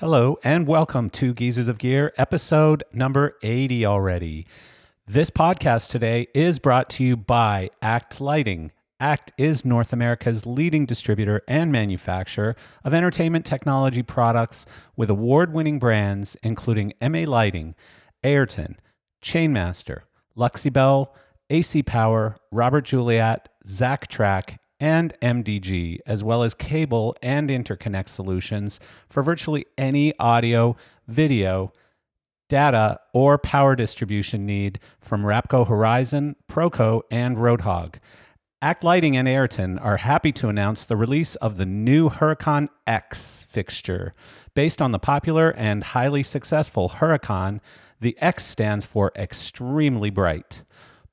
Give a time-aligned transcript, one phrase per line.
[0.00, 4.46] Hello, and welcome to Geezers of Gear, episode number 80 already.
[5.08, 8.70] This podcast today is brought to you by Act Lighting.
[9.00, 15.80] ACT is North America's leading distributor and manufacturer of entertainment technology products with award winning
[15.80, 17.74] brands including MA Lighting,
[18.22, 18.78] Ayrton,
[19.20, 20.02] Chainmaster,
[20.36, 21.08] Luxibel,
[21.50, 28.78] AC Power, Robert Juliat, Zack Track, and MDG, as well as cable and interconnect solutions
[29.08, 31.72] for virtually any audio, video,
[32.48, 37.96] data, or power distribution need from Rapco Horizon, Proco, and Roadhog.
[38.60, 43.46] Act Lighting and Ayrton are happy to announce the release of the new Huracan X
[43.48, 44.14] fixture.
[44.54, 47.60] Based on the popular and highly successful Huracan,
[48.00, 50.62] the X stands for extremely bright.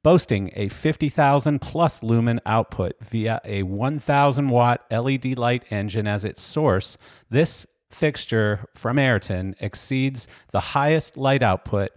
[0.05, 6.43] Boasting a 50,000 plus lumen output via a 1,000 watt LED light engine as its
[6.43, 6.99] source,
[7.31, 11.89] this fixture from Ayrton exceeds the highest light output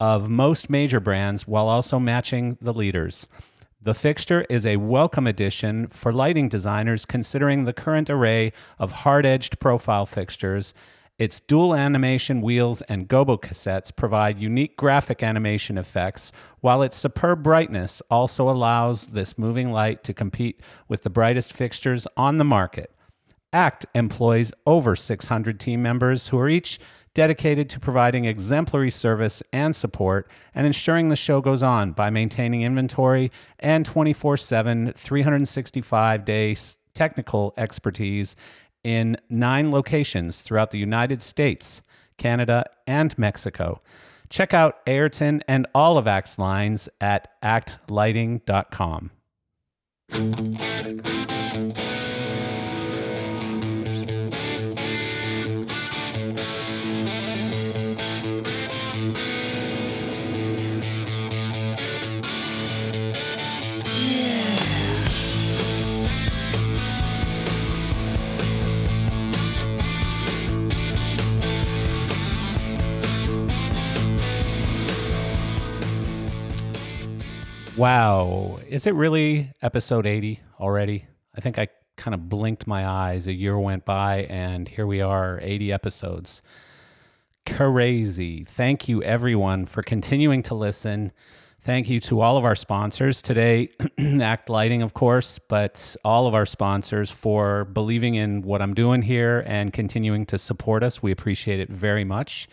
[0.00, 3.28] of most major brands while also matching the leaders.
[3.80, 9.24] The fixture is a welcome addition for lighting designers considering the current array of hard
[9.24, 10.74] edged profile fixtures.
[11.22, 17.44] Its dual animation wheels and gobo cassettes provide unique graphic animation effects, while its superb
[17.44, 22.92] brightness also allows this moving light to compete with the brightest fixtures on the market.
[23.52, 26.80] ACT employs over 600 team members who are each
[27.14, 32.62] dedicated to providing exemplary service and support and ensuring the show goes on by maintaining
[32.62, 36.56] inventory and 24 7, 365 day
[36.94, 38.36] technical expertise
[38.84, 41.82] in nine locations throughout the United States,
[42.18, 43.80] Canada, and Mexico.
[44.28, 49.10] Check out Ayrton and all of ACT's lines at actlighting.com.
[77.82, 78.60] Wow.
[78.68, 81.06] Is it really episode 80 already?
[81.36, 81.66] I think I
[81.96, 83.26] kind of blinked my eyes.
[83.26, 86.42] A year went by, and here we are, 80 episodes.
[87.44, 88.44] Crazy.
[88.44, 91.10] Thank you, everyone, for continuing to listen.
[91.60, 96.34] Thank you to all of our sponsors today, Act Lighting, of course, but all of
[96.34, 101.02] our sponsors for believing in what I'm doing here and continuing to support us.
[101.02, 102.46] We appreciate it very much.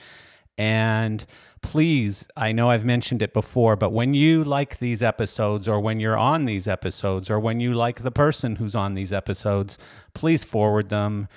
[0.59, 1.25] And
[1.61, 6.01] please, I know I've mentioned it before, but when you like these episodes or when
[6.01, 9.77] you're on these episodes or when you like the person who's on these episodes,
[10.13, 11.29] please forward them,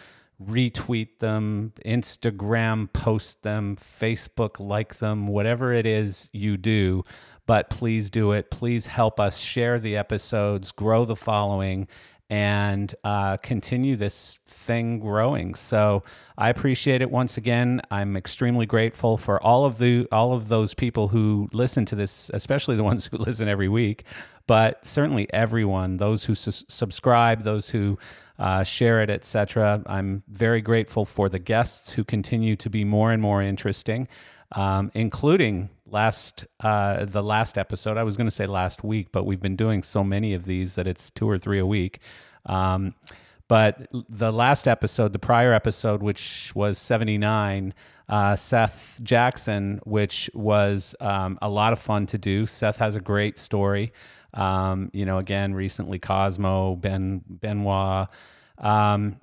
[0.44, 7.04] retweet them, Instagram post them, Facebook like them, whatever it is you do.
[7.46, 8.50] But please do it.
[8.50, 11.86] Please help us share the episodes, grow the following,
[12.32, 15.54] and uh, continue this thing growing.
[15.54, 16.02] So
[16.38, 17.82] I appreciate it once again.
[17.90, 22.30] I'm extremely grateful for all of the all of those people who listen to this,
[22.32, 24.04] especially the ones who listen every week,
[24.46, 27.98] but certainly everyone, those who su- subscribe, those who
[28.38, 29.82] uh, share it, etc.
[29.84, 34.08] I'm very grateful for the guests who continue to be more and more interesting,
[34.52, 37.96] um, including last uh, the last episode.
[37.96, 40.74] I was going to say last week, but we've been doing so many of these
[40.74, 42.00] that it's two or three a week.
[42.46, 42.94] Um,
[43.48, 47.74] but the last episode, the prior episode, which was 79,
[48.08, 52.46] uh, Seth Jackson, which was um, a lot of fun to do.
[52.46, 53.92] Seth has a great story.
[54.32, 58.08] Um, you know, again, recently Cosmo, Ben Benoit.
[58.56, 59.16] Um,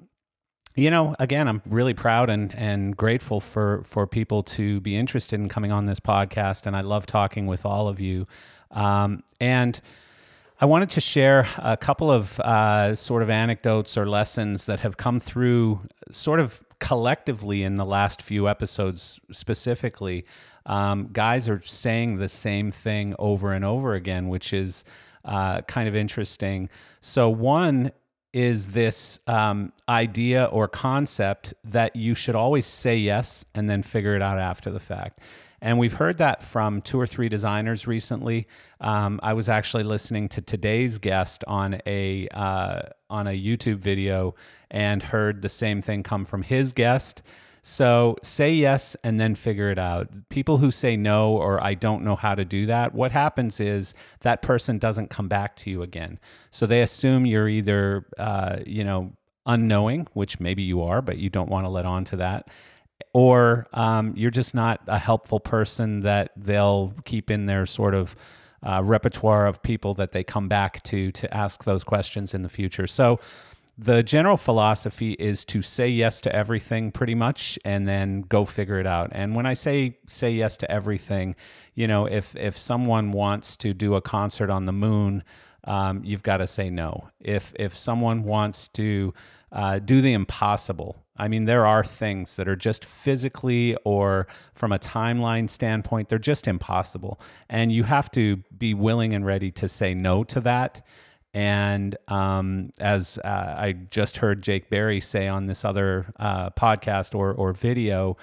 [0.75, 5.39] you know, again, I'm really proud and, and grateful for, for people to be interested
[5.39, 6.65] in coming on this podcast.
[6.65, 8.27] And I love talking with all of you.
[8.71, 9.79] Um, and
[10.61, 14.97] I wanted to share a couple of uh, sort of anecdotes or lessons that have
[14.97, 15.81] come through
[16.11, 20.25] sort of collectively in the last few episodes specifically.
[20.65, 24.83] Um, guys are saying the same thing over and over again, which is
[25.25, 26.69] uh, kind of interesting.
[27.01, 27.91] So, one
[28.33, 34.15] is this um, idea or concept that you should always say yes and then figure
[34.15, 35.19] it out after the fact.
[35.61, 38.47] And we've heard that from two or three designers recently.
[38.79, 44.35] Um, I was actually listening to today's guest on a uh, on a YouTube video
[44.71, 47.21] and heard the same thing come from his guest.
[47.71, 50.07] So say yes and then figure it out.
[50.29, 53.93] People who say no or I don't know how to do that, what happens is
[54.21, 56.17] that person doesn't come back to you again.
[56.49, 59.13] So they assume you're either, uh, you know,
[59.45, 62.47] unknowing, which maybe you are, but you don't want to let on to that.
[63.13, 68.15] or um, you're just not a helpful person that they'll keep in their sort of
[68.61, 72.49] uh, repertoire of people that they come back to to ask those questions in the
[72.49, 72.87] future.
[72.87, 73.19] So
[73.81, 78.77] the general philosophy is to say yes to everything pretty much and then go figure
[78.77, 79.09] it out.
[79.13, 81.35] And when i say say yes to everything
[81.75, 85.23] you know if if someone wants to do a concert on the moon
[85.65, 87.09] um, you've got to say no.
[87.19, 89.13] If if someone wants to
[89.51, 94.25] uh, do the impossible I mean, there are things that are just physically or
[94.55, 97.19] from a timeline standpoint, they're just impossible.
[97.49, 100.81] And you have to be willing and ready to say no to that
[101.33, 107.13] and um, as uh, I just heard Jake Berry say on this other uh, podcast
[107.13, 108.17] or, or video,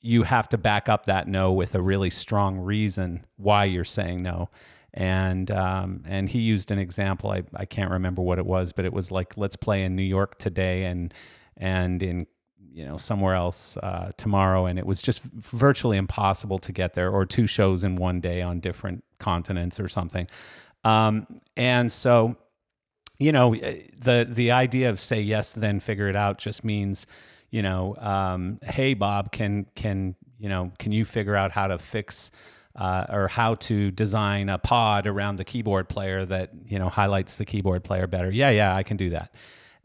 [0.00, 4.22] you have to back up that no with a really strong reason why you're saying
[4.22, 4.48] no.
[4.94, 7.30] And um, and he used an example.
[7.30, 10.02] I, I can't remember what it was, but it was like let's play in New
[10.02, 11.12] York today and
[11.58, 12.26] and in
[12.72, 17.10] you know somewhere else uh, tomorrow, and it was just virtually impossible to get there,
[17.10, 20.26] or two shows in one day on different continents or something.
[20.82, 21.26] Um,
[21.58, 22.36] and so
[23.18, 27.06] you know, eh, the the idea of say yes, then figure it out just means,
[27.50, 31.78] you know, um, hey Bob, can can you know, can you figure out how to
[31.78, 32.30] fix
[32.74, 37.36] uh, or how to design a pod around the keyboard player that you know highlights
[37.36, 38.30] the keyboard player better?
[38.30, 39.32] Yeah, yeah, I can do that.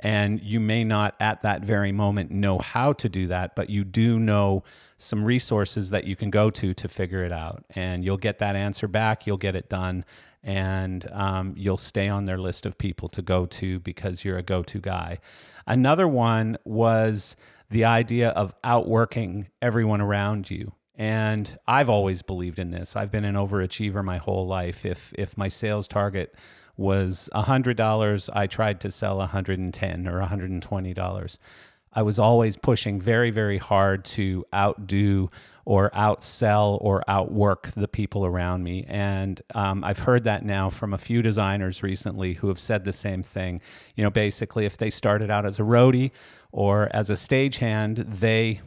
[0.04, 3.84] And you may not at that very moment know how to do that, but you
[3.84, 4.63] do know
[4.98, 7.63] some resources that you can go to to figure it out.
[7.75, 10.04] And you'll get that answer back, you'll get it done,
[10.43, 14.43] and um, you'll stay on their list of people to go to because you're a
[14.43, 15.19] go to guy.
[15.67, 17.35] Another one was
[17.69, 20.73] the idea of outworking everyone around you.
[20.95, 22.95] And I've always believed in this.
[22.95, 24.85] I've been an overachiever my whole life.
[24.85, 26.35] If if my sales target
[26.77, 31.38] was $100, I tried to sell 110 or $120.
[31.93, 35.29] I was always pushing very, very hard to outdo
[35.66, 38.86] or outsell or outwork the people around me.
[38.88, 42.94] And um, I've heard that now from a few designers recently who have said the
[42.94, 43.62] same thing.
[43.96, 46.12] You know, basically, if they started out as a roadie
[46.52, 48.62] or as a stagehand, they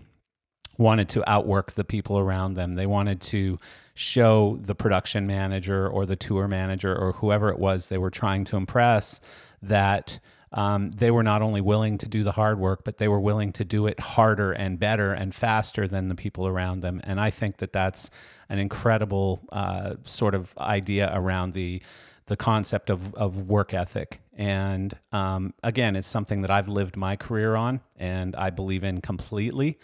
[0.79, 2.75] wanted to outwork the people around them.
[2.75, 3.59] They wanted to
[3.95, 8.45] show the production manager or the tour manager or whoever it was they were trying
[8.45, 9.21] to impress
[9.63, 10.19] that
[10.55, 13.53] um, they were not only willing to do the hard work, but they were willing
[13.53, 17.01] to do it harder and better and faster than the people around them.
[17.03, 18.09] And I think that that's
[18.49, 21.83] an incredible uh, sort of idea around the
[22.27, 24.21] the concept of, of work ethic.
[24.35, 29.03] And um, again, it's something that I've lived my career on and I believe in
[29.03, 29.79] completely.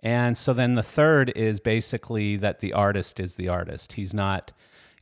[0.00, 3.94] And so then the third is basically that the artist is the artist.
[3.94, 4.52] He's not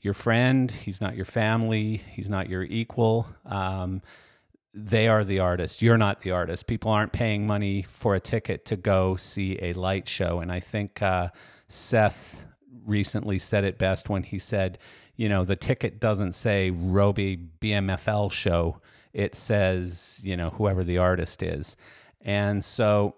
[0.01, 3.27] your friend, he's not your family, he's not your equal.
[3.45, 4.01] Um,
[4.77, 5.81] they are the artist.
[5.81, 6.67] You're not the artist.
[6.67, 10.41] People aren't paying money for a ticket to go see a light show.
[10.41, 11.31] And I think uh,
[11.67, 12.45] Seth
[12.85, 14.79] recently said it best when he said,
[15.17, 18.83] you know, the ticket doesn't say Robe BMFL show.
[19.15, 21.75] It says, you know, whoever the artist is.
[22.21, 23.15] And so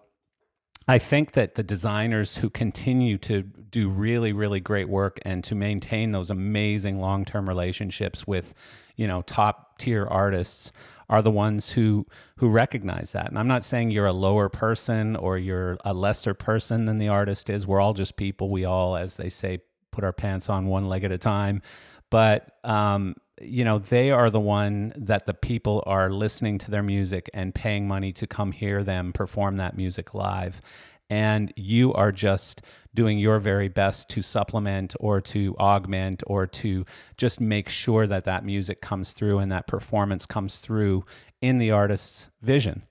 [0.87, 5.57] I think that the designers who continue to do really, really great work and to
[5.57, 8.55] maintain those amazing long term relationships with,
[8.95, 10.71] you know, top tier artists
[11.09, 12.07] are the ones who
[12.37, 13.29] who recognize that.
[13.29, 17.09] And I'm not saying you're a lower person or you're a lesser person than the
[17.09, 17.67] artist is.
[17.67, 18.51] We're all just people.
[18.51, 21.63] We all, as they say, put our pants on one leg at a time.
[22.11, 26.83] But um, you know, they are the one that the people are listening to their
[26.83, 30.61] music and paying money to come hear them perform that music live
[31.11, 32.63] and you are just
[32.95, 36.85] doing your very best to supplement or to augment or to
[37.17, 41.05] just make sure that that music comes through and that performance comes through
[41.41, 42.83] in the artist's vision.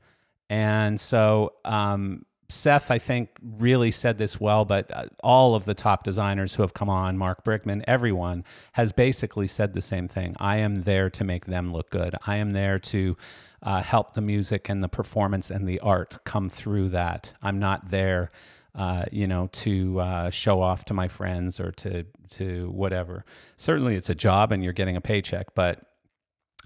[0.49, 5.73] And so, um, Seth, I think, really said this well, but uh, all of the
[5.73, 10.35] top designers who have come on, Mark Brickman, everyone has basically said the same thing.
[10.39, 12.15] I am there to make them look good.
[12.25, 13.17] I am there to
[13.61, 17.33] uh, help the music and the performance and the art come through that.
[17.41, 18.31] I'm not there,
[18.73, 23.25] uh, you know, to uh, show off to my friends or to to whatever.
[23.57, 25.81] Certainly, it's a job and you're getting a paycheck, but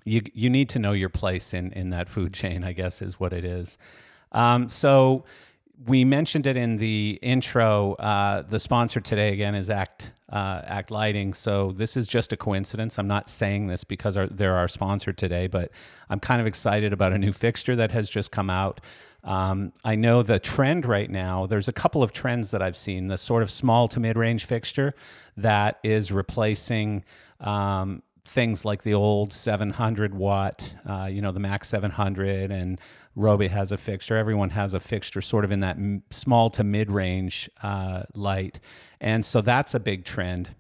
[0.04, 2.64] you you need to know your place in in that food chain.
[2.64, 3.80] I guess is what it is.
[4.32, 5.26] Um, so
[5.88, 7.94] we mentioned it in the intro.
[7.94, 11.34] Uh, the sponsor today again is Act uh, Act Lighting.
[11.34, 12.98] So this is just a coincidence.
[12.98, 15.72] I'm not saying this because our, they're our sponsor today, but
[16.10, 18.80] I'm kind of excited about a new fixture that has just come out.
[19.24, 21.46] Um, I know the trend right now.
[21.46, 23.08] There's a couple of trends that I've seen.
[23.08, 24.94] The sort of small to mid range fixture
[25.38, 27.04] that is replacing.
[27.40, 32.80] Um, things like the old 700 watt, uh, you know, the MAC 700 and
[33.16, 34.16] Robe has a fixture.
[34.16, 35.78] Everyone has a fixture sort of in that
[36.10, 38.60] small to mid range uh, light.
[39.00, 40.56] And so that's a big trend.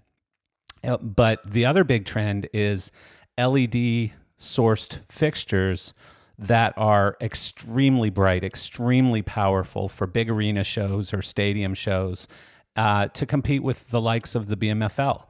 [0.84, 2.92] Uh, but the other big trend is
[3.38, 5.94] LED sourced fixtures
[6.38, 12.28] that are extremely bright, extremely powerful for big arena shows or stadium shows
[12.76, 15.26] uh, to compete with the likes of the BMFL.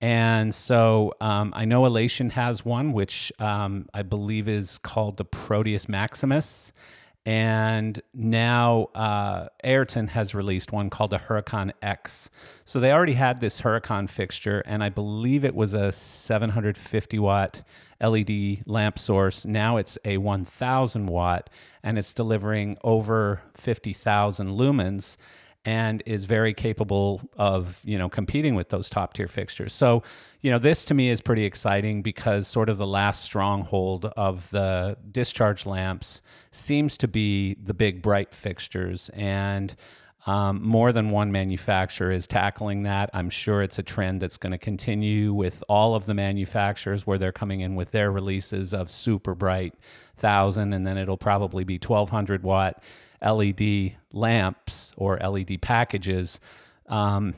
[0.00, 5.24] And so um, I know Elation has one, which um, I believe is called the
[5.24, 6.72] Proteus Maximus.
[7.26, 12.30] And now uh, Ayrton has released one called the Huracan X.
[12.64, 17.62] So they already had this Huracan fixture, and I believe it was a 750 watt
[18.00, 19.44] LED lamp source.
[19.44, 21.50] Now it's a 1000 watt,
[21.82, 25.18] and it's delivering over 50,000 lumens
[25.68, 29.74] and is very capable of you know competing with those top tier fixtures.
[29.74, 30.02] So
[30.40, 34.48] you know this to me is pretty exciting because sort of the last stronghold of
[34.48, 36.22] the discharge lamps
[36.52, 39.76] seems to be the big bright fixtures and.
[40.26, 43.08] Um, more than one manufacturer is tackling that.
[43.14, 47.16] I'm sure it's a trend that's going to continue with all of the manufacturers where
[47.16, 49.72] they're coming in with their releases of super bright
[50.18, 52.82] thousand, and then it'll probably be 1200 watt
[53.22, 56.40] LED lamps or LED packages,
[56.86, 57.34] um,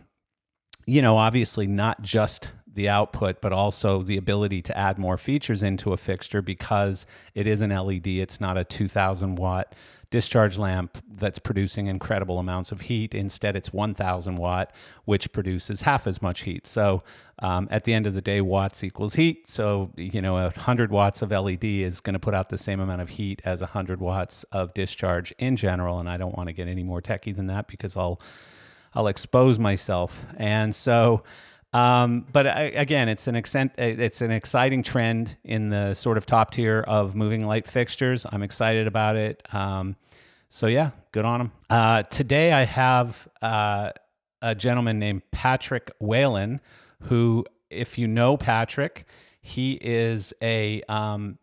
[0.87, 5.63] you know, obviously not just the output, but also the ability to add more features
[5.63, 8.07] into a fixture because it is an LED.
[8.07, 9.75] It's not a 2000 watt
[10.11, 13.15] discharge lamp that's producing incredible amounts of heat.
[13.15, 14.73] Instead, it's 1000 watt,
[15.05, 16.67] which produces half as much heat.
[16.67, 17.03] So
[17.39, 19.49] um, at the end of the day, watts equals heat.
[19.49, 23.03] So, you know, 100 watts of LED is going to put out the same amount
[23.03, 26.01] of heat as 100 watts of discharge in general.
[26.01, 28.21] And I don't want to get any more techy than that because I'll,
[28.95, 30.27] I'll expose myself.
[30.37, 31.23] And so,
[31.73, 36.27] um, but I, again, it's an extent, it's an exciting trend in the sort of
[36.27, 38.27] top tier of moving light fixtures.
[38.31, 39.47] I'm excited about it.
[39.55, 39.97] Um,
[40.49, 41.53] so yeah, good on them.
[41.71, 43.91] Uh, today I have uh,
[44.43, 46.61] a gentleman named Patrick Whalen,
[47.03, 49.07] who, if you know Patrick,
[49.41, 51.39] he is a um,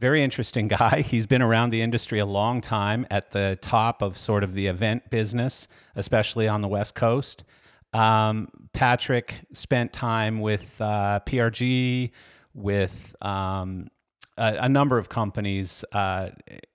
[0.00, 1.02] very interesting guy.
[1.02, 4.66] He's been around the industry a long time at the top of sort of the
[4.66, 7.44] event business, especially on the West Coast.
[7.92, 12.10] Um, Patrick spent time with uh, PRG,
[12.54, 13.88] with um,
[14.36, 16.30] a, a, number of companies, uh,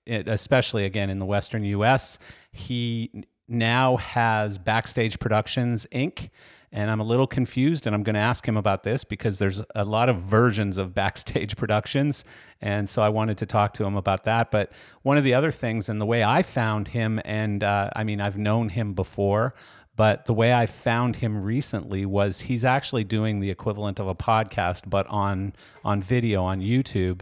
[0.05, 2.17] it, especially again in the Western US.
[2.51, 3.11] He
[3.47, 6.29] now has Backstage Productions Inc.
[6.75, 9.61] And I'm a little confused, and I'm going to ask him about this because there's
[9.75, 12.25] a lot of versions of Backstage Productions.
[12.61, 14.49] And so I wanted to talk to him about that.
[14.49, 14.71] But
[15.03, 18.19] one of the other things, and the way I found him, and uh, I mean,
[18.19, 19.53] I've known him before,
[19.95, 24.15] but the way I found him recently was he's actually doing the equivalent of a
[24.15, 25.53] podcast, but on
[25.85, 27.21] on video on YouTube,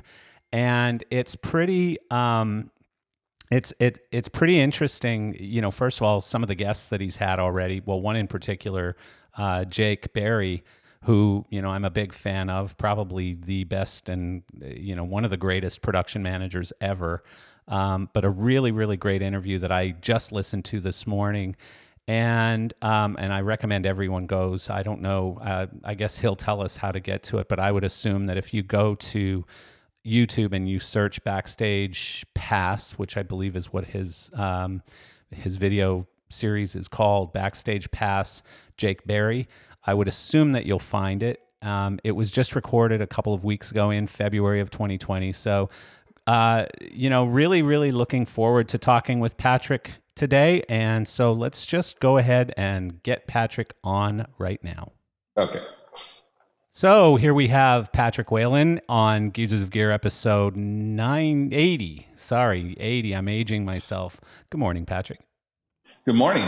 [0.52, 1.98] and it's pretty.
[2.10, 2.72] Um,
[3.52, 5.36] it's it it's pretty interesting.
[5.38, 7.82] You know, first of all, some of the guests that he's had already.
[7.86, 8.96] Well, one in particular,
[9.38, 10.64] uh, Jake Berry,
[11.04, 15.26] who you know I'm a big fan of, probably the best and you know one
[15.26, 17.22] of the greatest production managers ever.
[17.68, 21.58] Um, but a really really great interview that I just listened to this morning
[22.12, 24.70] and um, and I recommend everyone goes.
[24.70, 25.40] I don't know.
[25.42, 28.26] Uh, I guess he'll tell us how to get to it, but I would assume
[28.26, 29.46] that if you go to
[30.06, 34.84] YouTube and you search backstage pass, which I believe is what his um,
[35.30, 38.44] his video series is called, backstage pass.
[38.76, 39.48] Jake Berry.
[39.86, 41.40] I would assume that you'll find it.
[41.62, 45.32] Um, it was just recorded a couple of weeks ago in February of 2020.
[45.32, 45.70] So,
[46.28, 50.62] uh, you know, really, really looking forward to talking with Patrick today.
[50.70, 54.92] And so let's just go ahead and get Patrick on right now.
[55.36, 55.64] Okay.
[56.70, 62.08] So here we have Patrick Whalen on Geezers of Gear episode 980.
[62.18, 63.16] Sorry, 80.
[63.16, 64.22] I'm aging myself.
[64.52, 65.22] Good morning, Patrick.
[66.06, 66.48] Good morning.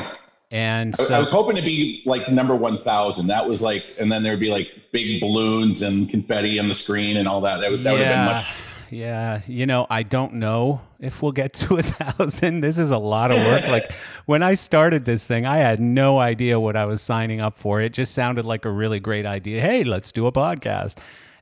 [0.52, 3.26] And so, I was hoping to be like number 1000.
[3.26, 7.18] That was like, and then there'd be like big balloons and confetti on the screen
[7.18, 7.60] and all that.
[7.60, 7.98] That, would, that yeah.
[7.98, 8.56] would have been much
[8.94, 9.42] yeah.
[9.48, 12.62] You know, I don't know if we'll get to a thousand.
[12.62, 13.68] This is a lot of work.
[13.68, 13.92] like
[14.26, 17.82] when I started this thing, I had no idea what I was signing up for.
[17.82, 19.62] It just sounded like a really great idea.
[19.62, 20.98] Hey, let's do a podcast.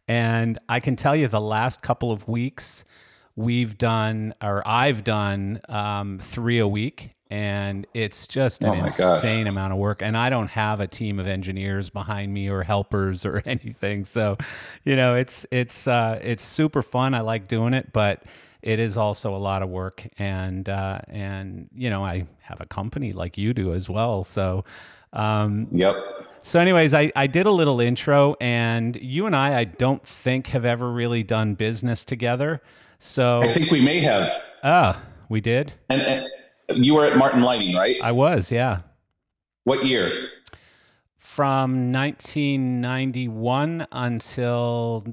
[0.07, 2.83] And I can tell you the last couple of weeks,
[3.35, 9.45] we've done, or I've done um, three a week and it's just an oh insane
[9.45, 9.51] gosh.
[9.51, 10.01] amount of work.
[10.01, 14.05] And i don't have a team of engineers behind me or helpers or anything.
[14.05, 14.37] So
[14.83, 17.15] you know it's it's uh, it's super fun.
[17.15, 18.23] I like doing it but
[18.61, 20.05] it is also a lot of work.
[20.19, 24.25] And uh, and you know i have a company like you do as well.
[24.25, 24.65] So
[25.13, 25.95] um, yep.
[26.43, 30.47] so anyways I, I did a little intro and you and i i don't think
[30.47, 32.61] have ever really done business together.
[32.99, 34.29] So i think we may have.
[34.65, 35.73] Oh we did.
[35.89, 36.27] And, and
[36.77, 37.97] you were at Martin Lighting, right?
[38.01, 38.79] I was, yeah.
[39.63, 40.29] What year?
[41.17, 45.03] From 1991 until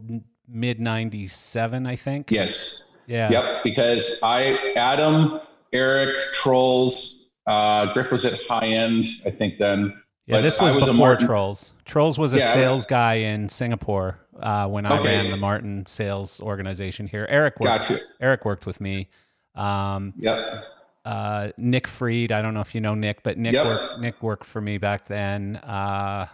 [0.49, 2.31] mid 97, I think.
[2.31, 2.85] Yes.
[3.07, 3.31] Yeah.
[3.31, 3.65] Yep.
[3.65, 5.41] Because I, Adam,
[5.73, 9.95] Eric, Troels, uh, Griff was at high end, I think then.
[10.27, 11.71] Yeah, But this was, was before Troels.
[11.87, 15.17] Troels was a Yeah, sales guy in Singapore uh, when I Okay.
[15.17, 17.27] ran the Martin sales organization here.
[17.31, 17.89] Eric worked.
[17.89, 18.01] Gotcha.
[18.21, 19.09] Eric worked with me.
[19.55, 20.65] Um, Yep.
[21.09, 22.33] Uh, Nick Freed.
[22.33, 23.67] I don't know if you know Nick, but Nick Yep.
[23.67, 25.57] worked, Nick worked for me back then.
[25.57, 26.27] Uh,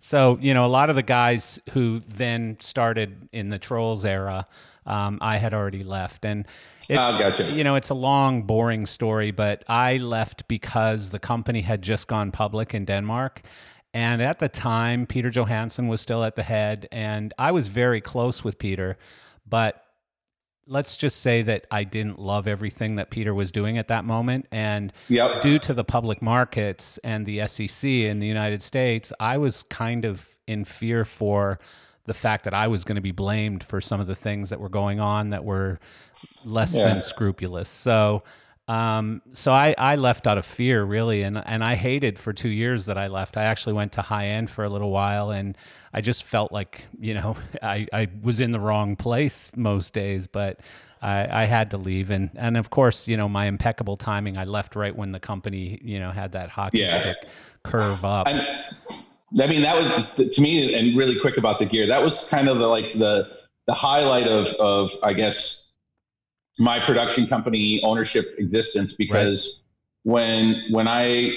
[0.00, 4.46] so you know, a lot of the guys who then started in the Troels era,
[4.86, 6.46] um, I had already left, and
[6.88, 7.44] it's Oh, gotcha.
[7.52, 12.08] you know, it's a long, boring story, but I left because the company had just
[12.08, 13.42] gone public in Denmark.
[13.94, 18.00] And at the time, Peter Johansen was still at the head, and I was very
[18.00, 18.96] close with Peter.
[19.46, 19.84] But
[20.66, 24.46] let's just say that I didn't love everything that Peter was doing at that moment.
[24.52, 25.42] And Yep.
[25.42, 30.04] due to the public markets and the SEC in the United States, I was kind
[30.04, 31.58] of in fear for
[32.04, 34.60] the fact that I was going to be blamed for some of the things that
[34.60, 35.78] were going on that were
[36.44, 36.84] less Yeah.
[36.88, 37.68] than scrupulous.
[37.68, 38.22] So,
[38.68, 42.48] um, so I, I left out of fear really, and and I hated for two
[42.48, 43.36] years that I left.
[43.36, 45.56] I actually went to high end for a little while, and
[45.92, 50.26] I just felt like you know I, I was in the wrong place most days,
[50.26, 50.60] but.
[51.04, 54.38] I, I had to leave, and and of course, you know my impeccable timing.
[54.38, 57.00] I left right when the company, you know, had that hockey Yeah.
[57.00, 57.16] stick
[57.64, 58.28] curve up.
[58.28, 58.46] And
[59.40, 61.88] I mean, that was to me, and really quick about the gear.
[61.88, 63.28] That was kind of the like the
[63.66, 65.70] the highlight of of I guess
[66.58, 69.62] my production company ownership existence because
[70.04, 71.34] when when I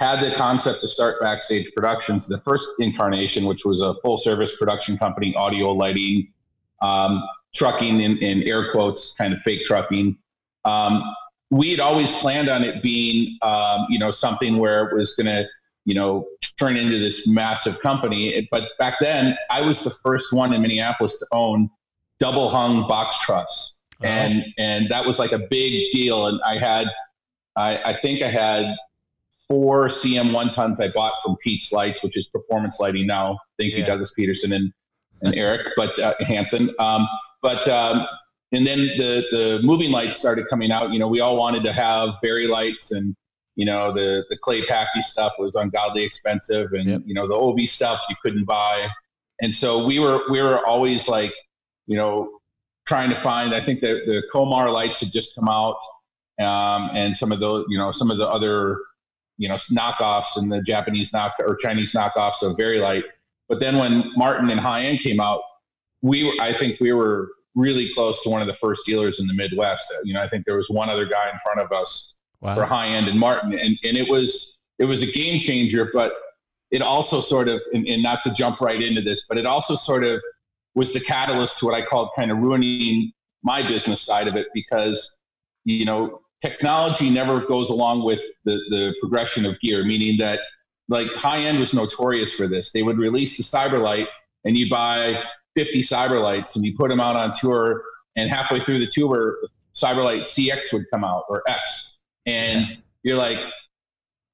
[0.00, 4.56] had the concept to start Backstage Productions, the first incarnation, which was a full service
[4.56, 6.32] production company, audio, lighting,
[6.80, 7.22] um,
[7.54, 10.16] trucking, in, in air quotes, kind of fake trucking.
[10.64, 11.02] Um,
[11.50, 15.26] we had always planned on it being, um, you know, something where it was going
[15.26, 15.46] to,
[15.84, 16.26] you know,
[16.58, 18.48] turn into this massive company.
[18.50, 21.68] But back then, I was the first one in Minneapolis to own
[22.18, 24.06] double hung box truss, Oh.
[24.06, 26.26] and and that was like a big deal.
[26.28, 26.86] And I had,
[27.56, 28.74] I, I think I had
[29.50, 33.36] four CM one tons I bought from Pete's Lights, which is Performance Lighting now.
[33.58, 33.86] Thank you, Yeah.
[33.86, 34.72] Douglas Peterson and
[35.22, 36.70] and Eric, but uh, Hanson.
[36.78, 37.06] Um,
[37.42, 38.06] but um,
[38.52, 40.92] and then the the moving lights started coming out.
[40.92, 43.14] You know, we all wanted to have Vari-Lites, and
[43.56, 47.02] you know the the Clay Paky stuff was ungodly expensive, and Yep.
[47.06, 48.88] you know the OV stuff you couldn't buy.
[49.42, 51.34] And so we were we were always like,
[51.86, 52.38] you know,
[52.86, 53.52] trying to find.
[53.54, 55.76] I think the the Coemar lights had just come out,
[56.40, 58.78] um, and some of those, you know, some of the other,
[59.40, 63.04] you know, knockoffs and the Japanese knock or Chinese knockoffs of Vari-Lite.
[63.48, 65.40] But then when Martin and High End came out,
[66.02, 69.32] we I think we were really close to one of the first dealers in the
[69.32, 69.90] Midwest.
[70.04, 72.88] You know, I think there was one other guy in front of us for high
[72.88, 75.90] end and Martin, and and it was it was a game changer.
[75.90, 76.12] But
[76.70, 79.74] it also sort of, and, and not to jump right into this, but it also
[79.74, 80.22] sort of
[80.74, 83.10] was the catalyst to what I called kind of ruining
[83.42, 85.16] my business side of it because
[85.64, 90.40] you know technology never goes along with the the progression of gear, meaning that
[90.88, 92.72] like high end was notorious for this.
[92.72, 94.06] They would release the Cyberlight,
[94.44, 95.22] and you buy
[95.54, 97.82] 50 Cyberlights, and you put them out on tour,
[98.16, 99.36] and halfway through the tour,
[99.74, 103.38] Cyberlight CX would come out or X, and you're like,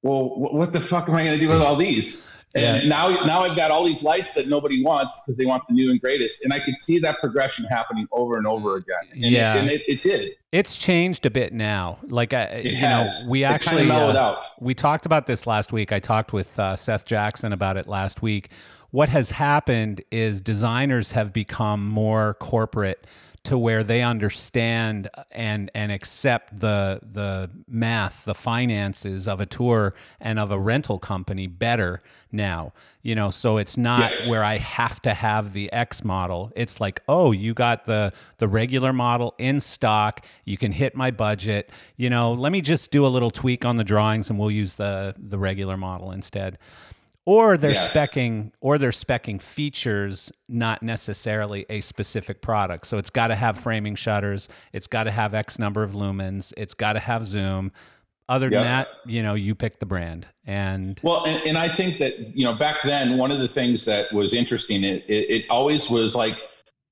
[0.01, 2.25] well, what the fuck am I going to do with all these?
[2.55, 2.89] And Yeah.
[2.89, 5.91] now, now I've got all these lights that nobody wants because they want the new
[5.91, 8.95] and greatest, and I could see that progression happening over and over again.
[9.11, 9.55] And Yeah.
[9.55, 10.31] it, and it, it did.
[10.53, 11.99] It's changed a bit now.
[12.07, 13.23] Like, I, It you has.
[13.25, 14.45] know, we actually mellowed uh, out.
[14.59, 15.91] we talked about this last week.
[15.91, 18.49] I talked with uh, Seth Jackson about it last week.
[18.91, 23.05] What has happened is designers have become more corporate
[23.47, 29.93] to where they understand and and accept the the math, the finances of a tour
[30.19, 32.73] and of a rental company better now.
[33.01, 34.29] You know, so it's not Yes.
[34.29, 36.51] where I have to have the X model.
[36.57, 40.25] It's like, oh, you got the the regular model in stock.
[40.45, 41.69] You can hit my budget.
[41.95, 44.75] You know, let me just do a little tweak on the drawings and we'll use
[44.75, 46.57] the the regular model instead.
[47.27, 47.89] Or they're Yeah.
[47.89, 52.87] specking or they're specking features, not necessarily a specific product.
[52.87, 56.53] So it's got to have framing shutters, it's got to have X number of lumens,
[56.55, 57.73] it's got to have zoom.
[58.29, 58.63] Other than Yep.
[58.63, 60.25] that, you know, you pick the brand.
[60.45, 63.83] And Well, and, and I think that you know back then one of the things
[63.85, 66.37] that was interesting it, it it always was like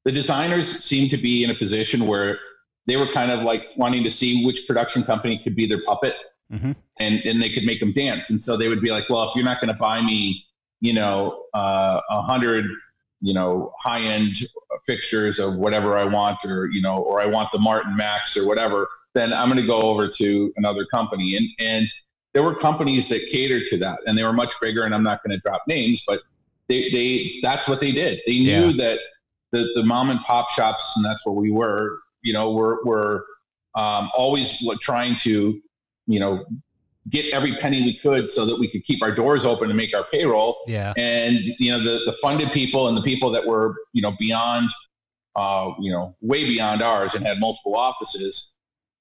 [0.04, 2.39] the designers seemed to be in a position where
[2.88, 6.15] they were kind of like wanting to see which production company could be their puppet
[6.51, 6.75] Mhm.
[6.99, 9.36] and and they could make them dance and so they would be like well if
[9.36, 10.45] you're not going to buy me
[10.79, 12.65] you know uh, a hundred
[13.21, 14.38] you know high end
[14.86, 18.47] fixtures of whatever I want or you know or I want the Martin MAC or
[18.47, 21.36] whatever then I'm going to go over to another company.
[21.36, 21.89] And and
[22.34, 24.84] there were companies that catered to that, and they were much bigger.
[24.84, 26.21] And I'm not going to drop names, but
[26.67, 28.21] they they that's what they did.
[28.27, 28.77] They knew yeah.
[28.77, 28.99] that
[29.51, 32.01] the the mom and pop shops, and that's what we were.
[32.21, 33.25] You know, were were
[33.75, 35.62] um, always trying to,
[36.07, 36.45] you know,
[37.09, 39.95] get every penny we could so that we could keep our doors open and make
[39.95, 40.57] our payroll.
[40.67, 40.93] Yeah.
[40.97, 44.69] And you know, the the funded people and the people that were you know beyond,
[45.35, 48.55] uh, you know, way beyond ours and had multiple offices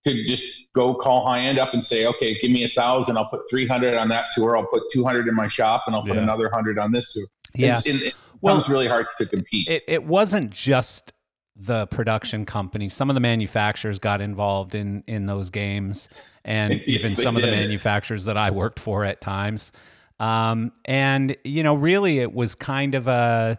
[0.05, 3.17] could just go call high end up and say, okay, give me a thousand.
[3.17, 4.57] I'll put 300 on that tour.
[4.57, 6.23] I'll put 200 in my shop and I'll put yeah.
[6.23, 7.27] another hundred on this tour.
[7.55, 7.73] Yeah.
[7.73, 9.67] It's, it, it well, becomes really hard to compete.
[9.69, 11.15] It, it wasn't just
[11.57, 12.91] the production company.
[12.91, 16.09] Some of the manufacturers got involved in, in those games
[16.45, 19.73] and yes, even some of the manufacturers that I worked for at times.
[20.21, 23.59] Um, and, you know, really it was kind of a,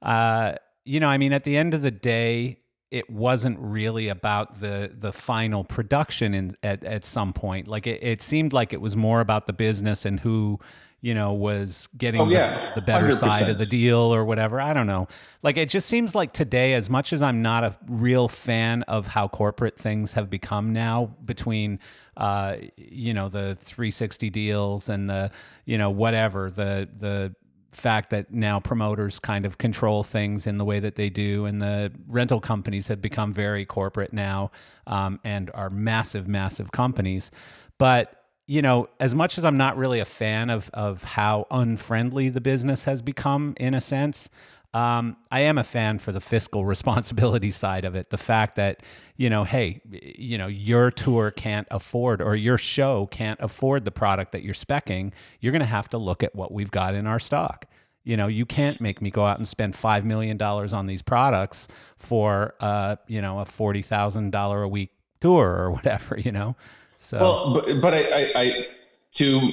[0.00, 2.58] uh, you know, I mean, at the end of the day,
[2.92, 7.66] it wasn't really about the the final production in at, at some point.
[7.66, 10.60] Like it, it seemed like it was more about the business and who
[11.00, 12.74] you know was getting oh, yeah.
[12.74, 13.18] the, the, better 100%.
[13.18, 14.60] side of the deal or whatever.
[14.60, 15.08] I don't know.
[15.42, 19.06] Like it just seems like today, as much as I'm not a real fan of
[19.06, 21.80] how corporate things have become now between
[22.18, 25.30] uh, you know the 360 deals and the
[25.64, 27.34] you know whatever the the
[27.72, 31.60] fact that now promoters kind of control things in the way that they do, and
[31.60, 34.50] the rental companies have become very corporate now
[34.86, 37.30] um, and are massive, massive companies.
[37.78, 42.28] But you know, as much as I'm not really a fan of of how unfriendly
[42.28, 44.28] the business has become, in a sense,
[44.74, 48.10] um, I am a fan for the fiscal responsibility side of it.
[48.10, 48.82] The fact that,
[49.16, 53.90] you know, hey, you know, your tour can't afford or your show can't afford the
[53.90, 55.12] product that you're specking.
[55.40, 57.66] You're going to have to look at what we've got in our stock.
[58.04, 61.02] You know, you can't make me go out and spend five million dollars on these
[61.02, 66.18] products for, uh, you know, a forty thousand dollar a week tour or whatever.
[66.18, 66.56] You know,
[66.98, 68.66] so well, but but I, I, I
[69.12, 69.52] to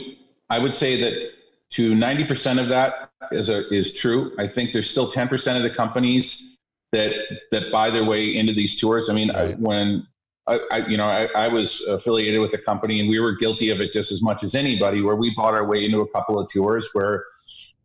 [0.49, 1.31] I would say that
[1.71, 4.33] to ninety percent of that is a, is true.
[4.39, 6.57] I think there's still 10% of the companies
[6.91, 7.13] that
[7.51, 9.09] that buy their way into these tours.
[9.09, 9.51] I mean, right.
[9.51, 10.07] I, when
[10.47, 13.69] I, I, you know, I, I was affiliated with a company, and we were guilty
[13.69, 15.01] of it just as much as anybody.
[15.01, 17.25] Where we bought our way into a couple of tours, where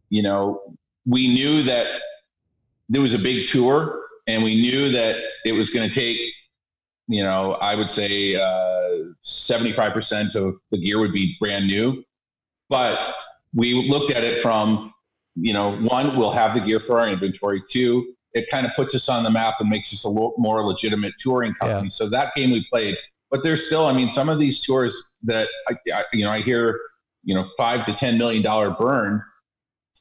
[0.09, 2.01] you know we knew that
[2.89, 6.19] there was a big tour, and we knew that it was going to take,
[7.09, 12.03] you know, I would say uh, 75% of the gear would be brand new,
[12.69, 13.15] but
[13.55, 14.95] we looked at it from
[15.37, 17.63] you know, one, we'll have the gear for our inventory.
[17.69, 20.65] Two, it kind of puts us on the map and makes us a little more
[20.65, 21.87] legitimate touring company.
[21.87, 21.91] Yeah.
[21.91, 22.97] So that game we played,
[23.31, 26.41] but there's still, I mean, some of these tours that I, I, you know, I
[26.43, 26.81] hear,
[27.25, 29.23] you know, five to ten million dollar burn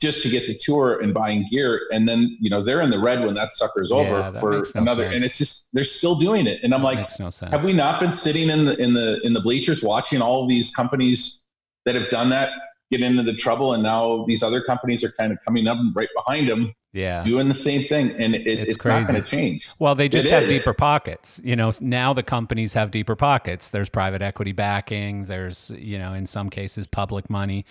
[0.01, 2.99] just to get the tour and buying gear, and then you know they're in the
[2.99, 5.15] red when that sucker's yeah, over that for no another, sense.
[5.15, 8.01] and it's just they're still doing it, and I'm that like, no have we not
[8.01, 11.45] been sitting in the in the in the bleachers watching all these companies
[11.85, 12.51] that have done that
[12.91, 16.09] get into the trouble, and now these other companies are kind of coming up right
[16.15, 19.67] behind them, yeah, doing the same thing, and it, it's, it's not going to change.
[19.79, 20.59] Well, they just it have is.
[20.59, 21.39] deeper pockets.
[21.43, 23.69] You know, now the companies have deeper pockets.
[23.69, 25.25] There's private equity backing.
[25.25, 27.65] There's you know, in some cases, public money.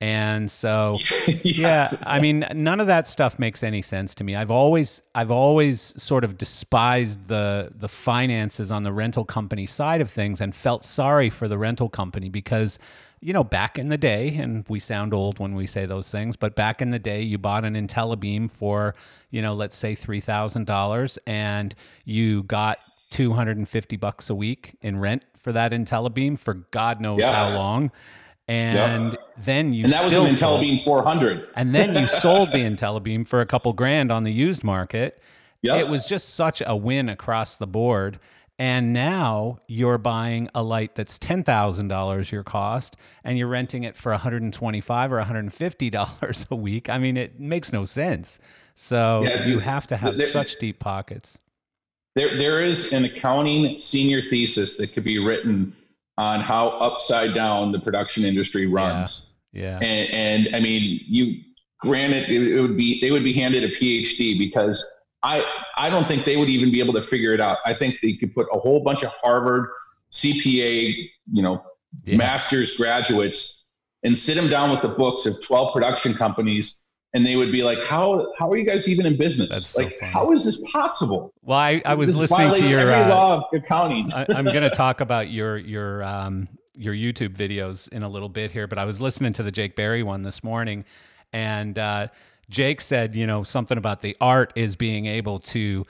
[0.00, 1.44] And so, yes.
[1.44, 4.34] yeah, I mean, none of that stuff makes any sense to me.
[4.34, 10.00] I've always, I've always sort of despised the the finances on the rental company side
[10.00, 12.78] of things, and felt sorry for the rental company because
[13.24, 16.36] you know, back in the day, and we sound old when we say those things,
[16.36, 18.94] but back in the day, you bought an Intellabeam for,
[19.30, 22.80] you know, let's say $3,000 and you got
[23.12, 27.32] 250 bucks a week in rent for that Intellabeam for God knows yeah.
[27.32, 27.90] how long.
[28.46, 29.20] And yep.
[29.38, 31.48] then you and that was an Intellabeam 400.
[31.56, 35.22] And then you sold the Intellabeam for a couple grand on the used market.
[35.62, 35.80] Yep.
[35.80, 38.20] It was just such a win across the board.
[38.58, 44.12] And now you're buying a light that's $10,000 your cost and you're renting it for
[44.12, 46.88] $125 or $150 a week.
[46.88, 48.38] I mean, it makes no sense.
[48.76, 51.38] So yeah, you have to have there, such deep pockets.
[52.14, 55.74] There, there is an accounting senior thesis that could be written
[56.16, 59.32] on how upside down the production industry runs.
[59.52, 59.78] Yeah.
[59.80, 59.86] yeah.
[59.86, 61.40] And, and I mean, you
[61.80, 64.84] granted it, it would be, they would be handed a PhD because
[65.24, 65.44] I
[65.76, 67.58] I don't think they would even be able to figure it out.
[67.66, 69.68] I think they could put a whole bunch of Harvard
[70.12, 71.64] CPA, you know,
[72.04, 72.16] yeah.
[72.16, 73.64] master's graduates
[74.04, 76.84] and sit them down with the books of 12 production companies
[77.14, 79.48] and they would be like, "How how are you guys even in business?
[79.48, 83.08] That's like, so how is this possible?" Well, I, I was listening to your uh,
[83.08, 84.12] law of accounting.
[84.12, 88.28] I, am going to talk about your your um, your YouTube videos in a little
[88.28, 90.84] bit here, but I was listening to the Jake Berry one this morning,
[91.32, 92.08] and uh,
[92.50, 95.86] Jake said, you know, something about the art is being able to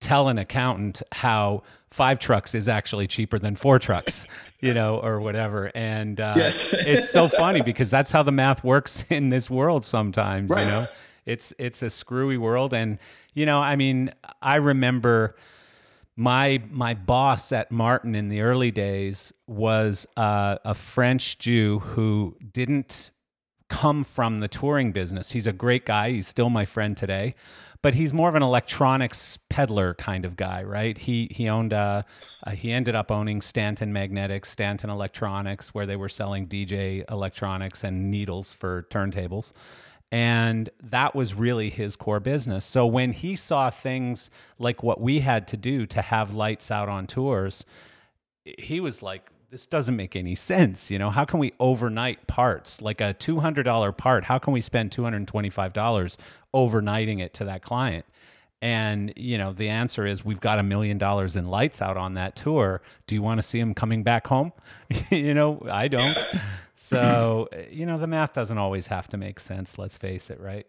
[0.00, 4.26] tell an accountant how five trucks is actually cheaper than four trucks,
[4.60, 5.70] you know, or whatever.
[5.74, 6.72] And uh, yes.
[6.78, 10.60] it's so funny because that's how the math works in this world sometimes, right.
[10.60, 10.88] you know.
[11.24, 12.98] It's it's a screwy world and
[13.32, 15.36] you know, I mean, I remember
[16.16, 22.36] my my boss at Martin in the early days was uh, a French Jew who
[22.52, 23.11] didn't
[23.72, 25.32] come from the touring business.
[25.32, 26.10] He's a great guy.
[26.10, 27.34] He's still my friend today,
[27.80, 30.96] but he's more of an electronics peddler kind of guy, right?
[30.98, 32.02] He he owned uh,
[32.46, 37.82] uh, he ended up owning Stanton Magnetics, Stanton Electronics, where they were selling DJ electronics
[37.82, 39.52] and needles for turntables.
[40.10, 42.66] And that was really his core business.
[42.66, 46.90] So when he saw things like what we had to do to have lights out
[46.90, 47.64] on tours,
[48.44, 50.90] he was like, this doesn't make any sense.
[50.90, 54.24] You know, how can we overnight parts like a $200 part?
[54.24, 56.16] How can we spend $225
[56.54, 58.06] overnighting it to that client?
[58.62, 62.14] And, you know, the answer is we've got a million dollars in lights out on
[62.14, 62.80] that tour.
[63.06, 64.52] Do you want to see them coming back home?
[65.10, 66.16] you know, I don't.
[66.74, 70.66] So, you know, the math doesn't always have to make sense, let's face it, right?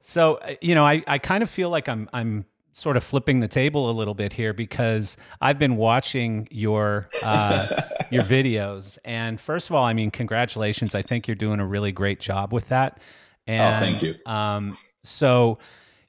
[0.00, 3.40] So, uh, you know, I, I kind of feel like I'm I'm sort of flipping
[3.40, 9.40] the table a little bit here because I've been watching your uh, your videos, and
[9.40, 10.94] first of all, I mean, congratulations!
[10.94, 12.98] I think you're doing a really great job with that.
[13.46, 14.14] And, oh, thank you.
[14.24, 15.58] Um, so,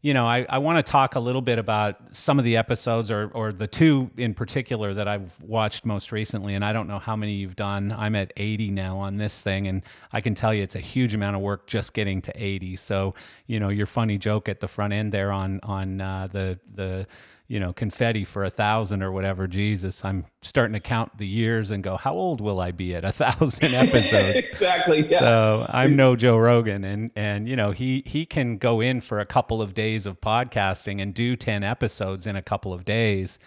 [0.04, 3.10] you know, I, I want to talk a little bit about some of the episodes
[3.10, 6.56] or, or the two in particular that I've watched most recently.
[6.56, 7.94] And I don't know how many you've done.
[7.94, 9.66] I'm at 80 now on this thing.
[9.68, 12.76] And I can tell you it's a huge amount of work just getting to 80.
[12.76, 13.16] So,
[13.48, 17.08] you know, your funny joke at the front end there on, on uh, the, the,
[17.54, 19.46] you know, confetti for a thousand or whatever.
[19.46, 23.06] Jesus, I'm starting to count the years and go, how old will I be at
[23.06, 24.38] a thousand episodes?
[24.48, 25.06] exactly.
[25.08, 25.20] Yeah.
[25.20, 29.20] So I'm no Joe Rogan, and and you know he he can go in for
[29.20, 33.38] a couple of days of podcasting and do ten episodes in a couple of days.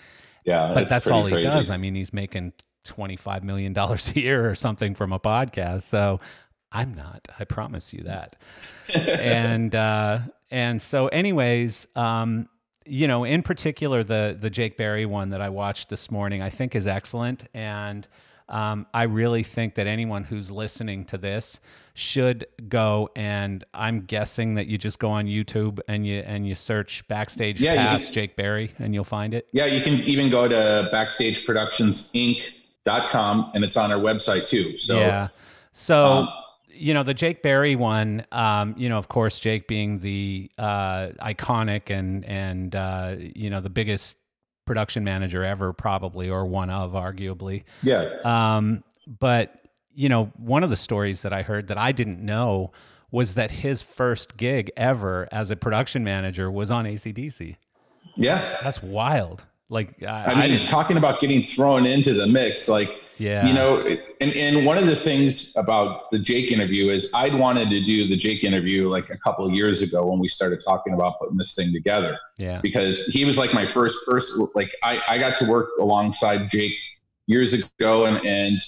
[0.44, 1.48] Yeah, but that's all he crazy.
[1.48, 1.68] does.
[1.68, 2.52] I mean, he's making
[2.84, 5.82] twenty five million dollars a year or something from a podcast.
[5.82, 6.20] So
[6.70, 7.26] I'm not.
[7.40, 8.36] I promise you that.
[8.94, 11.88] and uh, and so, anyways.
[11.96, 12.48] Um,
[12.86, 16.50] you know, in particular, the the Jake Berry one that I watched this morning, I
[16.50, 18.06] think is excellent, and
[18.48, 21.60] um, I really think that anyone who's listening to this
[21.94, 26.54] should go and I'm guessing that you just go on YouTube and you and you
[26.54, 29.48] search backstage yeah, pass can, Jake Berry and you'll find it.
[29.52, 34.78] Yeah, you can even go to backstageproductionsinc.com and it's on our website too.
[34.78, 35.26] So yeah,
[35.72, 36.04] so.
[36.04, 36.28] Um,
[36.76, 38.24] you know the Jake Berry one.
[38.32, 43.60] Um, you know, of course, Jake being the uh, iconic and and uh, you know
[43.60, 44.16] the biggest
[44.66, 47.64] production manager ever, probably, or one of, arguably.
[47.82, 48.16] Yeah.
[48.24, 49.54] Um, but
[49.94, 52.72] you know, one of the stories that I heard that I didn't know
[53.10, 57.56] was that his first gig ever as a production manager was on ACDC.
[58.16, 59.44] Yeah, that's, that's wild.
[59.68, 63.46] Like, I, I mean, I talking about getting thrown into the mix, like yeah.
[63.46, 67.70] You know, and, and one of the things about the Jake interview is I'd wanted
[67.70, 70.92] to do the Jake interview like a couple of years ago when we started talking
[70.92, 72.18] about putting this thing together.
[72.36, 72.60] Yeah.
[72.60, 74.46] Because he was like my first person.
[74.54, 76.74] Like I, I got to work alongside Jake
[77.26, 78.58] years ago and, and,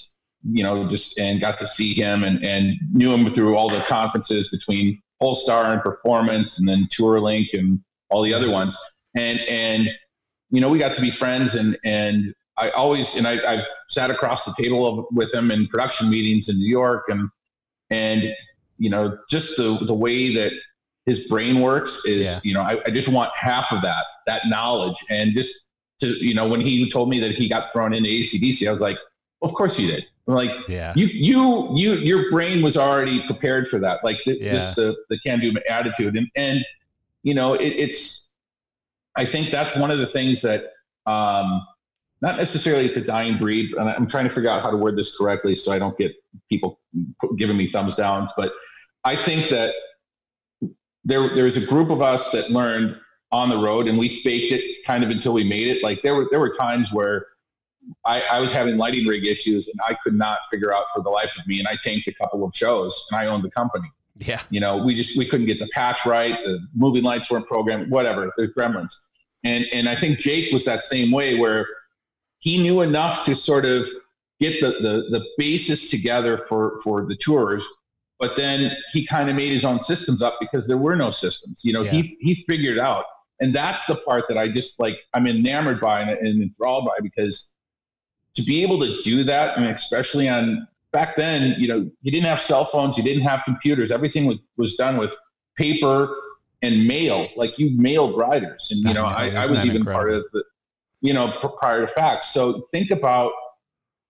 [0.51, 3.81] you know, just, and got to see him and, and knew him through all the
[3.81, 8.77] conferences between Pollstar and Performance and then TourLink and all the other ones.
[9.15, 9.89] And, and,
[10.49, 14.11] you know, we got to be friends and, and I always, and I, I've sat
[14.11, 17.29] across the table with him in production meetings in New York and,
[17.89, 18.33] and,
[18.77, 20.51] you know, just the, the way that
[21.05, 22.39] his brain works is, yeah.
[22.43, 25.03] you know, I, I just want half of that, that knowledge.
[25.09, 25.67] And just
[26.01, 28.79] to, you know, when he told me that he got thrown into ACDC, I was
[28.79, 28.97] like,
[29.41, 30.05] of course you did.
[30.27, 34.03] I'm like, yeah, you, you, you, your brain was already prepared for that.
[34.03, 34.51] Like the, yeah.
[34.51, 36.15] just the, the can do attitude.
[36.15, 36.63] And, and,
[37.23, 38.27] you know, it, it's,
[39.15, 40.73] I think that's one of the things that,
[41.07, 41.65] um,
[42.21, 44.97] not necessarily it's a dying breed, and I'm trying to figure out how to word
[44.97, 46.13] this correctly so I don't get
[46.49, 46.79] people
[47.37, 48.31] giving me thumbs downs.
[48.35, 48.51] But
[49.05, 49.73] I think that
[51.05, 52.97] there there's a group of us that learned
[53.31, 55.83] on the road, and we faked it kind of until we made it.
[55.83, 57.27] Like there were there were times where
[58.05, 61.09] I, I was having lighting rig issues, and I could not figure out for the
[61.09, 63.89] life of me, and I tanked a couple of shows, and I owned the company.
[64.17, 67.47] Yeah, you know, we just we couldn't get the patch right, the moving lights weren't
[67.47, 68.93] programmed, whatever, the gremlins.
[69.45, 71.65] And and I think Jake was that same way where
[72.39, 73.87] he knew enough to sort of
[74.39, 77.67] get the, the, the basis together for, for the tours.
[78.19, 81.63] But then he kind of made his own systems up because there were no systems.
[81.63, 81.91] You know, yeah.
[81.91, 83.05] he, he figured out.
[83.39, 87.01] And that's the part that I just like, I'm enamored by and, and enthralled by
[87.01, 87.53] because
[88.35, 92.25] to be able to do that, and especially on back then, you know, you didn't
[92.25, 95.15] have cell phones, you didn't have computers, everything was, was done with
[95.57, 96.13] paper
[96.61, 97.29] and mail.
[97.37, 98.69] Like you mailed riders.
[98.71, 99.93] And, you know, I, I was even incredible?
[99.93, 100.43] part of the,
[101.01, 102.33] you know, prior to facts.
[102.33, 103.31] So think about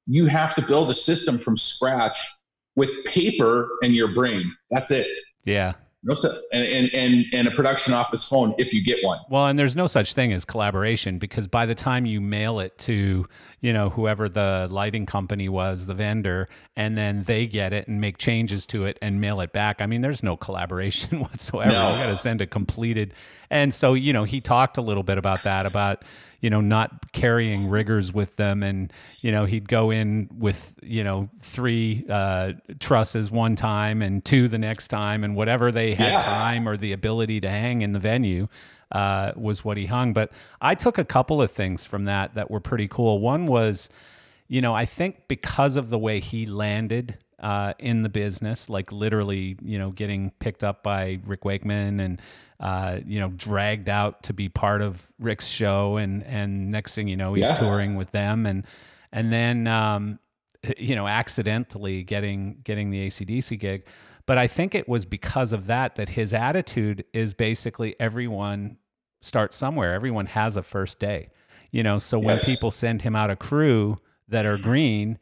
[0.08, 2.18] you have to build a system from scratch
[2.76, 4.52] with paper and your brain.
[4.72, 5.08] That's it.
[5.46, 5.74] Yeah.
[6.02, 6.16] No,
[6.54, 9.20] and, and and and a production office phone if you get one.
[9.30, 12.78] Well, and there's no such thing as collaboration because by the time you mail it
[12.80, 13.28] to,
[13.60, 16.48] you know, whoever the lighting company was, the vendor,
[16.78, 19.82] and then they get it and make changes to it and mail it back.
[19.82, 21.74] I mean, there's no collaboration whatsoever.
[21.74, 21.92] No.
[21.92, 23.14] You got to send a completed.
[23.50, 26.06] And so, you know, he talked a little bit about that about
[26.42, 28.64] you know, not carrying riggers with them.
[28.64, 34.24] And, you know, he'd go in with, you know, three uh, trusses one time and
[34.24, 36.20] two the next time, and whatever they had yeah.
[36.20, 38.48] time or the ability to hang in the venue.
[38.92, 40.14] Uh, was what he hung.
[40.14, 43.20] But I took a couple of things from that that were pretty cool.
[43.20, 43.88] One was,
[44.48, 48.92] you know, I think because of the way he landed uh, in the business, like
[48.92, 52.22] literally, you know, getting picked up by Rick Wakeman and
[52.60, 57.08] uh, you know, dragged out to be part of Rick's show, and and next thing
[57.08, 57.54] you know, he's yeah.
[57.54, 58.66] touring with them, and
[59.12, 60.20] and then um,
[60.78, 63.86] you know, accidentally getting getting the ACDC gig.
[64.26, 68.78] But I think it was because of that that his attitude is basically everyone
[69.22, 69.94] starts somewhere.
[69.94, 71.30] Everyone has a first day,
[71.72, 71.98] you know.
[71.98, 72.26] So yes.
[72.26, 75.18] when people send him out a crew that are green,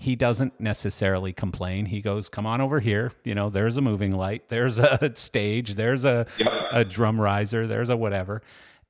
[0.00, 1.84] he doesn't necessarily complain.
[1.84, 3.12] He goes, "Come on over here.
[3.22, 6.68] You know, there's a moving light, there's a stage, there's a yep.
[6.72, 8.40] a drum riser, there's a whatever,"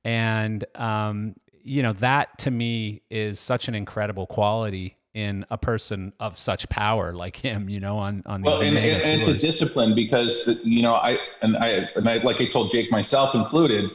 [0.05, 6.13] and um, you know that to me is such an incredible quality in a person
[6.21, 7.67] of such power like him.
[7.67, 11.19] You know, on on well, and, and, and it's a discipline because you know I
[11.41, 13.91] and I and I like I told Jake myself included.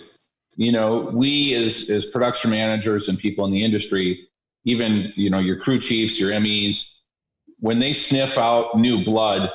[0.57, 4.29] You know, we as as production managers and people in the industry,
[4.65, 6.96] even you know your crew chiefs, your MEs
[7.59, 9.51] when they sniff out new blood,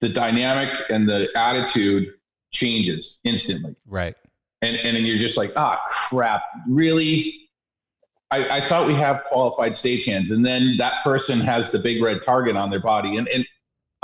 [0.00, 2.12] the dynamic and the attitude
[2.52, 3.74] changes instantly.
[3.86, 4.14] Right.
[4.60, 7.38] And and then you're just like, ah, crap, really?
[8.30, 12.22] I, I thought we have qualified stagehands, and then that person has the big red
[12.22, 13.46] target on their body, and and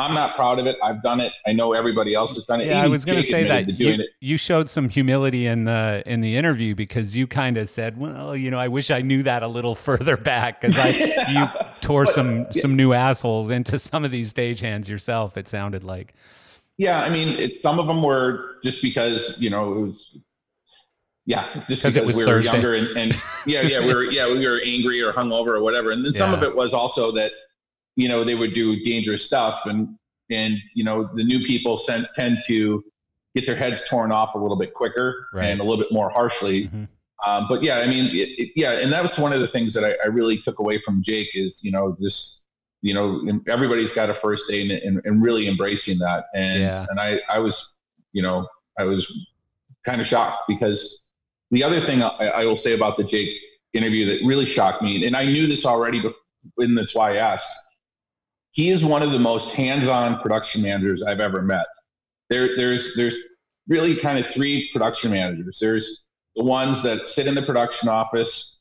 [0.00, 0.76] I'm not proud of it.
[0.80, 1.32] I've done it.
[1.44, 2.66] I know everybody else has done it.
[2.66, 6.04] Yeah, Even I was going to say that you, you, showed some humility in the
[6.06, 9.24] in the interview because you kind of said, "Well, you know, I wish I knew
[9.24, 10.90] that a little further back because I
[11.28, 16.14] you tore some some new assholes into some of these stagehands yourself." It sounded like.
[16.76, 20.16] Yeah, I mean, it's some of them were just because you know it was.
[21.26, 22.32] Yeah, just because it we Thursday.
[22.32, 25.62] were younger and, and yeah, yeah, we were yeah we were angry or hungover or
[25.62, 26.18] whatever, and then yeah.
[26.24, 27.32] some of it was also that
[27.98, 29.98] you know they would do dangerous stuff and
[30.30, 32.82] and you know the new people sent, tend to
[33.34, 35.46] get their heads torn off a little bit quicker right.
[35.46, 36.84] and a little bit more harshly mm-hmm.
[37.28, 39.74] um, but yeah i mean it, it, yeah and that was one of the things
[39.74, 42.44] that I, I, really took away from jake is you know just
[42.82, 46.86] you know everybody's got a first day and, and, and really embracing that and yeah.
[46.88, 47.76] and i i was
[48.12, 48.46] you know
[48.78, 49.26] i was
[49.84, 51.08] kind of shocked because
[51.50, 53.36] the other thing I, I will say about the jake
[53.74, 56.00] interview that really shocked me and i knew this already
[56.58, 57.52] and that's why i asked
[58.58, 61.66] he is one of the most hands-on production managers I've ever met.
[62.28, 63.16] There, there's there's
[63.68, 65.58] really kind of three production managers.
[65.60, 68.58] There's the ones that sit in the production office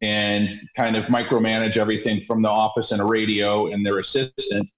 [0.00, 4.68] and kind of micromanage everything from the office and a radio and their assistant.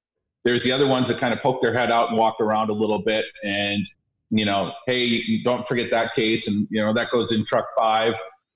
[0.45, 2.75] There's the other ones that kind of poke their head out and walk around a
[2.75, 3.89] little bit and
[4.29, 8.13] you know, hey, don't forget that case and you know that goes in truck five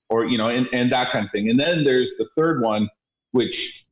[0.09, 1.49] or you know and, and that kind of thing.
[1.49, 2.87] And then there's the third one,
[3.31, 3.87] which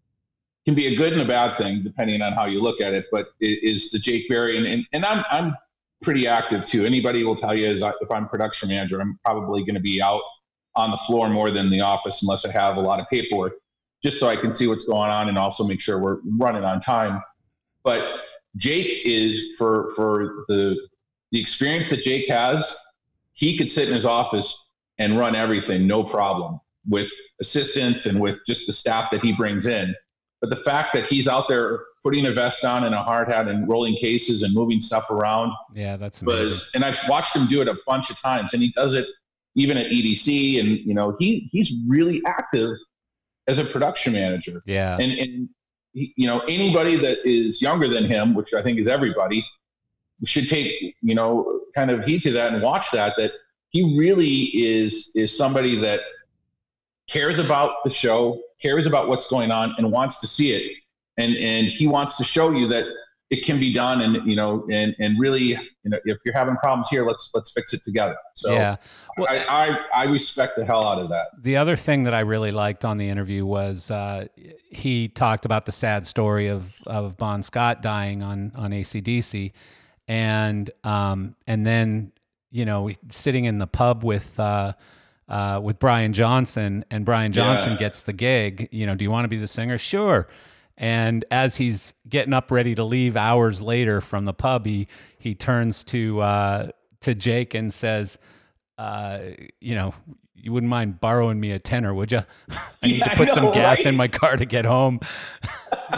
[0.65, 3.05] can be a good and a bad thing depending on how you look at it.
[3.11, 5.55] But it is the Jake Berry, and, and, and I'm I'm
[6.01, 6.85] pretty active too.
[6.85, 10.01] Anybody will tell you is I, if I'm production manager, I'm probably going to be
[10.01, 10.21] out
[10.75, 13.53] on the floor more than the office unless I have a lot of paperwork,
[14.01, 16.79] just so I can see what's going on and also make sure we're running on
[16.79, 17.21] time.
[17.83, 18.21] But
[18.55, 20.77] Jake is for for the
[21.31, 22.75] the experience that Jake has,
[23.33, 28.39] he could sit in his office and run everything no problem with assistants and with
[28.45, 29.95] just the staff that he brings in.
[30.41, 33.47] But the fact that he's out there putting a vest on and a hard hat
[33.47, 35.53] and rolling cases and moving stuff around.
[35.73, 36.45] Yeah, that's amazing.
[36.45, 39.07] Was, and I've watched him do it a bunch of times, and he does it
[39.55, 40.59] even at EDC.
[40.59, 42.75] And you know, he he's really active
[43.47, 44.63] as a production manager.
[44.65, 45.49] Yeah, and and
[45.93, 49.45] he, you know anybody that is younger than him, which I think is everybody,
[50.25, 53.13] should take you know kind of heed to that and watch that.
[53.17, 53.33] That
[53.69, 56.01] he really is is somebody that
[57.07, 60.71] cares about the show, cares about what's going on, and wants to see it.
[61.17, 62.85] And and he wants to show you that
[63.31, 66.55] it can be done and you know and and really you know if you're having
[66.57, 68.15] problems here let's let's fix it together.
[68.35, 68.75] So yeah.
[69.17, 71.27] Well, I, I, I respect the hell out of that.
[71.37, 74.27] The other thing that i really liked on the interview was uh,
[74.69, 79.51] he talked about the sad story of of bon scott dying on on acdc
[80.07, 82.11] and um and then
[82.51, 84.73] you know sitting in the pub with uh
[85.31, 87.77] uh, with Brian Johnson, and Brian Johnson Yeah.
[87.79, 88.67] gets the gig.
[88.71, 89.77] You know, do you want to be the singer?
[89.79, 90.27] Sure.
[90.77, 95.33] And as he's getting up ready to leave hours later from the pub, he he
[95.33, 96.67] turns to uh,
[97.01, 98.17] to Jake and says,
[98.77, 99.19] uh,
[99.59, 99.93] "You know,
[100.35, 102.23] you wouldn't mind borrowing me a tenner, would you?
[102.83, 104.99] I need Yeah, to put some know, gas in my car to get home."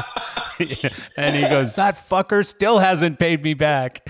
[1.17, 4.07] and he goes, "That fucker still hasn't paid me back."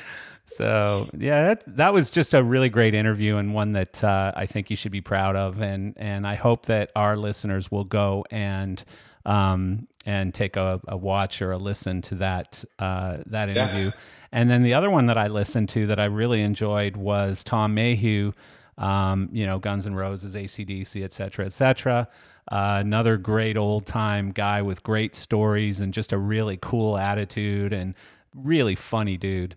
[0.57, 4.45] So yeah, that that was just a really great interview and one that uh, I
[4.45, 8.25] think you should be proud of, and and I hope that our listeners will go
[8.31, 8.83] and
[9.25, 13.63] um, and take a, a watch or a listen to that uh, that Yeah.
[13.65, 13.91] interview.
[14.31, 17.75] And then the other one that I listened to that I really enjoyed was Tom
[17.75, 18.33] Mayhue,
[18.77, 22.07] um, you know, Guns N' Roses, ACDC, et cetera, et cetera.
[22.51, 27.71] Uh, another great old time guy with great stories and just a really cool attitude
[27.71, 27.93] and
[28.35, 29.55] really funny dude.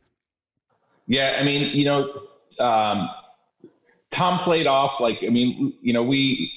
[1.07, 2.23] Yeah, I mean, you know,
[2.59, 3.09] um,
[4.11, 6.53] Tom played off like I mean, you know, we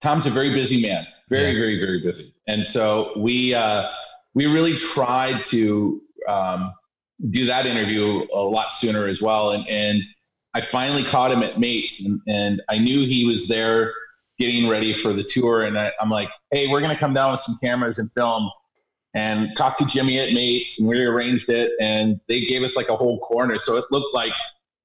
[0.00, 1.60] Tom's a very busy man, very, Yeah.
[1.60, 3.88] very, very busy, and so we uh,
[4.34, 6.72] we really tried to um,
[7.30, 10.02] do that interview a lot sooner as well, and and
[10.54, 13.92] I finally caught him at Mates, and, and I knew he was there
[14.38, 17.40] getting ready for the tour, and I, I'm like, hey, we're gonna come down with
[17.40, 18.50] some cameras and film
[19.14, 22.88] and talked to Jimmy at Mates and we arranged it and they gave us like
[22.88, 23.58] a whole corner.
[23.58, 24.32] So it looked like,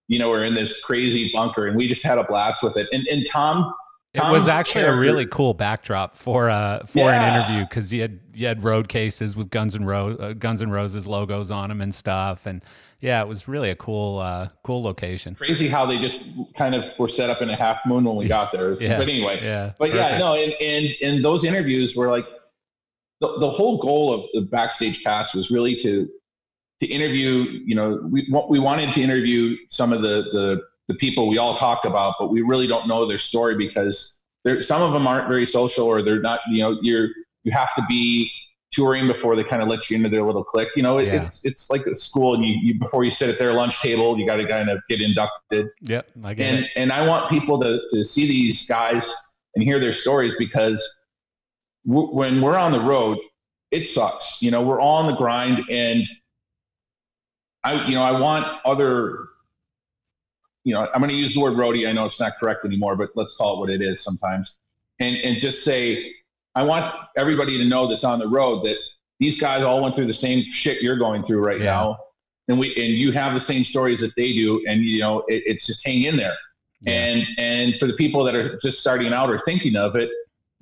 [0.08, 2.88] you know, we're in this crazy bunker and we just had a blast with it.
[2.92, 3.74] And, and Tom,
[4.14, 8.02] It was Tom's actually a really cool backdrop for uh for an interview because you
[8.02, 11.70] had you had road cases with Guns and Ro- uh, Guns and Roses logos on
[11.70, 12.64] them and stuff, and
[13.00, 15.36] yeah, it was really a cool uh cool location.
[15.36, 16.24] crazy how they just
[16.56, 18.74] kind of were set up in a half moon when we got there.
[18.82, 18.98] Yeah.
[18.98, 22.26] But anyway, Yeah, but yeah, no, and, and, and those interviews were like,
[23.20, 26.08] the, the whole goal of the backstage pass was really to,
[26.80, 30.94] to interview, you know, we, what we wanted to interview some of the, the, the
[30.96, 34.82] people we all talk about, but we really don't know their story because there, some
[34.82, 37.10] of them aren't very social or they're not, you know, you're,
[37.44, 38.30] you have to be
[38.72, 40.70] touring before they kind of let you into their little clique.
[40.76, 41.22] You know, it, Yeah.
[41.24, 44.20] it's, it's like a school and you, you, before you sit at their lunch table,
[44.20, 46.72] you got to kind of get inducted Yep, I get and it.
[46.76, 49.12] and I want people to to see these guys
[49.56, 50.97] and hear their stories because
[51.88, 53.18] w- when we're on the road,
[53.72, 54.42] it sucks.
[54.42, 56.06] You know, we're all on the grind, and
[57.64, 59.28] I you know I want other.
[60.64, 61.88] You know, I'm going to use the word roadie.
[61.88, 64.60] I know it's not correct anymore, but let's call it what it is sometimes,
[65.00, 66.14] and and just say
[66.56, 68.78] I want everybody to know that's on the road that
[69.20, 71.66] these guys all went through the same shit you're going through right Yeah.
[71.72, 71.98] now,
[72.50, 75.44] and we and you have the same stories that they do, and you know it,
[75.46, 76.36] it's just hang in there.
[76.82, 76.94] Yeah.
[76.94, 80.10] And and for the people that are just starting out or thinking of it,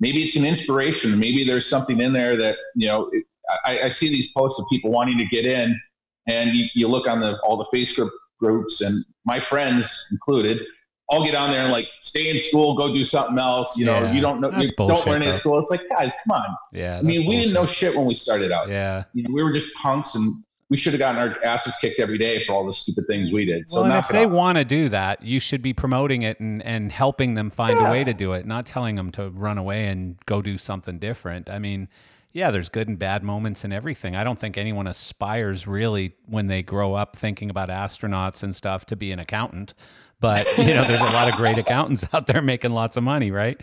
[0.00, 1.18] maybe it's an inspiration.
[1.18, 3.08] Maybe there's something in there that you know.
[3.12, 3.24] It,
[3.64, 5.78] I, I see these posts of people wanting to get in,
[6.26, 10.60] and you, you look on the all the Facebook groups, and my friends included,
[11.08, 13.76] all get on there and like stay in school, go do something else.
[13.78, 15.58] You know, Yeah, you don't know, you don't learn in school.
[15.58, 16.56] It's like, guys, come on.
[16.72, 18.68] yeah, I mean, we didn't know shit when we started out.
[18.68, 19.04] Yeah.
[19.14, 20.34] You know, we were just punks, and
[20.68, 23.44] we should have gotten our asses kicked every day for all the stupid things we
[23.44, 23.68] did.
[23.68, 26.90] So well, if they want to do that, you should be promoting it and, and
[26.90, 30.16] helping them find a way to do it, not telling them to run away and
[30.26, 31.48] go do something different.
[31.48, 31.88] I mean,
[32.32, 34.16] yeah, there's good and bad moments and everything.
[34.16, 38.86] I don't think anyone aspires really when they grow up thinking about astronauts and stuff
[38.86, 39.72] to be an accountant.
[40.18, 43.30] But, you know, there's a lot of great accountants out there making lots of money,
[43.30, 43.60] right?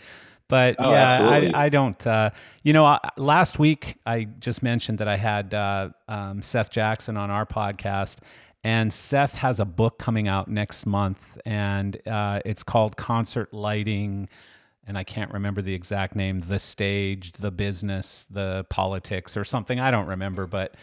[0.54, 1.54] But Oh, yeah, absolutely.
[1.56, 2.06] I, I don't.
[2.06, 2.30] Uh,
[2.62, 7.18] you know, I, last week I just mentioned that I had uh, um, Seth Jackson
[7.18, 8.18] on our podcast,
[8.64, 14.30] and Seth has a book coming out next month, and uh, it's called Concert Lighting.
[14.86, 19.80] And I can't remember the exact name, the stage, the business, the politics, or something.
[19.80, 20.76] I don't remember, but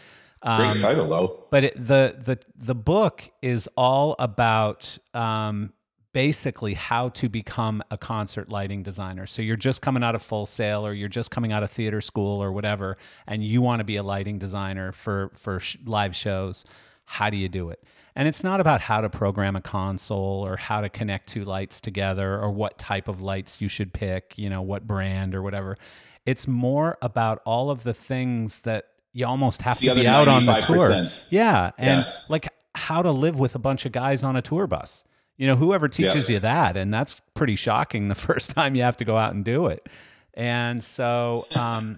[0.43, 1.45] Great um, title though.
[1.49, 5.71] but it, the the the book is all about um,
[6.13, 9.25] basically how to become a concert lighting designer.
[9.25, 12.01] So you're just coming out of Full Sail, or you're just coming out of theater
[12.01, 12.97] school, or whatever,
[13.27, 16.65] and you want to be a lighting designer for for sh- live shows.
[17.05, 17.83] How do you do it?
[18.15, 21.79] And it's not about how to program a console or how to connect two lights
[21.79, 25.77] together or what type of lights you should pick, you know, what brand or whatever.
[26.25, 30.27] It's more about all of the things that you almost have It's to be out
[30.27, 31.07] on the tour.
[31.29, 32.13] Yeah, and Yeah.
[32.29, 35.03] like how to live with a bunch of guys on a tour bus.
[35.41, 38.97] You know, whoever teaches you that, and that's pretty shocking the first time you have
[38.97, 39.89] to go out and do it.
[40.35, 41.97] And so, um,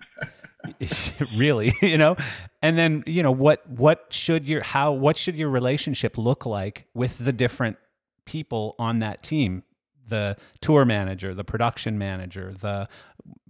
[1.35, 2.15] really, you know,
[2.61, 6.85] and then you know what what should your how what should your relationship look like
[6.93, 7.75] with the different
[8.23, 9.63] people on that team?
[10.07, 12.87] The tour manager the production manager the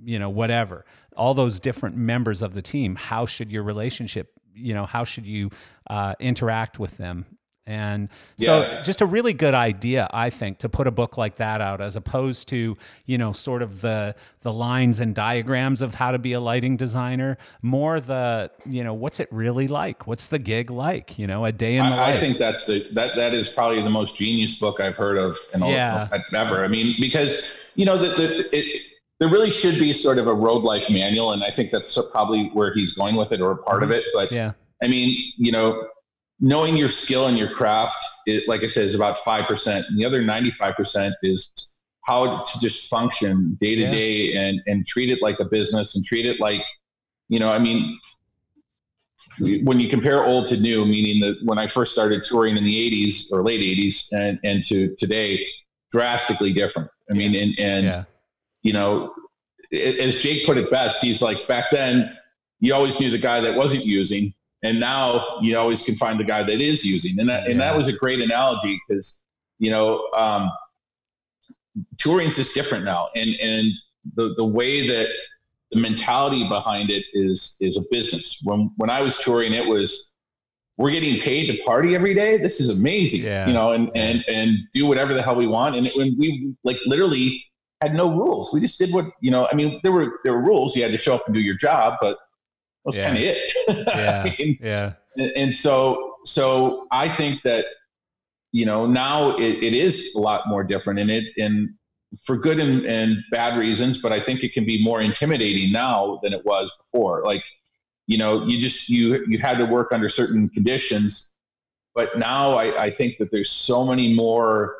[0.03, 0.85] you know whatever
[1.15, 2.95] all those different members of the team.
[2.95, 5.51] How should your relationship you know how should you
[5.87, 7.27] uh, interact with them
[7.65, 8.81] And so Yeah.
[8.81, 11.95] just a really good idea, I think, to put a book like that out as
[11.95, 16.33] opposed to, you know, sort of the the lines and diagrams of how to be
[16.33, 20.05] a lighting designer, more the, you know, what's it really like?
[20.05, 21.17] What's the gig like?
[21.17, 23.81] You know, a day in the I, I think that's the that that is probably
[23.81, 26.09] the most genius book I've heard of in all, Yeah.
[26.11, 26.65] Uh, ever.
[26.65, 27.43] I mean, because
[27.75, 28.81] you know that the, it,
[29.19, 32.49] there really should be sort of a road life manual, and I think that's probably
[32.53, 33.99] where he's going with it, or a part of mm-hmm.
[33.99, 34.05] it.
[34.13, 34.51] But yeah.
[34.81, 35.87] I mean, you know,
[36.39, 39.97] knowing your skill and your craft, it, like I said, is about five percent, and
[39.97, 45.09] the other ninety-five percent is how to just function day to day and and treat
[45.09, 46.63] it like a business and treat it like,
[47.29, 47.99] you know, I mean,
[49.39, 52.75] when you compare old to new, meaning that when I first started touring in the
[52.91, 55.45] '80s or late '80s and and to today,
[55.91, 56.89] drastically different.
[57.09, 58.03] I mean, and and Yeah.
[58.63, 59.13] you know,
[59.71, 62.15] as Jake put it best, he's like back then
[62.59, 64.33] you always knew the guy that wasn't using,
[64.63, 67.77] and now you always can find the guy that is using, and that and that
[67.77, 69.23] was a great analogy because
[69.59, 70.49] you know um,
[71.97, 73.71] touring's just different now, and and
[74.15, 75.09] the the way that
[75.71, 78.39] the mentality behind it is is a business.
[78.43, 80.11] When when I was touring, it was
[80.77, 82.37] we're getting paid to party every day.
[82.37, 83.47] This is amazing, Yeah.
[83.47, 85.75] you know, and and and do whatever the hell we want.
[85.75, 87.43] And when we like literally
[87.81, 89.47] had no rules, we just did what you know.
[89.51, 90.75] I mean, there were there were rules.
[90.75, 92.17] You had to show up and do your job, but
[92.83, 93.05] was Yeah.
[93.07, 93.37] kind of it.
[93.87, 94.23] Yeah.
[94.25, 94.93] I mean, Yeah.
[95.35, 97.65] and, so so I think that
[98.51, 101.69] you know now it, it is a lot more different, and it and
[102.23, 103.97] for good and, and bad reasons.
[103.97, 107.23] But I think it can be more intimidating now than it was before.
[107.25, 107.43] Like
[108.07, 111.31] you know, you just you you had to work under certain conditions,
[111.95, 114.75] but now I, I think that there's so many more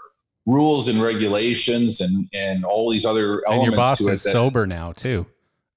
[0.46, 3.50] rules and regulations and and all these other elements.
[3.50, 5.26] And your boss is that, sober now too.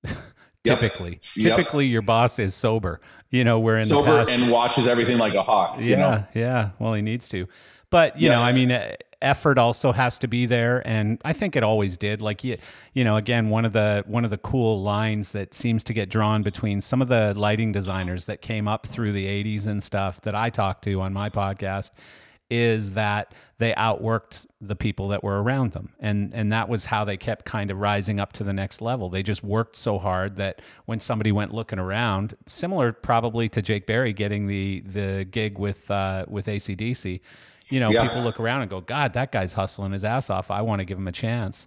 [0.74, 1.56] Typically, Yep.
[1.56, 3.00] typically your boss is sober.
[3.30, 5.76] You know, where in sober the past, and watches everything like a hawk.
[5.78, 6.24] yeah, you know?
[6.34, 6.70] yeah.
[6.78, 7.48] Well, he needs to,
[7.90, 8.70] but you know, I mean,
[9.20, 12.22] effort also has to be there, and I think it always did.
[12.22, 12.56] Like you,
[12.94, 16.08] you know, again, one of the one of the cool lines that seems to get
[16.08, 20.20] drawn between some of the lighting designers that came up through the '80s and stuff
[20.20, 21.90] that I talked to on my podcast
[22.48, 25.92] is that they outworked the people that were around them.
[25.98, 29.08] And and that was how they kept kind of rising up to the next level.
[29.08, 33.86] They just worked so hard that when somebody went looking around similar probably to Jake
[33.86, 37.20] Berry getting the the gig with uh with ACDC
[37.68, 38.06] you know Yeah.
[38.06, 40.50] people look around and go god that guy's hustling his ass off.
[40.50, 41.66] I want to give him a chance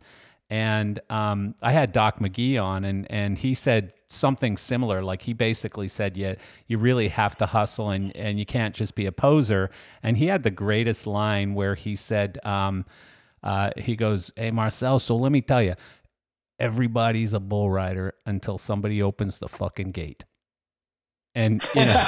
[0.50, 5.04] and um, I had Doc McGhee on, and and he said something similar.
[5.04, 6.36] Like he basically said, "Yeah,
[6.68, 9.70] you really have to hustle, and and you can't just be a poser."
[10.02, 12.86] And he had the greatest line where he said, um,
[13.43, 15.76] uh, "He goes, hey Marcel, so let me tell you,
[16.60, 20.26] everybody's a bull rider until somebody opens the fucking gate."
[21.36, 22.04] And you know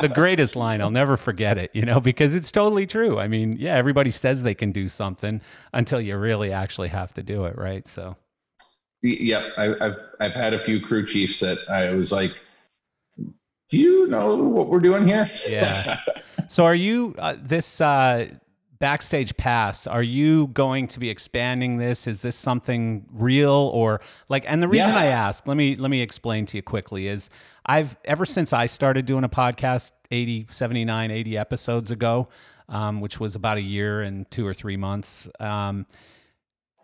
[0.00, 0.80] the greatest line.
[0.80, 3.18] I'll never forget it, you know, because it's totally true.
[3.18, 5.40] I mean, yeah, everybody says they can do something
[5.72, 7.86] until you really actually have to do it, right?
[7.86, 8.16] So,
[9.02, 12.34] Yep, I, I've I've had a few crew chiefs that I was like,
[13.68, 16.00] "Do you know what we're doing here?" Yeah.
[16.48, 18.28] so are you uh, this uh,
[18.78, 19.86] backstage pass?
[19.86, 22.06] Are you going to be expanding this?
[22.06, 24.44] Is this something real or like?
[24.48, 24.98] And the reason Yeah.
[24.98, 27.30] I ask, let me let me explain to you quickly is
[27.66, 32.28] I've ever since I started doing a podcast 80, 79, 80 episodes ago,
[32.68, 35.28] um, which was about a year and two or three months.
[35.40, 35.86] Um,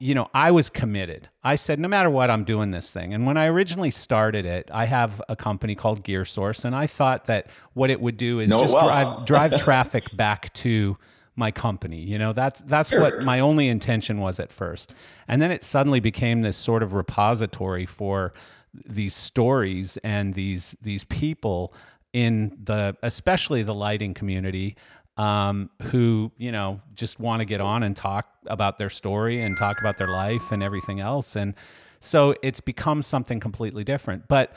[0.01, 1.29] you know, I was committed.
[1.45, 3.15] I said, no matter what, I'm doing this thing.
[3.15, 6.89] And when I originally started it, I have a company called Gear Source, and I
[6.89, 8.85] thought that what it would do is it just well.
[8.87, 10.97] drive drive traffic back to
[11.37, 12.01] my company.
[12.01, 13.01] You know, that's that's Sure.
[13.01, 14.93] what my only intention was at first.
[15.29, 18.33] And then it suddenly became this sort of repository for
[18.75, 21.75] these stories and these these people
[22.13, 24.77] in the especially the lighting community
[25.17, 29.57] um, who you know just want to get on and talk about their story and
[29.57, 31.37] talk about their life and everything else.
[31.37, 31.55] And
[32.01, 34.27] so it's become something completely different.
[34.27, 34.55] But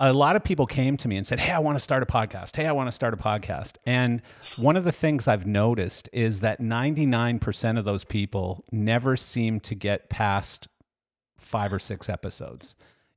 [0.00, 2.06] a lot of people came to me and said hey i want to start a
[2.06, 2.56] podcast.
[2.56, 3.76] Hey i want to start a podcast.
[3.86, 4.22] And
[4.56, 9.74] one of the things i've noticed is that 99% of those people never seem to
[9.74, 10.68] get past
[11.38, 12.74] five or six episodes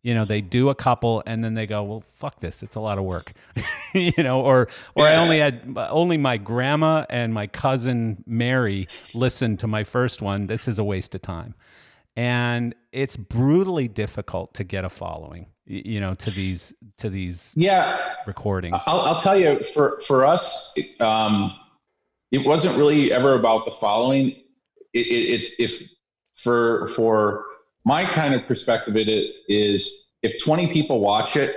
[0.08, 2.64] you know they do a couple and then they go well fuck this.
[2.64, 3.34] It's a lot of work.
[3.94, 9.60] You know or or i only had only my grandma and my cousin mary listened
[9.60, 10.48] to my first one.
[10.48, 11.56] This is a waste of time.
[12.16, 18.14] And it's brutally difficult to get a following you know to these to these Yeah,
[18.28, 18.82] recordings.
[18.86, 19.64] I'll, I'll tell you.
[19.74, 21.54] For for us, um,
[22.32, 24.32] it wasn't really ever about the following.
[24.94, 25.90] It, it, it's if
[26.36, 27.46] for for
[27.88, 29.08] my kind of perspective, it
[29.48, 31.56] is if twenty people watch it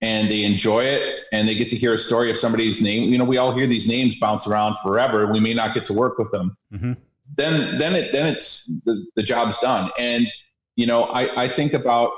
[0.00, 3.10] and they enjoy it and they get to hear a story of somebody's name.
[3.10, 5.32] You know, we all hear these names bounce around forever.
[5.32, 6.56] We may not get to work with them.
[6.72, 6.92] Mm-hmm.
[7.36, 9.90] Then, then it, then it's the, the job's done.
[9.98, 10.28] And,
[10.76, 12.12] you know, I, I think about,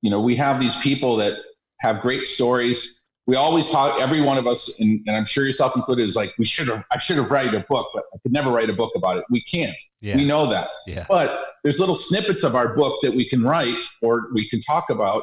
[0.00, 1.38] you know, we have these people that
[1.80, 3.04] have great stories.
[3.26, 6.32] We always talk, every one of us, and, and I'm sure yourself included, is like,
[6.38, 8.72] we should have, I should have written a book, but I could never write a
[8.72, 9.24] book about it.
[9.30, 9.76] We can't.
[10.00, 10.16] Yeah.
[10.16, 10.68] We know that.
[10.86, 11.04] Yeah.
[11.06, 14.90] But there's little snippets of our book that we can write or we can talk
[14.90, 15.22] about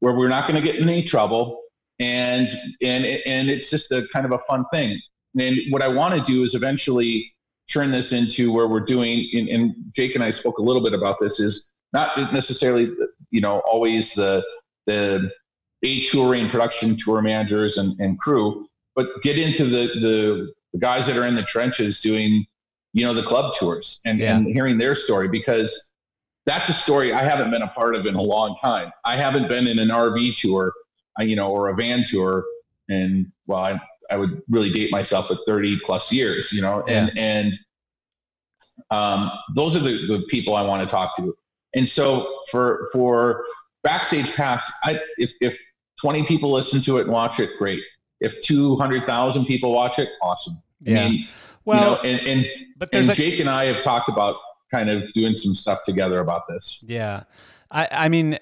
[0.00, 1.60] where we're not going to get in any trouble.
[1.98, 2.48] And
[2.82, 4.98] and and it's just a kind of a fun thing.
[5.38, 7.32] And what i want to do is eventually
[7.70, 10.92] turn this into where we're doing and, and jake and i spoke a little bit
[10.92, 12.90] about this is not necessarily
[13.30, 14.44] you know always the
[14.86, 15.30] the
[15.82, 18.66] a touring production tour managers and, and crew
[18.96, 22.44] but get into the, the the guys that are in the trenches doing
[22.92, 24.36] you know the club tours and, yeah.
[24.36, 25.92] and hearing their story because
[26.46, 28.90] that's a story I haven't been a part of in a long time.
[29.04, 30.72] I haven't been in an RV tour,
[31.18, 32.44] uh, you know, or a van tour,
[32.88, 33.80] and well, I,
[34.10, 37.22] I would really date myself at 30 plus years, you know, and yeah.
[37.22, 37.58] and
[38.90, 41.36] um, those are the, the people I want to talk to.
[41.74, 43.44] And so for for
[43.84, 45.56] backstage pass, I if if
[46.00, 47.80] 20 people listen to it and watch it, great.
[48.20, 50.60] If 200,000 people watch it, awesome.
[50.80, 51.04] Yeah.
[51.04, 51.28] I mean,
[51.64, 52.46] well, you know, and and,
[52.76, 54.36] but and Jake and I have talked about
[54.70, 56.84] kind of doing some stuff together about this.
[56.86, 57.24] Yeah.
[57.70, 58.38] I, I mean,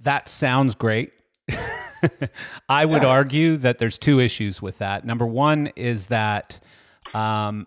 [0.00, 1.12] that sounds great.
[2.68, 3.08] I would yeah.
[3.08, 5.04] argue that there's two issues with that.
[5.04, 6.60] Number one is that
[7.14, 7.66] um,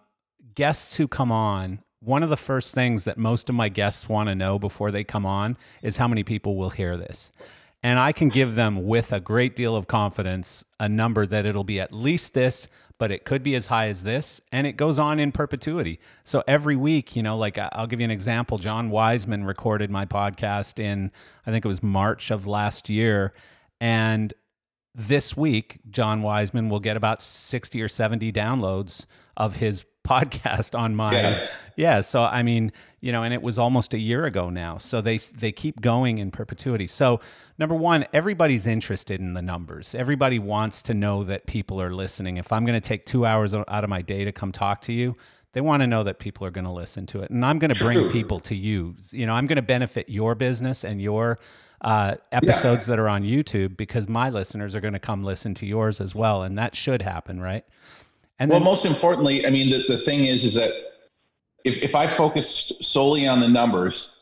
[0.55, 4.29] guests who come on, one of the first things that most of my guests want
[4.29, 7.31] to know before they come on is how many people will hear this.
[7.83, 11.63] And I can give them with a great deal of confidence a number that it'll
[11.63, 12.67] be at least this,
[13.01, 16.43] but it could be as high as this and it goes on in perpetuity so
[16.47, 20.77] every week you know like i'll give you an example john wiseman recorded my podcast
[20.77, 21.11] in
[21.47, 23.33] i think it was march of last year
[23.79, 24.35] and
[24.93, 30.95] this week john wiseman will get about 60 or 70 downloads of his podcast on
[30.95, 31.47] my yeah.
[31.75, 32.71] yeah so i mean
[33.01, 34.77] you know and it was almost a year ago now.
[34.77, 36.87] So they they keep going in perpetuity.
[36.87, 37.19] So
[37.57, 39.93] number one everybody's interested in the numbers.
[39.93, 42.37] Everybody wants to know that people are listening.
[42.37, 44.93] If i'm going to take two hours out of my day to come talk to
[44.93, 45.17] you
[45.53, 47.29] they want to know that people are going to listen to it.
[47.29, 48.95] And i'm going to bring people to you.
[49.09, 51.39] You know i'm going to benefit your business and your
[51.81, 52.91] uh, episodes yeah.
[52.91, 56.13] that are on youtube because my listeners are going to come listen to yours as
[56.13, 56.43] well.
[56.43, 57.65] And that should happen right?
[58.37, 60.71] And well, then, most importantly, I mean, the, the thing is, is that
[61.63, 64.17] if, if I focused solely on the numbers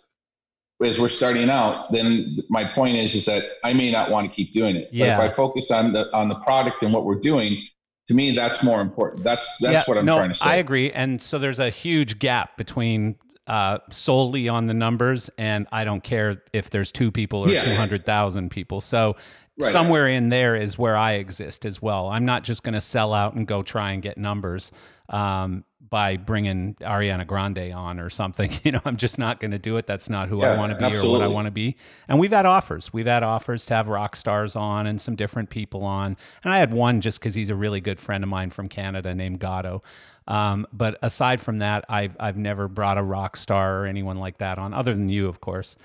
[0.84, 4.36] as we're starting out, then my point is, is that I may not want to
[4.36, 4.90] keep doing it.
[4.92, 5.18] Yeah.
[5.18, 7.68] But if I focus on the, on the product and what we're doing,
[8.08, 9.24] to me, that's more important.
[9.24, 10.50] That's, that's yeah, what I'm no, trying to say.
[10.50, 10.92] I agree.
[10.92, 13.16] And so there's a huge gap between
[13.46, 17.66] uh, solely on the numbers, and I don't care if there's two people or yeah.
[17.66, 18.80] 200,000 people.
[18.82, 19.16] So
[19.60, 19.74] Right.
[19.74, 22.08] Somewhere in there is where I exist as well.
[22.08, 24.72] I'm not just going to sell out and go try and get numbers
[25.10, 28.52] um, by bringing Ariana Grande on or something.
[28.70, 29.88] You know, I'm just not going to do it.
[29.88, 31.10] That's not who yeah, I want to be absolutely.
[31.10, 31.76] or what I want to be.
[32.08, 32.94] And we've had offers.
[32.94, 36.18] We've had offers to have rock stars on and some different people on.
[36.44, 39.16] And I had one just because he's a really good friend of mine from Canada
[39.16, 39.82] named Gatto.
[40.28, 44.38] Um, but aside from that, I've I've never brought a rock star or anyone like
[44.40, 45.76] that on, other than you, of course.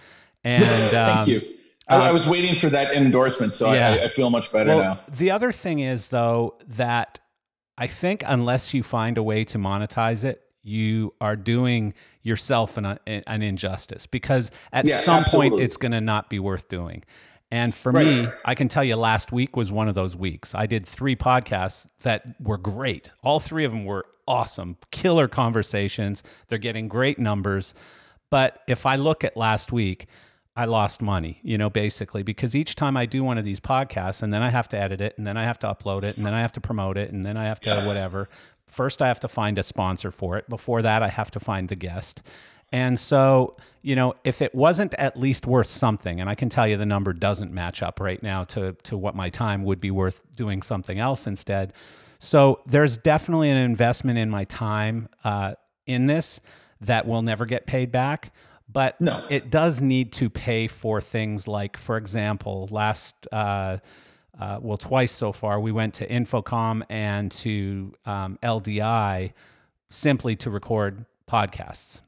[0.43, 1.55] And um, thank you
[1.89, 3.91] I, I, uh, was waiting for that endorsement, so yeah.
[3.91, 5.01] I, I, feel much better well, now.
[5.09, 7.19] The other thing is, though, that
[7.77, 12.99] I think unless you find a way to monetize it, you are doing yourself an,
[13.07, 15.51] an injustice because at yeah, some absolutely.
[15.51, 17.03] point it's going to not be worth doing.
[17.51, 18.07] And for right.
[18.07, 20.55] me, I can tell you last week was one of those weeks.
[20.55, 23.11] I did three podcasts that were great.
[23.23, 26.23] All three of them were awesome, killer conversations.
[26.49, 27.75] They're getting great numbers.
[28.31, 30.09] But if I look at last week,
[30.57, 34.23] I lost money, you know, basically, because each time I do one of these podcasts
[34.23, 36.25] and then I have to edit it and then I have to upload it and
[36.25, 37.87] then I have to promote it and then I have to yeah.
[37.87, 38.29] whatever.
[38.67, 40.49] First, I have to find a sponsor for it.
[40.49, 42.23] Before that, I have to find the guest.
[42.71, 46.67] And so, you know, if it wasn't at least worth something, and I can tell
[46.67, 49.91] you the number doesn't match up right now to, to what my time would be
[49.91, 51.73] worth doing something else instead.
[52.21, 55.55] So there's definitely an investment in my time uh,
[55.87, 56.41] in this
[56.81, 58.33] that will never get paid back
[58.75, 59.25] but no.
[59.31, 63.79] it does need to pay for things like, for example, last, uh,
[64.39, 69.33] uh, well, twice so far, we went to InfoComm and to um, LDI
[69.91, 72.01] simply to record podcasts.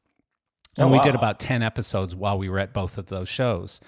[0.77, 3.81] And oh, we did about 10 episodes while we were at both of those shows.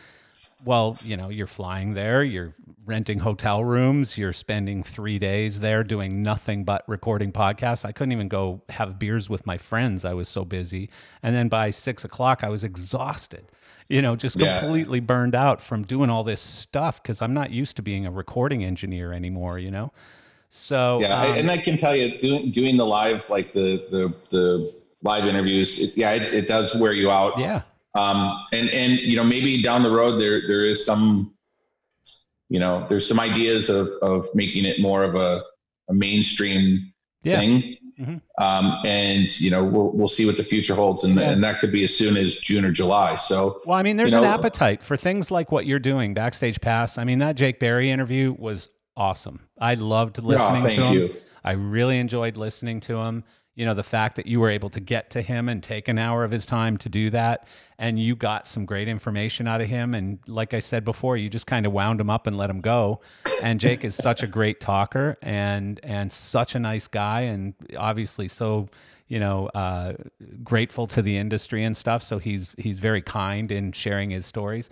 [0.65, 2.55] Well, you know, you're flying there, you're
[2.85, 7.85] renting hotel rooms, you're spending three days there doing nothing but recording podcasts.
[7.85, 10.05] I couldn't even go have beers with my friends.
[10.05, 10.91] I was so busy.
[11.23, 13.45] And then by six o'clock, I was exhausted,
[13.89, 14.61] you know, just Yeah.
[14.61, 18.11] completely burned out from doing all this stuff because I'm not used to being a
[18.11, 19.93] recording engineer anymore, you know?
[20.51, 24.15] So, Yeah, um, and I can tell you, doing doing the live like the the
[24.31, 27.39] the live interviews, it, yeah, it, it does wear you out.
[27.39, 27.63] yeah.
[28.03, 31.35] Um, and and you know maybe down the road there there is some,
[32.49, 35.43] you know, there's some ideas of of making it more of a
[35.89, 36.93] a mainstream
[37.25, 37.39] Yeah.
[37.41, 37.77] thing.
[38.01, 38.21] Mhm.
[38.41, 41.31] Um, and you know we'll we'll see what the future holds, and Yeah.
[41.31, 43.17] and that could be as soon as June or July.
[43.17, 46.61] So Well, I mean, there's You an appetite for things like what you're doing, Backstage
[46.61, 46.97] Pass.
[46.99, 49.41] I mean, that Jake Berry interview was awesome.
[49.61, 50.95] I loved listening thank to him.
[50.95, 51.15] you.
[51.45, 53.25] I really enjoyed listening to him.
[53.59, 55.99] You know, the fact that you were able to get to him and take an
[55.99, 59.67] hour of his time to do that, and you got some great information out of
[59.67, 59.95] him.
[59.95, 62.61] And like I said before, you just kind of wound him up and let him
[62.61, 63.01] go.
[63.43, 68.29] And Jake is such a great talker and and such a nice guy, and obviously
[68.29, 68.69] so
[69.09, 69.95] you know uh,
[70.45, 72.05] grateful to the industry and stuff.
[72.05, 74.71] So he's he's very kind in sharing his stories.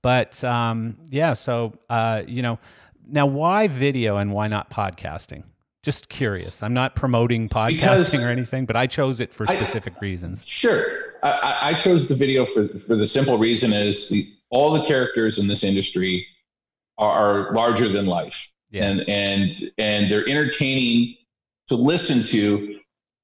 [0.00, 2.60] But um, yeah, so uh, you know,
[3.04, 5.42] now why video and why not podcasting?
[5.84, 6.62] Just curious.
[6.62, 7.76] I'm not promoting podcasting
[8.12, 10.46] Because- or anything, but I chose it for I- specific reasons.
[10.46, 10.84] Sure.
[11.22, 14.84] I- I, I chose the video for, for the simple reason is the, all the
[14.84, 16.26] characters in this industry
[16.98, 18.50] are, are larger than life.
[18.70, 18.84] Yeah.
[18.88, 21.16] And, and, and they're entertaining
[21.68, 22.80] to listen to,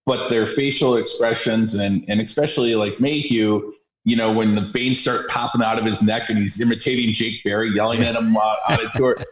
[0.06, 3.72] but their facial expressions and, and especially like Mayhue,
[4.04, 7.42] you know, when the veins start popping out of his neck and he's imitating Jake
[7.42, 9.16] Berry yelling at him uh, on a tour.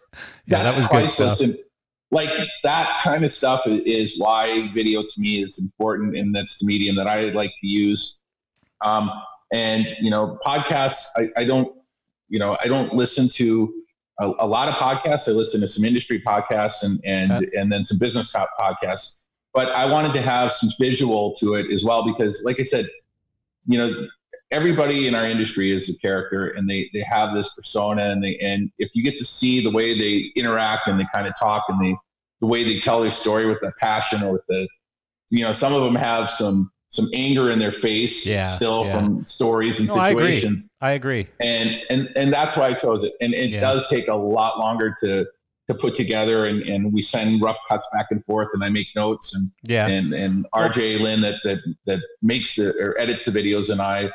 [0.46, 1.40] Yeah, that was good stuff.
[1.40, 1.56] And
[2.12, 2.30] like
[2.62, 6.94] that kind of stuff is why video to me is important, and that's the medium
[6.96, 8.20] that I like to use.
[8.82, 9.10] Um,
[9.52, 11.74] and you know, podcasts, I, I don't,
[12.28, 13.72] you know, I don't listen to
[14.20, 15.26] a, a lot of podcasts.
[15.26, 17.50] I listen to some industry podcasts and and Okay.
[17.58, 19.24] and then some business podcasts.
[19.54, 22.88] But I wanted to have some visual to it as well because, like I said,
[23.66, 24.06] you know,
[24.52, 28.36] everybody in our industry is a character and they they have this persona and they
[28.38, 31.64] and if you get to see the way they interact and they kind of talk
[31.68, 31.96] and they
[32.40, 34.68] the way they tell their story with that passion or with the
[35.30, 38.92] you know some of them have some some anger in their face Yeah, still yeah.
[38.92, 40.36] from stories and No, I agree.
[40.38, 41.26] situations I agree.
[41.40, 43.60] and and and that's why I chose it and it Yeah.
[43.60, 45.24] does take a lot longer to
[45.68, 48.88] to put together and and we send rough cuts back and forth and I make
[48.94, 49.86] notes and Yeah.
[49.88, 54.10] and and RJ Lynn that that that makes the or edits the videos and I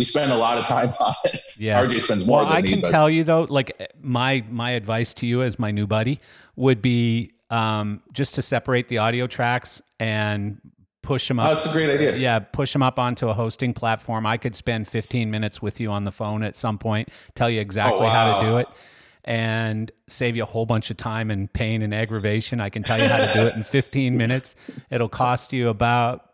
[0.00, 1.42] we spend a lot of time on it.
[1.58, 1.84] Yeah.
[1.84, 5.12] RJ spends more well, I me, can but tell you though, like my my advice
[5.14, 6.20] to you as my new buddy
[6.56, 10.58] would be um, just to separate the audio tracks and
[11.02, 11.50] push them up.
[11.50, 12.16] oh, it's a great idea.
[12.16, 14.24] yeah, push them up onto a hosting platform.
[14.24, 17.60] I could spend 15 minutes with you on the phone at some point, tell you
[17.60, 18.68] exactly how to do it,
[19.26, 22.58] and save you a whole bunch of time and pain and aggravation.
[22.58, 24.56] I can tell you how to do it in 15 minutes.
[24.88, 26.29] It'll cost you about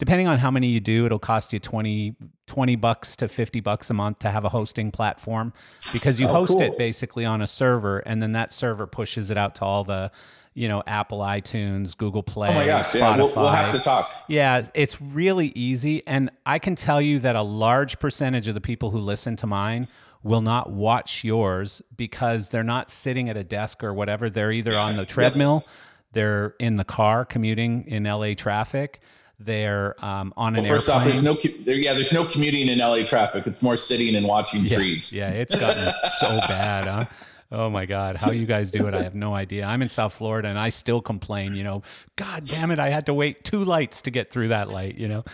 [0.00, 2.16] depending on how many you do, it'll cost you 20,
[2.48, 5.52] 20 bucks to 50 bucks a month to have a hosting platform
[5.92, 6.62] because you Oh, host cool.
[6.62, 10.10] it basically on a server and then that server pushes it out to all the,
[10.54, 12.98] you know, Apple iTunes, Google Play, Oh my gosh, Spotify.
[12.98, 14.12] yeah, we'll, we'll have to talk.
[14.26, 16.02] Yeah, it's really easy.
[16.08, 19.46] And I can tell you that a large percentage of the people who listen to
[19.46, 19.86] mine
[20.22, 24.28] will not watch yours because they're not sitting at a desk or whatever.
[24.28, 25.64] They're either on the treadmill,
[26.12, 29.00] they're in the car commuting in LA traffic,
[29.40, 32.78] they're um, on an Well, first off, there's no there, yeah, there's no commuting in
[32.78, 33.46] LA traffic.
[33.46, 35.12] It's more sitting and watching yeah, trees.
[35.12, 37.04] yeah, it's gotten so bad, huh?
[37.52, 38.14] Oh my God.
[38.16, 39.64] How you guys do it, I have no idea.
[39.64, 41.82] I'm in South Florida and I still complain, you know,
[42.14, 45.08] God damn it, I had to wait two lights to get through that light, you
[45.08, 45.24] know?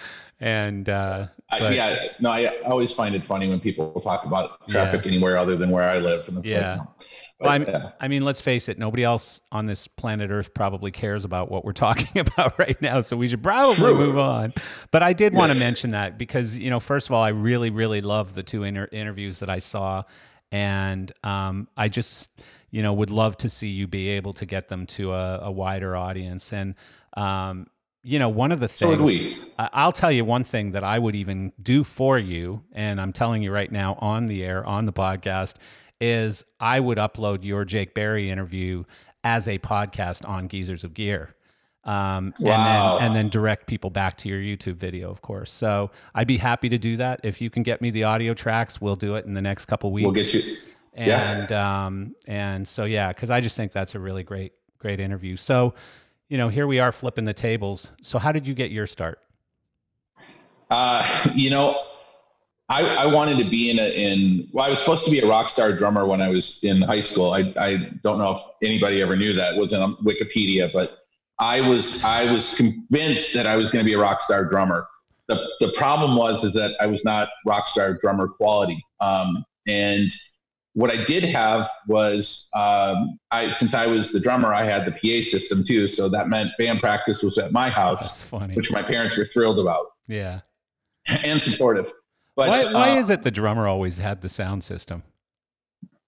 [0.40, 4.66] And uh I, but- yeah, no, I always find it funny when people talk about
[4.68, 6.78] traffic anywhere other than where I live, and it's Yeah.
[6.78, 6.88] like,
[7.40, 7.46] no.
[7.48, 7.90] Well, yeah.
[8.00, 11.64] I mean, let's face it, nobody else on this planet Earth probably cares about what
[11.64, 13.00] we're talking about right now.
[13.02, 13.98] So we should probably True.
[13.98, 14.54] move on.
[14.90, 17.70] But I did want to mention that because, you know, first of all, I really,
[17.70, 20.04] really love the two inter- interviews that I saw.
[20.52, 22.30] And um, I just,
[22.70, 25.50] you know, would love to see you be able to get them to a, a
[25.50, 26.52] wider audience.
[26.52, 26.74] And,
[27.16, 27.66] um,
[28.06, 28.88] you know, one of the things.
[28.88, 29.36] would we.
[29.58, 33.42] I'll tell you one thing that I would even do for you, and I'm telling
[33.42, 35.54] you right now on the air, on the podcast,
[36.00, 38.84] is I would upload your Jake Berry interview
[39.24, 41.34] as a podcast on Geezers of Gear.
[41.84, 42.52] Um, Wow.
[42.52, 45.52] and then and then direct people back to your YouTube video, of course.
[45.52, 47.20] So I'd be happy to do that.
[47.22, 49.92] If you can get me the audio tracks, we'll do it in the next couple
[49.92, 50.04] weeks.
[50.04, 50.56] We'll get you.
[50.96, 51.30] yeah.
[51.42, 55.36] And um, and so yeah, because I just think that's a really great great interview.
[55.36, 55.74] So,
[56.28, 57.92] you know, here we are flipping the tables.
[58.02, 59.20] So how did you get your start?
[60.70, 61.80] Uh, you know,
[62.68, 65.26] I, I wanted to be in a in well, I was supposed to be a
[65.26, 67.32] rock star drummer when I was in high school.
[67.32, 69.54] I I don't know if anybody ever knew that.
[69.54, 70.98] It wasn't on Wikipedia, but
[71.38, 74.86] I was I was convinced that I was going to be a rock star drummer.
[75.28, 78.82] The the problem was is that I was not rock star drummer quality.
[79.00, 80.08] Um, and
[80.74, 84.92] what I did have was um, I since I was the drummer, I had the
[84.92, 85.86] PA system too.
[85.86, 88.22] So that meant band practice was at my house,
[88.56, 89.86] which my parents were thrilled about.
[90.08, 90.40] Yeah,
[91.06, 91.92] and supportive.
[92.36, 95.02] But why, why uh, is it the drummer always had the sound system?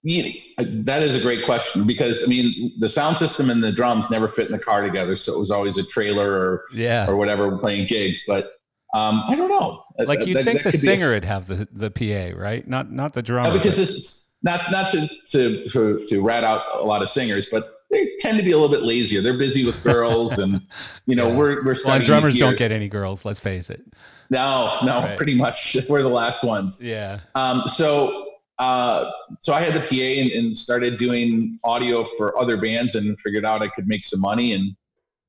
[0.05, 4.29] That is a great question because I mean the sound system and the drums never
[4.29, 7.59] fit in the car together, so it was always a trailer or yeah or whatever
[7.59, 8.23] playing gigs.
[8.27, 8.53] But
[8.95, 9.85] um, I don't know.
[9.99, 12.67] Like you think the singer a, would have the, the PA, right?
[12.67, 13.53] Not not the drummer.
[13.53, 17.73] because it's not not to, to to to rat out a lot of singers, but
[17.91, 19.21] they tend to be a little bit lazier.
[19.21, 20.63] They're busy with girls, and
[21.07, 21.37] you know yeah.
[21.37, 21.75] we're we're.
[21.85, 23.25] Well, drummers don't get any girls.
[23.25, 23.83] Let's face it.
[24.31, 25.17] No, no, right.
[25.17, 26.83] pretty much we're the last ones.
[26.83, 27.21] Yeah.
[27.35, 27.63] Um.
[27.67, 28.25] So.
[28.59, 33.17] Uh, so I had the PA and, and started doing audio for other bands and
[33.21, 34.75] figured out I could make some money and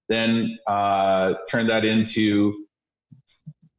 [0.07, 2.65] then uh, turned that into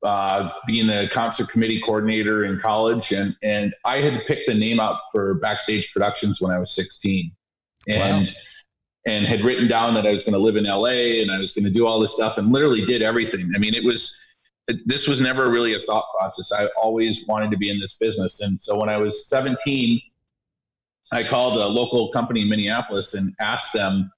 [0.03, 4.81] uh, being the concert committee coordinator in college, and and I had picked the name
[4.81, 7.31] up for Backstage Productions when I was 16,
[7.89, 8.33] and wow.
[9.07, 11.53] and had written down that I was going to live in LA and I was
[11.53, 13.53] going to do all this stuff, and literally did everything.
[13.55, 14.19] I mean, it was
[14.87, 16.53] this was never really a thought process.
[16.53, 20.01] I always wanted to be in this business, and so when I was 17,
[21.13, 24.11] I called a local company in Minneapolis and asked them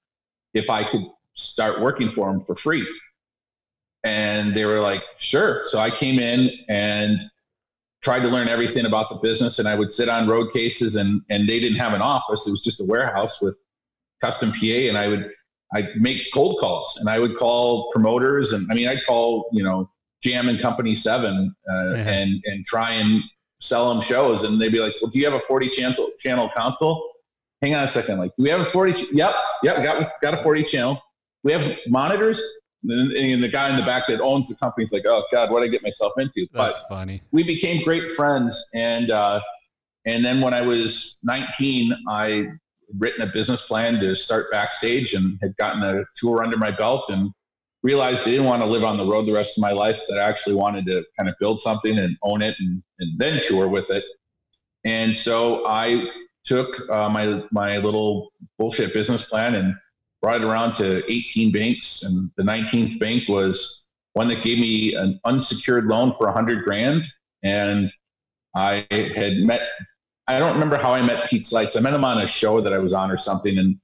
[0.53, 2.85] if I could start working for them for free
[4.03, 5.63] and they were like, sure.
[5.65, 7.21] So I came in and
[8.01, 9.59] tried to learn everything about the business.
[9.59, 12.45] And I would sit on road cases and, and they didn't have an office.
[12.47, 13.57] It was just a warehouse with
[14.21, 14.65] custom PA.
[14.65, 15.31] And I would,
[15.73, 18.51] I'd make cold calls and I would call promoters.
[18.51, 19.89] And I mean, I'd call, you know,
[20.23, 23.21] Jam and Company Seven uh, and, and try and
[23.59, 24.43] sell them shows.
[24.43, 27.11] And they'd be like, well, do you have a 40 channel, channel console?
[27.61, 28.19] Hang on a second.
[28.19, 29.07] Like, do we have a 40?
[29.11, 29.35] Yep.
[29.63, 29.83] Yep.
[29.83, 31.01] Got, got a 40 channel.
[31.43, 32.41] We have monitors.
[32.85, 35.61] And the guy in the back that owns the company is like, "Oh God, what
[35.61, 37.21] did I get myself into?" That's but funny.
[37.31, 39.39] We became great friends, and uh,
[40.05, 42.47] and then when I was 19, I
[42.97, 47.09] written a business plan to start backstage, and had gotten a tour under my belt,
[47.09, 47.31] and
[47.83, 49.99] realized I didn't want to live on the road the rest of my life.
[50.09, 53.41] That I actually wanted to kind of build something and own it, and, and then
[53.47, 54.05] tour with it.
[54.85, 56.07] And so I
[56.45, 59.75] took uh, my my little bullshit business plan and
[60.21, 64.95] brought it around to 18 banks, and the 19th bank was one that gave me
[64.95, 67.03] an unsecured loan for 100 grand.
[67.43, 67.91] And
[68.55, 69.67] I had met,
[70.27, 71.75] I don't remember how I met Pete's Lights.
[71.75, 73.77] I met him on a show that I was on or something, and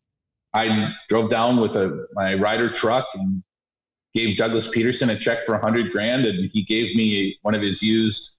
[0.53, 3.43] I drove down with a my Ryder truck and
[4.13, 7.81] gave Douglas Peterson a check for 100 grand, and he gave me one of his
[7.81, 8.37] used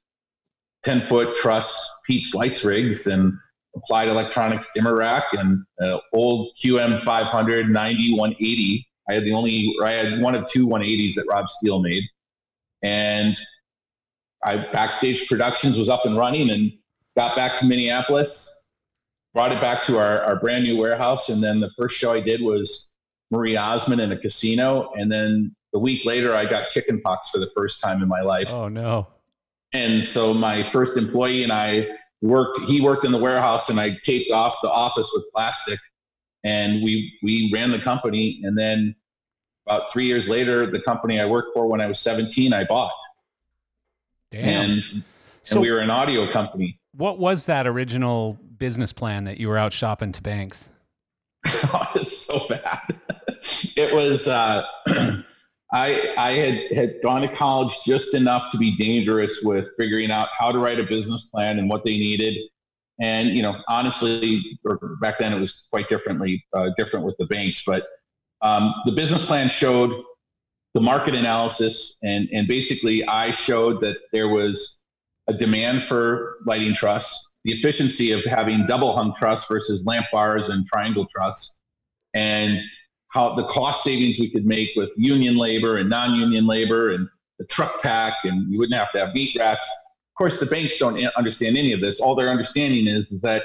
[0.85, 3.33] 10 foot truss Pete's lights rigs and
[3.77, 8.87] applied electronics dimmer rack and an old QM 500 90 180.
[9.09, 12.05] I had the only, I had one of two 180s that Rob Steele made.
[12.83, 13.37] And
[14.45, 16.73] I backstage productions was up and running and
[17.17, 18.69] got back to Minneapolis,
[19.35, 21.29] brought it back to our, our brand new warehouse.
[21.29, 22.95] And then the first show I did was
[23.31, 24.93] Marie Osmond in a casino.
[24.97, 28.49] And then the week later, I got chickenpox for the first time in my life.
[28.51, 29.07] Oh, no.
[29.73, 31.87] And so my first employee and I
[32.23, 35.79] worked he worked in the warehouse and I taped off the office with plastic
[36.45, 38.95] and we we ran the company and then
[39.67, 42.93] about three years later the company I worked for when I was 17 I bought
[44.31, 44.71] Damn.
[44.71, 45.05] and
[45.43, 49.57] so we were an audio company what was that original business plan that you were
[49.57, 50.69] out shopping to banks
[51.47, 53.01] oh, it's so bad
[53.77, 54.63] it was uh
[55.73, 60.29] I, I had, had gone to college just enough to be dangerous with figuring out
[60.39, 62.37] how to write a business plan and what they needed.
[63.01, 67.27] And, you know, honestly, or back then it was quite differently, uh, different with the
[67.27, 67.87] banks, but
[68.43, 69.93] um, the business plan showed
[70.75, 74.83] the market analysis and, and basically I showed that there was
[75.29, 80.49] a demand for lighting truss, the efficiency of having double hung truss versus lamp bars
[80.49, 81.61] and triangle truss,
[82.15, 82.61] and
[83.11, 87.09] how the cost savings we could make with union labor and non-union labor and
[87.39, 89.69] the truck pack, and you wouldn't have to have beat rats.
[90.13, 92.01] Of course, the banks don't understand any of this.
[92.01, 93.43] All their understanding is is that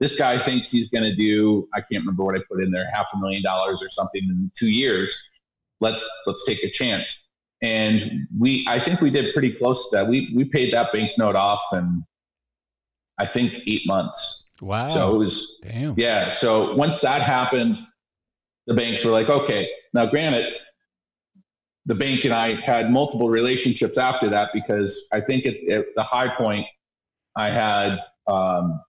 [0.00, 2.86] this guy thinks he's going to do I can't remember what I put in there
[2.92, 5.30] half a million dollars or something in two years.
[5.80, 7.26] Let's let's take a chance.
[7.62, 10.08] And we I think we did pretty close to that.
[10.08, 12.04] We we paid that bank note off in
[13.18, 14.52] I think eight months.
[14.60, 14.88] Wow.
[14.88, 15.94] So it was damn.
[15.96, 16.30] Yeah.
[16.30, 17.78] So once that happened,
[18.66, 20.52] the banks were like, okay, now granted,
[21.86, 26.02] the bank and I had multiple relationships after that because I think at, at the
[26.02, 26.66] high point,
[27.36, 28.80] I had um,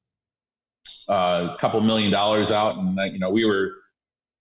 [1.09, 3.71] a couple million dollars out, and you know we were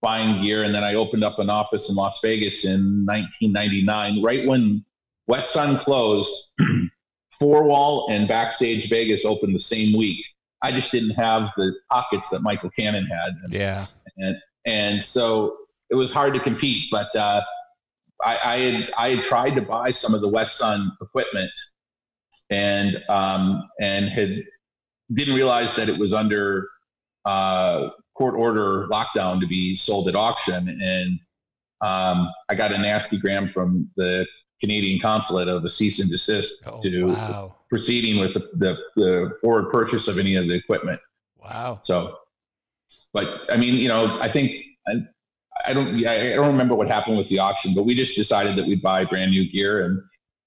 [0.03, 0.63] buying gear.
[0.63, 4.85] And then I opened up an office in Las Vegas in 1999, right when
[5.27, 6.33] West Sun closed.
[7.41, 10.25] Four Wall and Backstage Vegas opened the same week.
[10.63, 13.33] I just didn't have the pockets that Michael Cannon had.
[13.43, 13.87] And, yeah.
[14.19, 15.57] And and so
[15.91, 16.87] it was hard to compete.
[16.91, 17.43] But uh,
[18.25, 21.51] I, I, had I had tried to buy some of the West Sun equipment,
[22.51, 24.43] and um, and had
[25.13, 26.69] didn't realize that it was under
[27.25, 31.21] uh, court order lockdown to be sold at auction, and
[31.81, 34.27] um, I got a nasty gram from the
[34.61, 37.55] Canadian consulate of a cease and desist oh, to wow.
[37.69, 41.01] proceeding with the, the, the, forward purchase of any of the equipment.
[41.37, 41.81] Wow.
[41.83, 42.19] So,
[43.13, 44.53] but I mean, you know, I think
[44.87, 44.95] I,
[45.67, 48.67] I don't I don't remember what happened with the auction, but we just decided that
[48.67, 49.85] we'd buy brand new gear.
[49.85, 50.03] And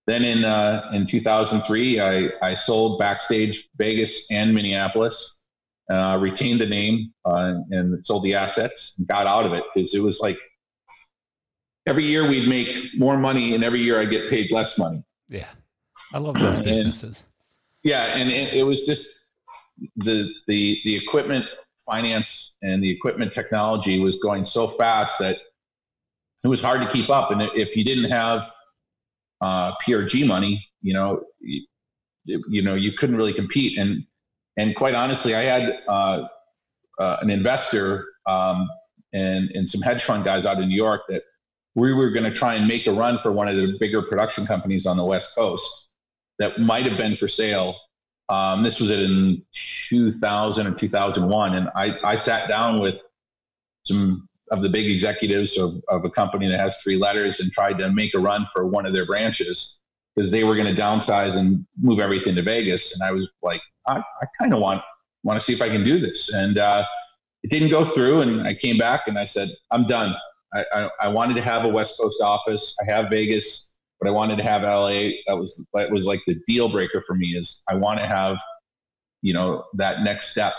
[0.05, 5.45] then in uh, in 2003, I I sold Backstage Vegas and Minneapolis,
[5.89, 9.95] uh, retained the name uh, and sold the assets and got out of it because
[9.95, 10.37] it was like
[11.87, 15.03] every year we'd make more money, and every year I get paid less money.
[15.29, 15.47] Yeah,
[16.13, 17.21] I love those businesses.
[17.21, 19.07] And, yeah, and it, it was just
[19.95, 21.45] the the the equipment
[21.87, 25.37] finance and the equipment technology was going so fast that
[26.43, 27.31] it was hard to keep up.
[27.31, 28.51] And if you didn't have
[29.41, 31.63] uh, PRG money, you know, you,
[32.25, 33.77] you, know, you couldn't really compete.
[33.77, 34.03] And
[34.57, 36.27] and quite honestly, I had uh,
[36.99, 38.67] uh, an investor um,
[39.13, 41.23] and and some hedge fund guys out in New York that
[41.75, 44.45] we were going to try and make a run for one of the bigger production
[44.45, 45.89] companies on the West Coast
[46.39, 47.75] that might have been for sale
[48.29, 53.01] um, this was in 2000 or 2001, and I, I sat down with
[53.85, 57.77] some of the big executives of, of a company that has three letters and tried
[57.77, 59.79] to make a run for one of their branches
[60.15, 62.93] because they were going to downsize and move everything to Vegas.
[62.93, 64.81] And I was like, I, I kind of want
[65.23, 66.33] want to see if I can do this.
[66.33, 66.83] And uh,
[67.43, 68.21] it didn't go through.
[68.21, 70.15] And I came back and I said, I'm done.
[70.53, 72.75] I, I, I wanted to have a West Coast office.
[72.81, 75.11] I have Vegas but I wanted to have LA.
[75.27, 77.27] That was that was like the deal breaker for me.
[77.37, 78.37] Is I want to have,
[79.21, 80.53] you know, that next step.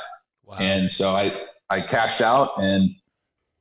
[0.45, 0.57] Wow.
[0.59, 2.91] And so I I cashed out and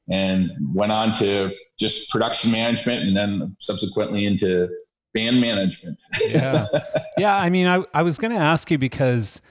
[0.09, 4.67] and went on to just production management and then subsequently into
[5.13, 6.01] band management.
[6.21, 6.67] yeah.
[7.17, 7.36] Yeah.
[7.36, 9.41] I mean, I, I was going to ask you because,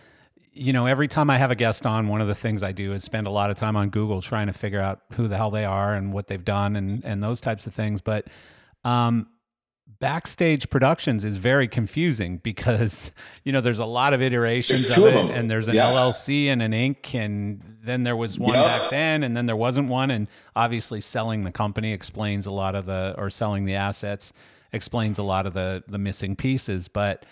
[0.53, 2.93] you know, every time I have a guest on, one of the things I do
[2.93, 5.51] is spend a lot of time on Google trying to figure out who the hell
[5.51, 8.01] they are and what they've done and, and those types of things.
[8.01, 8.29] But,
[8.85, 9.27] um,
[9.99, 13.13] backstage productions is very confusing because
[13.45, 15.91] you know there's a lot of iterations of it of and there's an yeah.
[15.91, 18.65] llc and an inc and then there was one yep.
[18.65, 22.75] back then and then there wasn't one and obviously selling the company explains a lot
[22.75, 24.33] of the or selling the assets
[24.73, 27.25] explains a lot of the the missing pieces but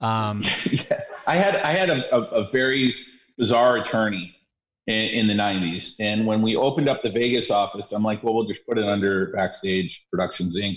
[0.00, 1.00] um yeah.
[1.26, 2.94] i had i had a, a, a very
[3.36, 4.32] bizarre attorney
[4.86, 8.34] in, in the 90s and when we opened up the vegas office i'm like well
[8.34, 10.76] we'll just put it under backstage productions inc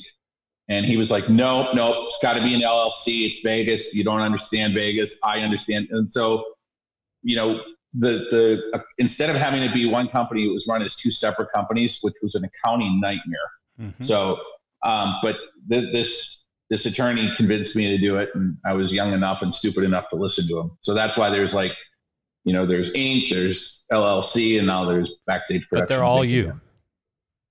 [0.68, 3.30] and he was like, nope, nope, it's got to be an LLC.
[3.30, 3.93] It's Vegas.
[3.93, 5.20] You don't understand Vegas.
[5.24, 5.88] I understand.
[5.91, 6.43] And so,
[7.22, 7.61] you know,
[7.97, 11.11] the the uh, instead of having to be one company, it was run as two
[11.11, 13.51] separate companies, which was an accounting nightmare.
[13.80, 14.03] Mm-hmm.
[14.03, 14.39] So,
[14.84, 15.38] um, but
[15.70, 19.53] th- this this attorney convinced me to do it, and I was young enough and
[19.53, 20.72] stupid enough to listen to him.
[20.82, 21.74] So that's why there's like,
[22.43, 25.84] you know, there's Inc., there's LLC, and now there's Backstage Production.
[25.84, 26.59] But they're all you.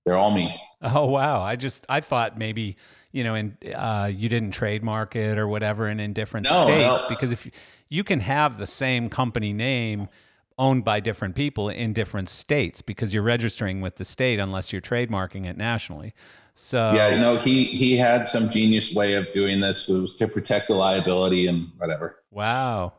[0.05, 0.53] They're all me.
[0.81, 1.41] Oh wow!
[1.41, 2.77] I just I thought maybe
[3.11, 7.01] you know, and uh, you didn't trademark it or whatever, and in different no, states,
[7.01, 7.07] no.
[7.07, 7.51] because if you,
[7.87, 10.09] you can have the same company name
[10.57, 14.81] owned by different people in different states because you're registering with the state unless you're
[14.81, 16.13] trademarking it nationally.
[16.55, 19.89] So yeah, no, he he had some genius way of doing this.
[19.89, 22.17] It was to protect the liability and whatever.
[22.31, 22.93] Wow,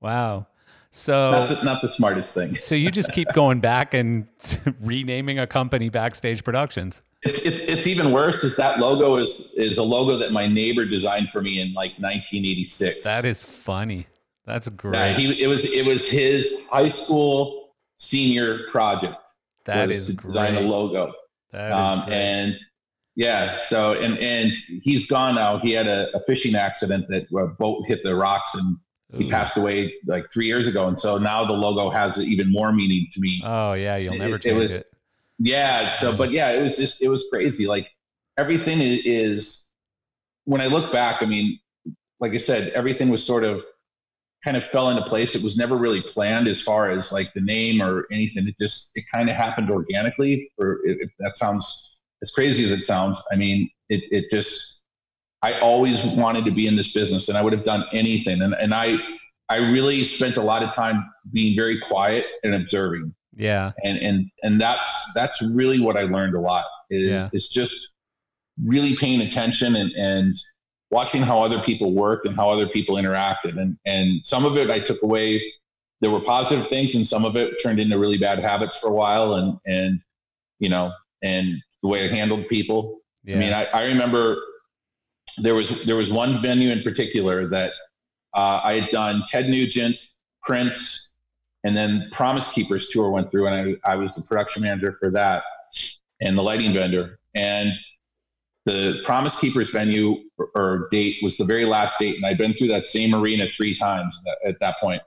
[0.00, 0.46] wow.
[0.90, 2.58] So not the, not the smartest thing.
[2.60, 4.26] so you just keep going back and
[4.80, 7.02] renaming a company Backstage Productions.
[7.22, 8.44] It's, it's it's even worse.
[8.44, 11.92] Is that logo is is a logo that my neighbor designed for me in like
[11.98, 13.02] 1986.
[13.02, 14.06] That is funny.
[14.46, 14.94] That's great.
[14.94, 19.16] Yeah, he it was it was his high school senior project.
[19.64, 20.28] That is to great.
[20.28, 21.12] design a logo.
[21.52, 22.14] That um, great.
[22.14, 22.60] and
[23.16, 25.58] yeah, so and and he's gone now.
[25.58, 28.76] He had a, a fishing accident that a boat hit the rocks and
[29.14, 29.18] Ooh.
[29.18, 30.86] he passed away like three years ago.
[30.86, 33.42] And so now the logo has even more meaning to me.
[33.44, 34.58] Oh yeah, you'll never it, change it.
[34.58, 34.86] Was, it
[35.38, 35.92] yeah.
[35.92, 37.66] So, but yeah, it was just, it was crazy.
[37.66, 37.88] Like
[38.36, 39.64] everything is,
[40.44, 41.58] when I look back, I mean,
[42.20, 43.64] like I said, everything was sort of
[44.42, 45.34] kind of fell into place.
[45.34, 48.48] It was never really planned as far as like the name or anything.
[48.48, 52.84] It just, it kind of happened organically, or if that sounds as crazy as it
[52.84, 53.22] sounds.
[53.30, 54.80] I mean, it, it just,
[55.42, 58.42] I always wanted to be in this business and I would have done anything.
[58.42, 58.96] And, and I,
[59.48, 63.14] I really spent a lot of time being very quiet and observing.
[63.38, 63.72] Yeah.
[63.84, 66.64] And and and that's that's really what I learned a lot.
[66.90, 67.30] Is Yeah.
[67.32, 67.90] it's just
[68.62, 70.36] really paying attention and and
[70.90, 73.58] watching how other people worked and how other people interacted.
[73.58, 75.40] And and some of it I took away
[76.00, 78.92] there were positive things and some of it turned into really bad habits for a
[78.92, 80.00] while and and
[80.58, 83.00] you know and the way I handled people.
[83.24, 83.36] Yeah.
[83.36, 84.36] I mean, I, I remember
[85.38, 87.72] there was there was one venue in particular that
[88.34, 90.00] uh, I had done Ted Nugent,
[90.42, 91.07] Prince,
[91.68, 95.10] and then Promise Keepers tour went through, and I, I was the production manager for
[95.10, 95.42] that
[96.22, 97.20] and the lighting vendor.
[97.34, 97.74] And
[98.64, 102.54] the Promise Keepers venue or, or date was the very last date, and I'd been
[102.54, 105.02] through that same arena three times at, at that point.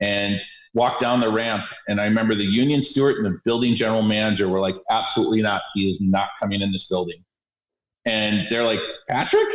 [0.00, 0.40] And
[0.72, 4.48] walked down the ramp, and I remember the union steward and the building general manager
[4.48, 5.62] were like, "Absolutely not!
[5.74, 7.24] He is not coming in this building."
[8.04, 9.48] And they're like, "Patrick."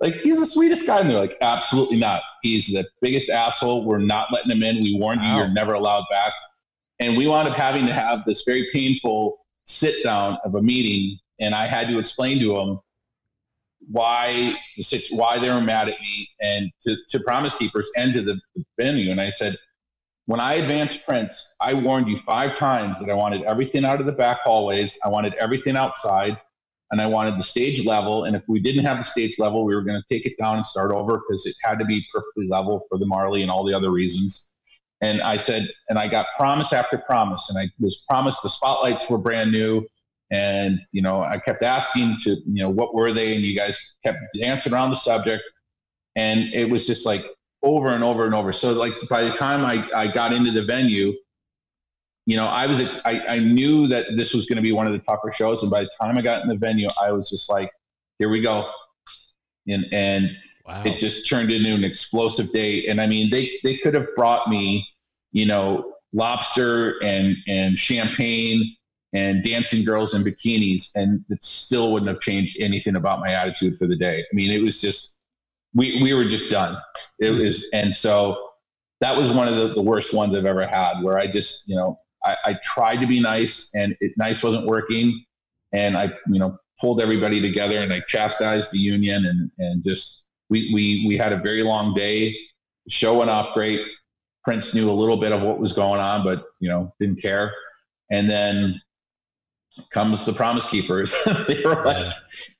[0.00, 2.22] Like he's the sweetest guy, and they're like, absolutely not.
[2.42, 3.84] He's the biggest asshole.
[3.84, 4.82] We're not letting him in.
[4.82, 5.38] We warned you, Wow.
[5.38, 6.32] you're never allowed back.
[7.00, 11.18] And we wound up having to have this very painful sit down of a meeting,
[11.40, 12.80] and I had to explain to him
[13.90, 18.22] why the why they were mad at me, and to, to Promise Keepers and to
[18.22, 19.10] the, the venue.
[19.10, 19.56] And I said,
[20.26, 24.06] when I advanced Prince, I warned you five times that I wanted everything out of
[24.06, 24.98] the back hallways.
[25.04, 26.38] I wanted everything outside
[26.94, 28.22] and I wanted the stage level.
[28.22, 30.58] And if we didn't have the stage level, we were going to take it down
[30.58, 33.64] and start over because it had to be perfectly level for the Marley and all
[33.64, 34.52] the other reasons.
[35.00, 39.10] And I said, and I got promise after promise, and I was promised the spotlights
[39.10, 39.84] were brand new.
[40.30, 43.34] And you know, I kept asking to, you know, what were they?
[43.34, 45.42] And you guys kept dancing around the subject,
[46.14, 47.26] and it was just like
[47.64, 48.52] over and over and over.
[48.52, 51.12] So like by the time I, I got into the venue,
[52.26, 54.92] you know, I was I, I knew that this was going to be one of
[54.92, 57.50] the tougher shows, and by the time I got in the venue, I was just
[57.50, 57.70] like,
[58.18, 58.70] here we go,
[59.68, 60.30] and and
[60.66, 60.82] wow.
[60.84, 62.86] it just turned into an explosive day.
[62.86, 64.88] And I mean, they they could have brought me,
[65.32, 68.74] you know, lobster and and champagne
[69.12, 73.76] and dancing girls in bikinis, and it still wouldn't have changed anything about my attitude
[73.76, 74.20] for the day.
[74.20, 75.18] I mean, it was just
[75.74, 76.78] we we were just done.
[77.18, 77.38] It hmm.
[77.40, 78.48] was, and so
[79.02, 81.76] that was one of the, the worst ones I've ever had, where I just you
[81.76, 85.24] know I, I tried to be nice, and it, nice wasn't working,
[85.72, 90.24] and I you know pulled everybody together and I chastised the union and and just
[90.50, 92.36] we we we had a very long day.
[92.88, 93.80] Show went off great.
[94.44, 97.52] Prince knew a little bit of what was going on, but you know didn't care.
[98.10, 98.80] And then
[99.90, 101.16] comes the Promise Keepers.
[101.48, 102.14] they were like,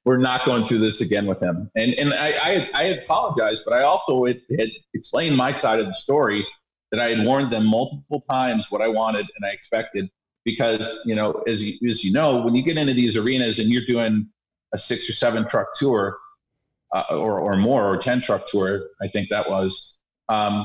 [0.04, 3.74] "We're not going through this again with him." And and I I, I apologized, but
[3.74, 6.46] I also had, had explained my side of the story
[6.90, 10.10] that I had warned them multiple times what I wanted and I expected
[10.44, 13.70] because you know as you, as you know when you get into these arenas and
[13.70, 14.28] you're doing
[14.72, 16.18] a six or seven truck tour
[16.94, 20.64] uh, or or more or ten truck tour I think that was um,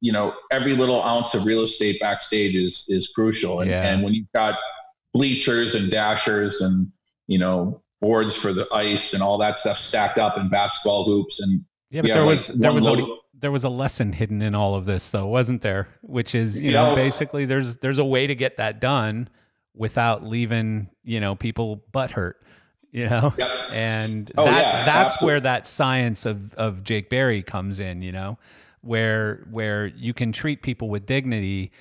[0.00, 3.82] you know every little ounce of real estate backstage is is crucial and, Yeah.
[3.82, 4.58] and when you've got
[5.12, 6.90] bleachers and dashers and
[7.26, 11.40] you know boards for the ice and all that stuff stacked up in basketball hoops
[11.40, 13.06] and yeah, but yeah, there like was there was a
[13.38, 15.88] there was a lesson hidden in all of this though, wasn't there?
[16.02, 19.28] Which is, you know, basically there's there's a way to get that done
[19.74, 22.40] without leaving, you know, people butt hurt.
[22.92, 23.34] You know?
[23.70, 25.26] And Oh, that yeah, that's absolutely.
[25.32, 28.38] where that science of of Jake Berry comes in, you know,
[28.82, 31.72] where where you can treat people with dignity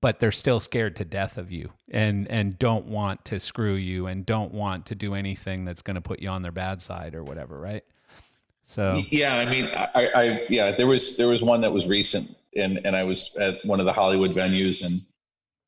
[0.00, 4.06] but they're still scared to death of you and and don't want to screw you
[4.06, 7.14] and don't want to do anything that's going to put you on their bad side
[7.14, 7.84] or whatever, right?
[8.68, 12.36] So Yeah, I mean, I, I, yeah, there was there was one that was recent,
[12.54, 15.00] and and I was at one of the Hollywood venues, and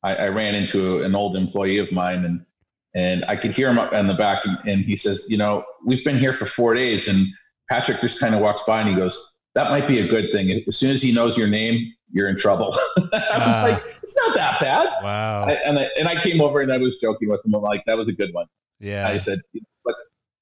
[0.03, 2.45] I, I ran into an old employee of mine, and
[2.93, 5.63] and I could hear him up in the back, and, and he says, you know,
[5.83, 7.25] we've been here for four days, and
[7.71, 10.63] Patrick just kind of walks by, and he goes, that might be a good thing.
[10.67, 12.77] As soon as he knows your name, you're in trouble.
[12.97, 13.61] I was Ah.
[13.63, 14.87] like, it's not that bad.
[15.03, 15.45] wow.
[15.45, 17.55] I, and I, and I came over and I was joking with him.
[17.55, 18.45] I'm like, that was a good one.
[18.79, 19.07] yeah.
[19.07, 19.39] I said,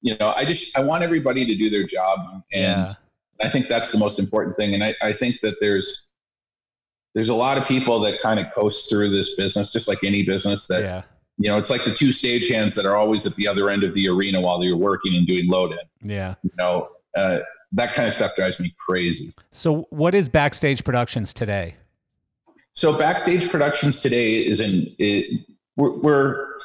[0.02, 2.20] you know, I just I want everybody to do their job,
[2.52, 2.94] and Yeah.
[3.42, 4.74] I think that's the most important thing.
[4.74, 6.08] And I, I think that there's
[7.14, 10.22] there's a lot of people that kind of coast through this business, just like any
[10.22, 10.66] business.
[10.66, 11.02] That yeah.
[11.38, 13.94] you know, it's like the two stagehands that are always at the other end of
[13.94, 16.10] the arena while you're working and doing load in.
[16.10, 16.34] Yeah.
[16.42, 17.38] You know, uh,
[17.72, 19.32] that kind of stuff drives me crazy.
[19.50, 21.76] So what is Backstage Productions today?
[22.74, 25.44] So backstage productions today is in it,
[25.76, 26.58] we're, we're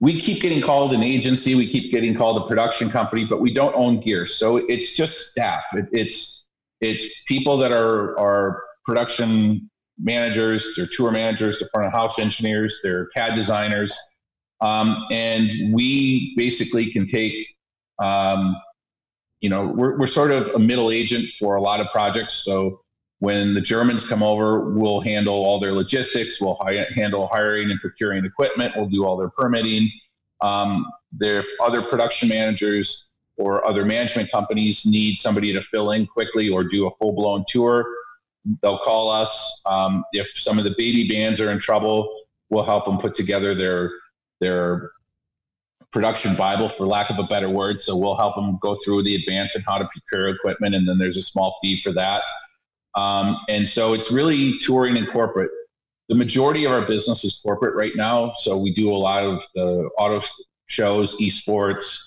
[0.00, 3.52] we keep getting called an agency, we keep getting called a production company, but we
[3.52, 4.26] don't own gear.
[4.26, 5.64] So it's just staff.
[5.72, 6.46] It, it's
[6.80, 9.68] it's people that are are production
[9.98, 13.96] managers, they're tour managers, they're front of house engineers, they're CAD designers,
[14.60, 17.34] um, and we basically can take.
[17.98, 18.56] Um,
[19.40, 22.34] you know, we're, we're sort of a middle agent for a lot of projects.
[22.34, 22.80] So
[23.20, 26.40] when the Germans come over, we'll handle all their logistics.
[26.40, 28.74] We'll hi- handle hiring and procuring equipment.
[28.76, 29.90] We'll do all their permitting.
[30.40, 30.86] Um,
[31.20, 36.62] if other production managers or other management companies need somebody to fill in quickly or
[36.62, 37.84] do a full blown tour,
[38.62, 39.62] they'll call us.
[39.66, 42.08] Um, if some of the baby bands are in trouble,
[42.50, 43.90] we'll help them put together their
[44.40, 44.92] their
[45.90, 49.14] production bible for lack of a better word so we'll help them go through the
[49.14, 52.22] advance and how to procure equipment and then there's a small fee for that
[52.98, 55.50] um, and so it's really touring and corporate.
[56.08, 58.32] The majority of our business is corporate right now.
[58.38, 60.26] So we do a lot of the auto
[60.66, 62.00] shows, esports.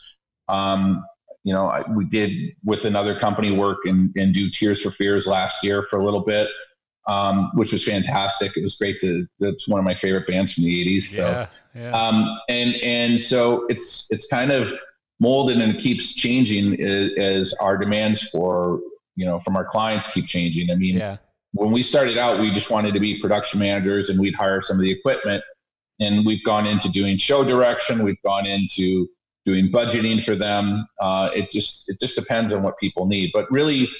[0.49, 1.05] Um,
[1.43, 5.27] you know, I, we did with another company work and, and do Tears for Fears
[5.27, 6.49] last year for a little bit,
[7.07, 8.57] um, which was fantastic.
[8.57, 9.25] It was great to.
[9.39, 11.03] That's one of my favorite bands from the '80s.
[11.03, 11.47] So, yeah,
[11.81, 11.91] yeah.
[11.91, 14.73] Um, and and so it's it's kind of
[15.19, 18.81] molded and it keeps changing as, as our demands for
[19.21, 20.71] you know from our clients keep changing.
[20.71, 21.17] I mean, yeah.
[21.51, 24.77] when we started out, we just wanted to be production managers and we'd hire some
[24.77, 25.43] of the equipment.
[25.99, 28.03] And we've gone into doing show direction.
[28.03, 29.07] We've gone into
[29.45, 30.87] doing budgeting for them.
[30.99, 33.29] Uh, it just it just depends on what people need.
[33.31, 33.91] But really,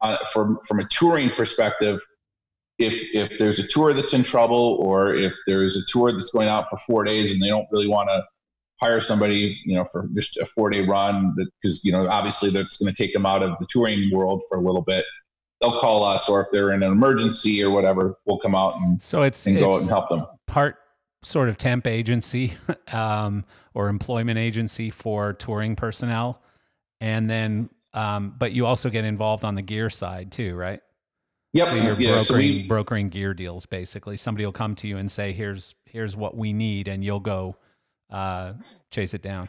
[0.00, 2.00] uh, from from a touring perspective,
[2.80, 6.48] if if there's a tour that's in trouble, or if there's a tour that's going
[6.48, 8.24] out for four days and they don't really want to
[8.80, 12.78] hire somebody, you know, for just a four day run because, you know, obviously that's
[12.78, 15.04] going to take them out of the touring world for a little bit.
[15.60, 19.02] They'll call us, or if they're in an emergency or whatever, we'll come out and
[19.02, 20.26] so it's and go out and help them.
[20.46, 20.76] Part
[21.22, 22.54] sort of temp agency
[22.92, 26.42] um, or employment agency for touring personnel,
[27.00, 30.80] and then um, but you also get involved on the gear side too, right?
[31.54, 31.68] Yep.
[31.68, 34.18] So you're yeah, brokering so we, brokering gear deals basically.
[34.18, 37.56] Somebody will come to you and say, "Here's here's what we need," and you'll go
[38.10, 38.52] uh,
[38.90, 39.48] chase it down.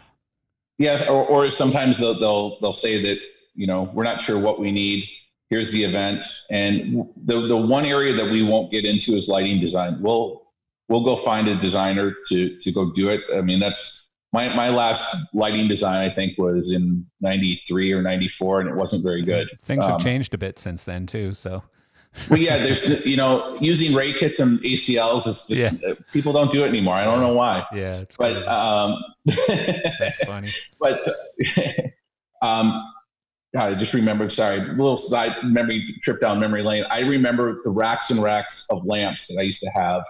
[0.77, 3.19] Yes, or, or sometimes they'll, they'll they'll say that
[3.55, 5.07] you know we're not sure what we need.
[5.49, 9.59] Here's the event, and the the one area that we won't get into is lighting
[9.59, 9.97] design.
[10.01, 10.43] We'll
[10.89, 13.21] we'll go find a designer to to go do it.
[13.35, 18.61] I mean that's my my last lighting design I think was in '93 or '94,
[18.61, 19.49] and it wasn't very good.
[19.63, 21.33] Things um, have changed a bit since then too.
[21.33, 21.63] So
[22.29, 25.93] well, yeah, there's you know using ray kits and ACLs is just, yeah.
[26.11, 26.95] People don't do it anymore.
[26.95, 27.65] I don't know why.
[27.73, 30.53] Yeah, it's but um, that's funny.
[30.79, 31.07] But
[32.41, 32.91] um,
[33.53, 34.33] God, I just remembered.
[34.33, 36.85] Sorry, little side memory trip down memory lane.
[36.89, 40.03] I remember the racks and racks of lamps that I used to have,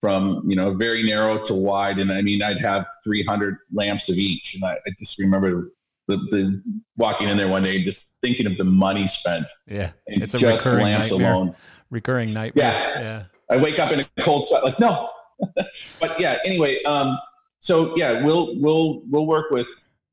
[0.00, 4.16] from you know very narrow to wide, and I mean I'd have 300 lamps of
[4.16, 5.72] each, and I, I just remember
[6.10, 6.62] the, the
[6.96, 9.46] walking in there one day, just thinking of the money spent.
[9.66, 11.32] Yeah, it's a just recurring lamps nightmare.
[11.32, 11.56] alone.
[11.90, 12.72] Recurring nightmare.
[12.72, 13.24] Yeah, yeah.
[13.50, 15.10] I wake up in a cold sweat, like no.
[16.00, 17.18] but yeah, anyway, um,
[17.60, 19.68] so yeah, we'll we'll we'll work with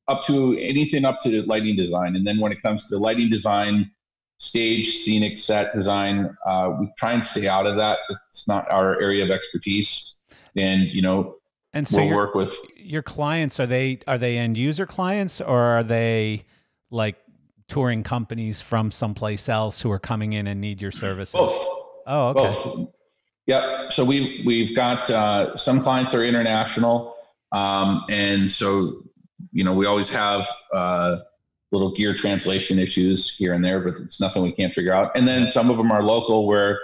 [0.07, 3.91] up to anything up to lighting design, and then when it comes to lighting design,
[4.37, 7.99] stage, scenic set design, uh, we try and stay out of that.
[8.29, 10.15] It's not our area of expertise,
[10.55, 11.35] and you know
[11.73, 13.59] and so we'll work with your clients.
[13.59, 16.45] Are they are they end user clients or are they
[16.89, 17.17] like
[17.67, 21.33] touring companies from someplace else who are coming in and need your services?
[21.33, 21.67] Both.
[22.07, 22.41] Oh, okay.
[22.41, 22.89] Both.
[23.47, 23.93] Yep.
[23.93, 27.15] So we we've got uh, some clients are international,
[27.51, 29.03] um, and so
[29.51, 31.17] you know we always have uh,
[31.71, 35.11] little gear translation issues here and there, but it's nothing we can't figure out.
[35.15, 36.79] And then some of them are local, where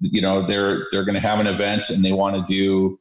[0.00, 2.98] you know they're they're going to have an event and they want to do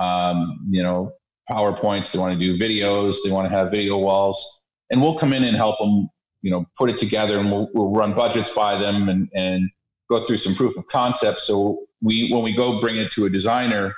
[0.00, 1.12] um, you know,
[1.50, 2.12] PowerPoints.
[2.12, 3.16] They want to do videos.
[3.24, 4.60] They want to have video walls,
[4.90, 6.08] and we'll come in and help them.
[6.42, 9.70] You know, put it together, and we'll, we'll run budgets by them and and
[10.08, 11.40] go through some proof of concept.
[11.40, 13.94] So we when we go bring it to a designer,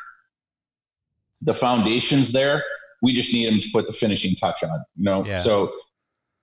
[1.40, 2.64] the foundation's there.
[3.00, 4.84] We just need them to put the finishing touch on.
[4.96, 5.38] You know, yeah.
[5.38, 5.72] so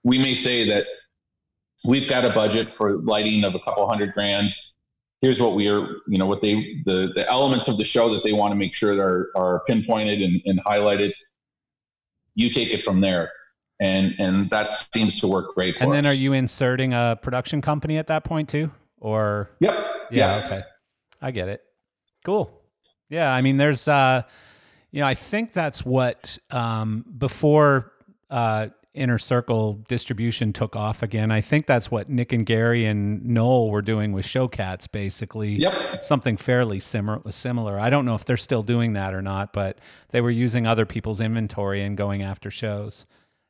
[0.03, 0.85] we may say that
[1.85, 4.53] we've got a budget for lighting of a couple hundred grand
[5.21, 8.23] here's what we are, you know, what they, the, the elements of the show that
[8.23, 11.11] they want to make sure they are, are pinpointed and, and highlighted.
[12.35, 13.31] You take it from there.
[13.81, 15.79] And, and that seems to work great.
[15.79, 16.13] and then us.
[16.13, 18.71] are you inserting a production company at that point too?
[18.99, 19.73] Or, yep.
[20.11, 20.45] Yeah, yeah.
[20.45, 20.61] Okay.
[21.21, 21.63] I get it.
[22.25, 22.51] Cool.
[23.09, 23.33] Yeah.
[23.33, 24.23] I mean, there's, uh,
[24.91, 27.93] you know, I think that's what, um, before,
[28.29, 31.31] uh, inner circle distribution took off again.
[31.31, 35.53] I think that's what Nick and Gary and Noel were doing with Showcats, basically.
[35.53, 36.03] Yep.
[36.03, 37.31] Something fairly similar.
[37.31, 37.79] Similar.
[37.79, 39.77] I don't know if they're still doing that or not, but
[40.09, 43.05] they were using other people's inventory and going after shows.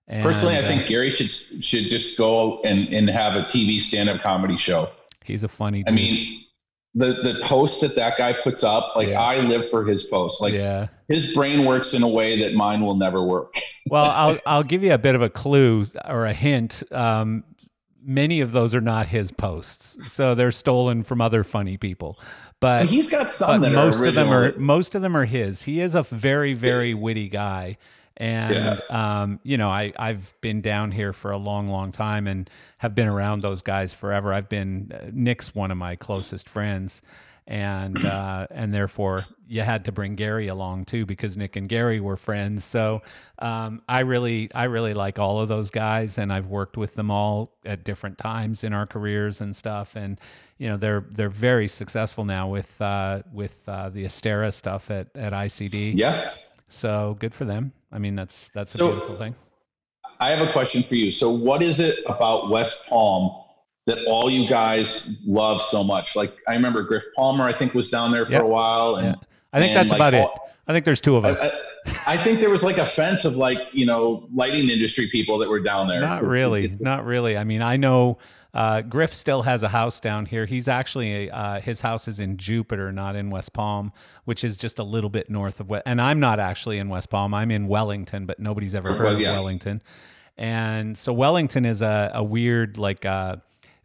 [0.08, 3.80] And, Personally, I uh, think Gary should should just go and, and have a TV
[3.80, 4.90] stand up comedy show.
[5.24, 5.84] He's a funny.
[5.84, 5.94] Dude.
[5.94, 6.44] I mean,
[6.96, 9.22] the the posts that that guy puts up, like yeah.
[9.22, 10.42] I live for his posts.
[10.42, 10.88] Like yeah.
[11.08, 13.56] his brain works in a way that mine will never work.
[13.88, 16.84] well, I'll I'll give you a bit of a clue or a hint.
[16.92, 17.44] Um,
[18.02, 22.20] many of those are not his posts, so they're stolen from other funny people.
[22.60, 25.62] But he's got some that most are of them are most of them are his.
[25.62, 27.78] He is a very very witty guy,
[28.20, 32.50] and um, you know I I've been down here for a long long time and
[32.78, 34.34] have been around those guys forever.
[34.34, 37.02] I've been uh, Nick's one of my closest friends,
[37.48, 42.02] and uh, and therefore you had to bring Gary along too because Nick and Gary
[42.02, 42.66] were friends.
[42.66, 43.02] So
[43.40, 47.10] um, I really I really like all of those guys, and I've worked with them
[47.10, 49.96] all at different times in our careers and stuff.
[49.96, 50.20] And
[50.58, 55.08] you know they're they're very successful now with uh, with uh, the Astera stuff at
[55.16, 55.94] at ICD.
[55.96, 56.32] Yeah.
[56.70, 57.72] So good for them.
[57.92, 59.36] I mean that's that's a So- beautiful thing.
[60.22, 61.14] I have a question for you.
[61.14, 63.32] So, what is it about West Palm
[63.86, 66.14] that all you guys love so much?
[66.14, 68.42] Like, I remember Griff Palmer, I think, was down there for Yep.
[68.42, 69.14] a while, and Yeah.
[69.54, 70.28] I think and, that's like, about it.
[70.68, 71.40] I think there's two of us.
[71.40, 71.52] I,
[72.06, 75.48] I think there was like a fence of like you know lighting industry people that
[75.48, 76.02] were down there.
[76.02, 76.76] Not really.
[76.82, 77.38] Not really.
[77.38, 78.18] I mean, I know
[78.54, 80.46] uh, Griff still has a house down here.
[80.46, 83.92] He's actually uh, his house is in Jupiter, not in West Palm,
[84.26, 85.70] which is just a little bit north of.
[85.70, 87.34] West, and I'm not actually in West Palm.
[87.34, 89.34] I'm in Wellington, but nobody's ever heard Well, of yeah.
[89.34, 89.82] Wellington.
[90.38, 93.36] And so Wellington is a, a weird like uh,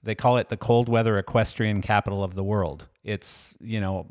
[0.02, 2.88] they call it the cold weather equestrian capital of the world.
[3.04, 4.06] It's you know.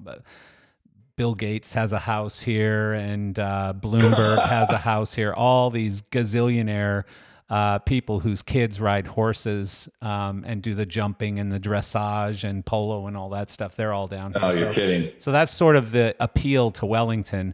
[1.15, 5.31] Bill Gates has a house here, and uh, Bloomberg has a house here.
[5.31, 7.03] All these gazillionaire
[7.49, 12.65] uh, people whose kids ride horses um, and do the jumping and the dressage and
[12.65, 13.75] polo and all that stuff.
[13.75, 14.41] They're all down here.
[14.43, 15.11] Oh, you're so, kidding.
[15.19, 17.53] so that's sort of the appeal to Wellington.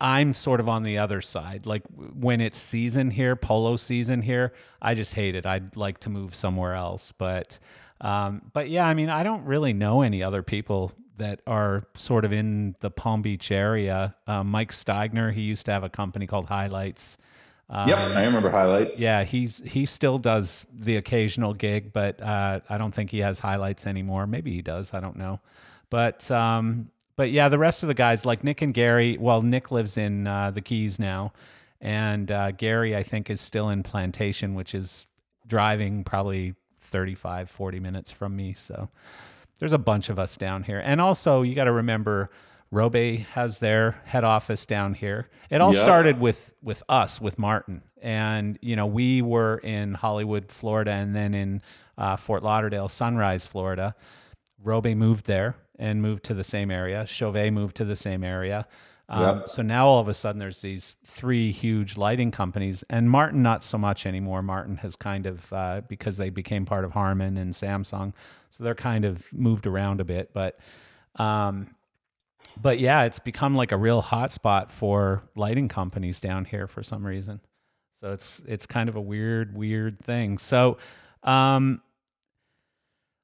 [0.00, 1.66] I'm sort of on the other side.
[1.66, 4.52] Like when it's season here, polo season here,
[4.82, 5.46] I just hate it.
[5.46, 7.12] I'd like to move somewhere else.
[7.16, 7.58] But,
[8.00, 12.24] um, but yeah, I mean, I don't really know any other people that are sort
[12.24, 14.16] of in the Palm Beach area.
[14.26, 17.18] Uh, Mike Steigner, he used to have a company called Highlights.
[17.72, 19.00] Um, yep, I remember highlights.
[19.00, 23.38] yeah, he's he still does the occasional gig, but uh, I don't think he has
[23.38, 24.26] highlights anymore.
[24.26, 24.92] Maybe he does.
[24.92, 25.38] I don't know.
[25.88, 29.16] But um, but yeah, the rest of the guys like Nick and Gary.
[29.20, 31.32] Well, Nick lives in uh, the Keys now,
[31.80, 35.06] and uh, Gary I think is still in Plantation, which is
[35.46, 38.52] driving probably 35, 40 minutes from me.
[38.54, 38.88] So
[39.60, 42.30] there's a bunch of us down here, and also you got to remember.
[42.72, 42.94] Robe
[43.32, 45.28] has their head office down here.
[45.50, 45.82] It all Yeah.
[45.82, 51.14] started with with us, with Martin, and you know we were in Hollywood, Florida, and
[51.14, 51.62] then in
[51.98, 53.94] uh, Fort Lauderdale, Sunrise, Florida.
[54.62, 57.06] Robe moved there and moved to the same area.
[57.06, 58.66] Chauvet moved to the same area.
[59.08, 59.48] Um, Yep.
[59.48, 63.64] So now all of a sudden there's these three huge lighting companies, and Martin not
[63.64, 64.42] so much anymore.
[64.42, 68.12] Martin has kind of uh, because they became part of Harman and Samsung,
[68.50, 70.30] so they're kind of moved around a bit.
[70.32, 70.60] But
[71.16, 71.74] um,
[72.60, 77.06] but yeah, it's become like a real hotspot for lighting companies down here for some
[77.06, 77.40] reason.
[78.00, 80.38] So it's it's kind of a weird weird thing.
[80.38, 80.78] So
[81.22, 81.82] um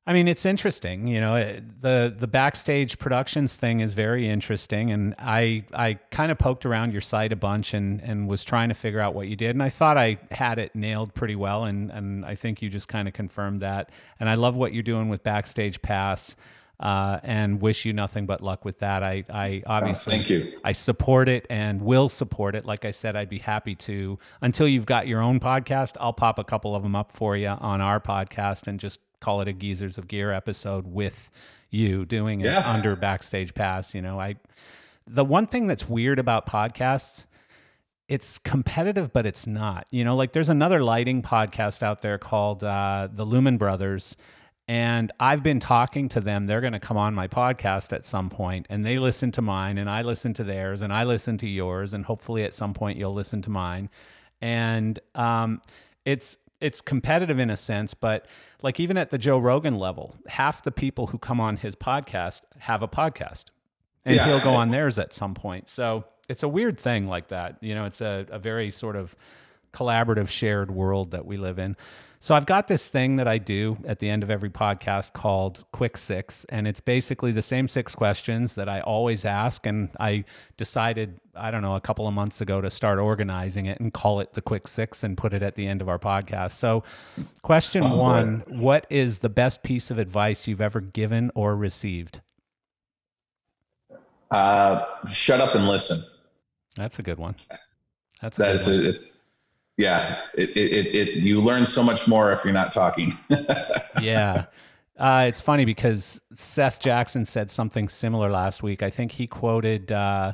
[0.08, 1.34] I mean, it's interesting, you know.
[1.34, 6.64] It, the The backstage productions thing is very interesting, and I I kind of poked
[6.64, 9.50] around your site a bunch and and was trying to figure out what you did,
[9.50, 12.86] and I thought I had it nailed pretty well, and and I think you just
[12.86, 13.90] kind of confirmed that.
[14.20, 16.36] And I love what you're doing with Backstage Pass,
[16.78, 19.02] uh, and wish you nothing but luck with that.
[19.02, 20.58] I I obviously thank you.
[20.64, 22.64] I support it and will support it.
[22.66, 25.96] Like I said, I'd be happy to until you've got your own podcast.
[26.00, 29.40] I'll pop a couple of them up for you on our podcast and just call
[29.40, 31.30] it a Geezers of Gear episode with
[31.70, 32.70] you doing it Yeah.
[32.70, 33.94] under Backstage Pass.
[33.94, 34.36] You know, I
[35.06, 37.26] the one thing that's weird about podcasts
[38.08, 39.86] it's competitive, but it's not.
[39.90, 44.16] You know, like there's another lighting podcast out there called uh, the Lumen Brothers,
[44.68, 46.46] and I've been talking to them.
[46.46, 49.78] They're going to come on my podcast at some point, and they listen to mine,
[49.78, 52.98] and I listen to theirs, and I listen to yours, and hopefully at some point
[52.98, 53.88] you'll listen to mine.
[54.40, 55.62] And um,
[56.04, 58.26] it's it's competitive in a sense, but
[58.62, 62.40] like even at the Joe Rogan level, half the people who come on his podcast
[62.58, 63.46] have a podcast
[64.06, 64.24] and Yeah.
[64.26, 65.68] he'll go on theirs at some point.
[65.68, 67.58] So it's a weird thing like that.
[67.60, 69.14] You know, it's a, a very sort of
[69.74, 71.76] collaborative, shared world that we live in.
[72.18, 75.64] So I've got this thing that I do at the end of every podcast called
[75.72, 79.66] Quick Six, and it's basically the same six questions that I always ask.
[79.66, 80.24] And I
[80.56, 84.20] decided, I don't know, a couple of months ago to start organizing it and call
[84.20, 86.52] it the Quick Six and put it at the end of our podcast.
[86.52, 86.82] So,
[87.42, 87.96] question Oh, boy.
[87.96, 92.20] one What is the best piece of advice you've ever given or received?
[94.30, 96.02] Uh, shut up and listen.
[96.74, 97.36] That's a good one.
[98.20, 98.86] That's a good That's one.
[98.86, 99.12] it.
[99.76, 103.16] Yeah, it, it, it, you learn so much more if you're not talking.
[104.00, 104.46] yeah.
[104.96, 108.82] Uh, it's funny because Seth Jackson said something similar last week.
[108.82, 110.32] I think he quoted uh,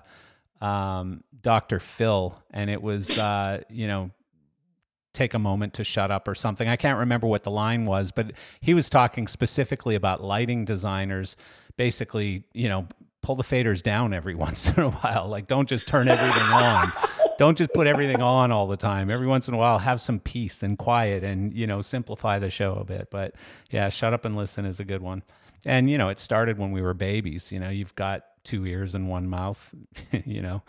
[0.60, 1.80] um, Dr.
[1.80, 4.10] Phil, and it was, uh, you know,
[5.12, 6.68] take a moment to shut up or something.
[6.68, 11.36] I can't remember what the line was, but he was talking specifically about lighting designers
[11.76, 12.86] basically, you know,
[13.22, 15.28] pull the faders down every once in a while.
[15.28, 16.92] Like don't just turn everything on.
[17.42, 19.10] Don't just put everything on all the time.
[19.10, 22.50] Every once in a while have some peace and quiet and, you know, simplify the
[22.50, 23.08] show a bit.
[23.10, 23.34] But
[23.68, 25.24] yeah, shut up and listen is a good one.
[25.64, 28.94] And you know, it started when we were babies, you know, you've got two ears
[28.94, 29.74] and one mouth,
[30.24, 30.62] you know.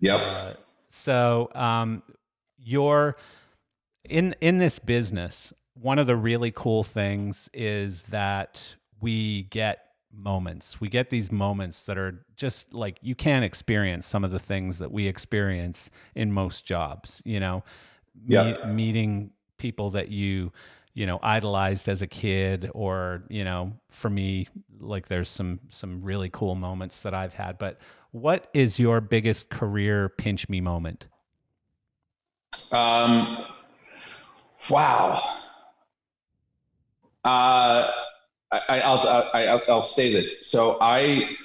[0.00, 0.20] Yep.
[0.22, 0.52] Uh,
[0.88, 2.02] so, um,
[2.56, 3.18] you're
[4.08, 5.52] in in this business.
[5.74, 10.80] One of the really cool things is that we get moments.
[10.80, 14.78] We get these moments that are just like you can't experience some of the things
[14.78, 17.22] that we experience in most jobs.
[17.24, 17.64] You know.
[18.26, 20.52] Me- meeting people that you
[20.94, 26.02] you know idolized as a kid or you know for me like there's some some
[26.02, 27.78] really cool moments that I've had but
[28.12, 31.08] what is your biggest career pinch me moment
[32.70, 33.44] um
[34.70, 35.20] wow
[37.24, 37.90] uh
[38.68, 40.50] I, I'll, I, will say this.
[40.50, 41.36] So I,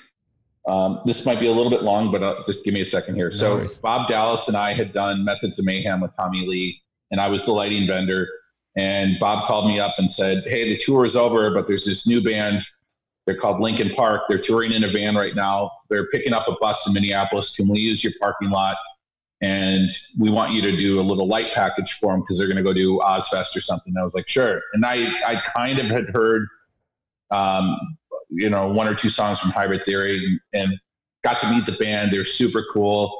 [0.67, 3.15] um, this might be a little bit long, but I'll, just give me a second
[3.15, 3.29] here.
[3.29, 3.75] No so worries.
[3.75, 6.81] Bob Dallas and I had done Methods of Mayhem with Tommy Lee,
[7.11, 8.27] and I was the lighting vendor.
[8.75, 12.05] And Bob called me up and said, "Hey, the tour is over, but there's this
[12.05, 12.63] new band.
[13.25, 14.23] They're called Linkin Park.
[14.29, 15.71] They're touring in a van right now.
[15.89, 17.55] They're picking up a bus in Minneapolis.
[17.55, 18.77] Can we use your parking lot?
[19.41, 22.57] And we want you to do a little light package for them because they're going
[22.57, 25.79] to go do Ozzfest or something." And I was like, "Sure." And I I kind
[25.79, 26.47] of had heard,
[27.31, 27.77] um,
[28.29, 30.73] you know, one or two songs from Hybrid Theory and,
[31.21, 32.13] got to meet the band.
[32.13, 33.13] They're super cool.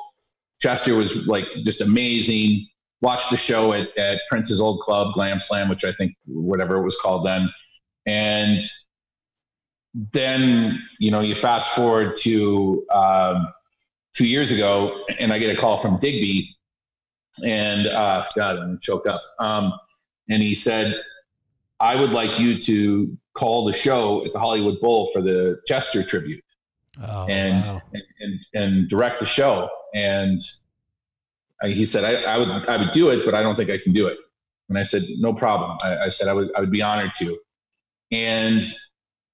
[0.62, 2.66] Chester was like just amazing
[3.02, 6.84] watched the show at, at Prince's old club, Glam Slam, which I think whatever it
[6.84, 7.50] was called then.
[8.06, 8.62] And
[10.14, 13.48] then, you know, you fast forward to um,
[14.14, 16.56] two years ago, and I get a call from Digby,
[17.44, 19.22] and uh, God, I'm choked up.
[19.40, 19.74] Um,
[20.30, 21.02] and he said,
[21.80, 26.04] I would like you to call the show at the Hollywood Bowl for the Chester
[26.04, 26.44] tribute.
[27.02, 27.82] Oh, and, wow.
[27.94, 29.70] and, and and direct the show.
[29.96, 30.42] And
[31.64, 33.94] he said, I, I, would, I would do it, but I don't think I can
[33.94, 34.18] do it.
[34.68, 35.78] And I said, no problem.
[35.82, 37.38] I, I said, I would, I would be honored to.
[38.12, 38.66] And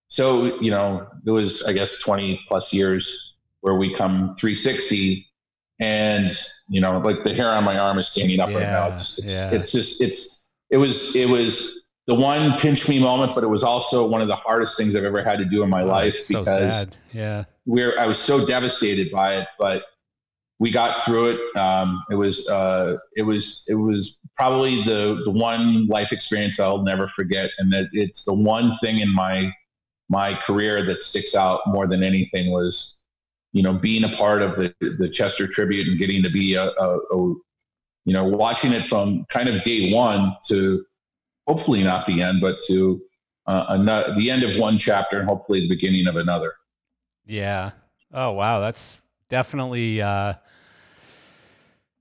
[0.07, 5.27] so, you know, it was, I guess, 20 plus years where we come 360
[5.79, 6.31] and,
[6.69, 8.87] you know, like the hair on my arm is standing up yeah, right now.
[8.89, 9.51] It's, it's, yeah.
[9.51, 13.63] it's just, it's, it was, it was the one pinch me moment, but it was
[13.63, 16.27] also one of the hardest things I've ever had to do in my oh, life
[16.27, 19.83] because so yeah, we're, I was so devastated by it, but
[20.59, 21.57] we got through it.
[21.57, 26.83] Um, it was uh, it was it was probably the the one life experience I'll
[26.83, 29.51] never forget, and that it's the one thing in my
[30.07, 33.01] my career that sticks out more than anything was
[33.51, 36.65] you know being a part of the the Chester tribute and getting to be a,
[36.65, 37.17] a, a
[38.05, 40.85] you know watching it from kind of day one to
[41.47, 43.01] hopefully not the end, but to
[43.47, 46.53] uh, another, the end of one chapter and hopefully the beginning of another.
[47.25, 47.71] Yeah.
[48.13, 50.33] Oh wow, that's definitely uh,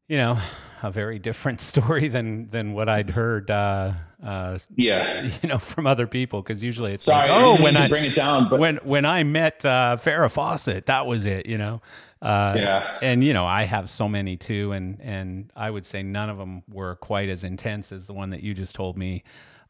[0.08, 0.38] you know
[0.82, 3.50] a very different story than than what I'd heard.
[3.50, 3.92] Uh,
[4.24, 7.28] uh, yeah, you know, from other people because usually it's sorry.
[7.28, 10.86] Like, oh, when I bring it down, but when when I met uh, Farrah Fawcett,
[10.86, 11.46] that was it.
[11.46, 11.82] You know.
[12.24, 12.98] Uh, yeah.
[13.02, 16.38] And you know, I have so many too, and and I would say none of
[16.38, 19.24] them were quite as intense as the one that you just told me.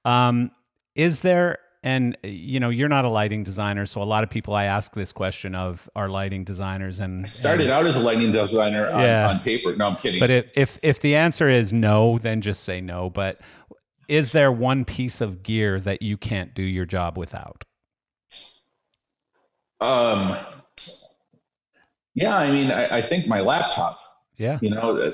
[0.04, 0.52] Um,
[0.94, 4.54] is there and you know, you're not a lighting designer, so a lot of people
[4.54, 7.00] I ask this question of are lighting designers.
[7.00, 9.28] And I started and, out as a lighting designer on, yeah.
[9.28, 9.74] on paper.
[9.76, 10.20] No, I'm kidding.
[10.20, 13.10] But if, if if the answer is no, then just say no.
[13.10, 13.38] But
[14.08, 17.64] is there one piece of gear that you can't do your job without?
[19.80, 20.38] Um.
[22.14, 23.98] Yeah, I mean, I, I think my laptop.
[24.36, 24.58] Yeah.
[24.62, 25.12] You know,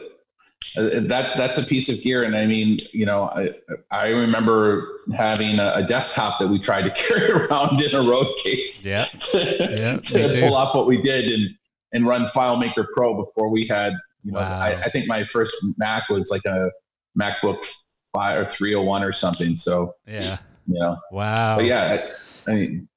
[0.77, 3.51] uh, that that's a piece of gear and i mean you know i
[3.91, 8.29] i remember having a, a desktop that we tried to carry around in a road
[8.45, 11.49] case yeah to, yeah, to pull off what we did and
[11.93, 14.61] and run filemaker pro before we had you know wow.
[14.61, 16.71] I, I, think my first mac was like a
[17.19, 17.67] macbook
[18.13, 20.37] 5 or 301 or something so yeah
[20.67, 22.07] you know wow but yeah
[22.47, 22.89] I, I mean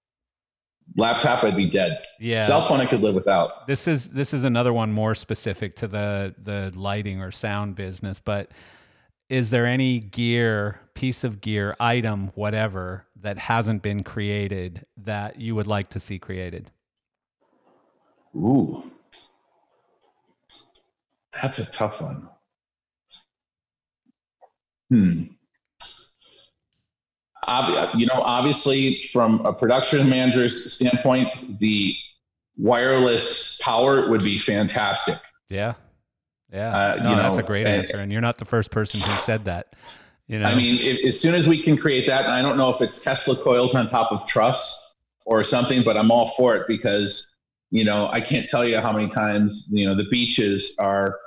[0.96, 2.04] laptop i'd be dead.
[2.20, 2.46] Yeah.
[2.46, 3.68] Cell phone i could live without.
[3.68, 8.20] This is this is another one more specific to the the lighting or sound business
[8.20, 8.52] but
[9.30, 15.56] is there any gear piece of gear item whatever that hasn't been created that you
[15.56, 16.70] would like to see created?
[18.36, 18.84] Ooh.
[21.42, 22.30] That's a tough one.
[24.90, 25.24] Hmm
[27.96, 31.96] you know, obviously, from a production manager's standpoint, the
[32.58, 35.18] wireless power would be fantastic.
[35.50, 35.74] Yeah.
[36.52, 36.70] Yeah.
[36.70, 37.98] Uh, no, you know, that's a great answer.
[37.98, 39.76] And you're not the first person who said that.
[40.28, 42.58] You know, I mean, if, as soon as we can create that, and I don't
[42.58, 44.96] know if it's Tesla coils on top of truss
[45.26, 47.36] or something, but I'm all for it because,
[47.72, 51.20] you know, I can't tell you how many times, you know, the beaches are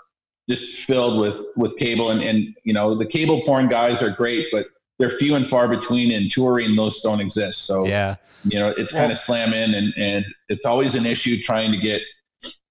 [0.48, 4.46] just filled with, with cable and, and, you know, the cable porn guys are great,
[4.52, 4.66] but
[4.98, 6.74] they're few and far between in touring.
[6.76, 7.66] Those don't exist.
[7.66, 11.42] So, yeah, you know, it's kind of slam in and, and it's always an issue
[11.42, 12.02] trying to get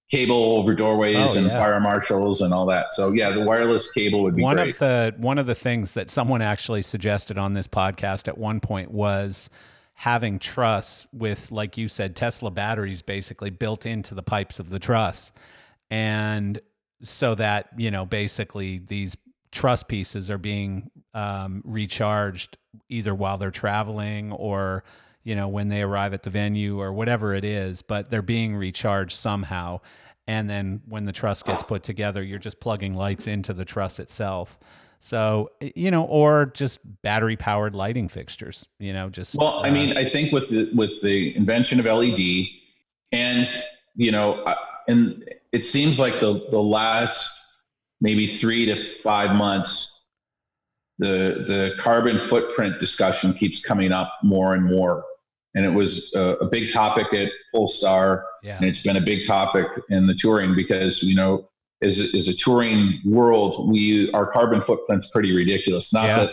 [0.10, 1.60] cable over doorways Oh, and yeah.
[1.60, 2.94] fire marshals and all that.
[2.94, 4.70] So yeah, the wireless cable would be one great.
[4.74, 8.60] of the one of the things that someone actually suggested on this podcast at one
[8.60, 9.50] point was
[9.96, 14.78] having truss with like you said tesla batteries basically built into the pipes of the
[14.78, 15.32] truss
[15.90, 16.60] and
[17.02, 19.16] so that you know basically these
[19.56, 22.58] truss pieces are being um, recharged
[22.90, 24.84] either while they're traveling or
[25.24, 28.56] you know when they arrive at the venue or whatever it is but they're being
[28.56, 29.80] recharged somehow.
[30.28, 33.98] And then when the truss gets put together you're just plugging lights into the truss
[33.98, 34.60] itself.
[35.00, 39.72] So you know or just battery powered lighting fixtures you know just Well, I uh,
[39.72, 42.48] mean, I think with the with the invention of LED,
[43.14, 43.48] and
[43.96, 44.44] you know,
[44.90, 45.24] and
[45.54, 47.45] it seems like the the last
[48.02, 50.04] maybe three to five months,
[50.98, 55.04] the the carbon footprint discussion keeps coming up more and more,
[55.56, 59.26] and it was a, a big topic at Pollstar, yeah and it's been a big
[59.28, 61.48] topic in the touring because you know.
[61.84, 65.92] As, a- as a touring world, we our carbon footprint's pretty ridiculous.
[65.92, 66.28] Not Yeah.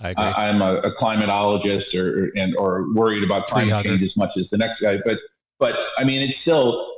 [0.00, 4.36] that i I'm a, a climatologist or and or worried about climate change as much
[4.36, 4.98] as the next guy.
[5.04, 5.18] But
[5.60, 6.97] but I mean, it's still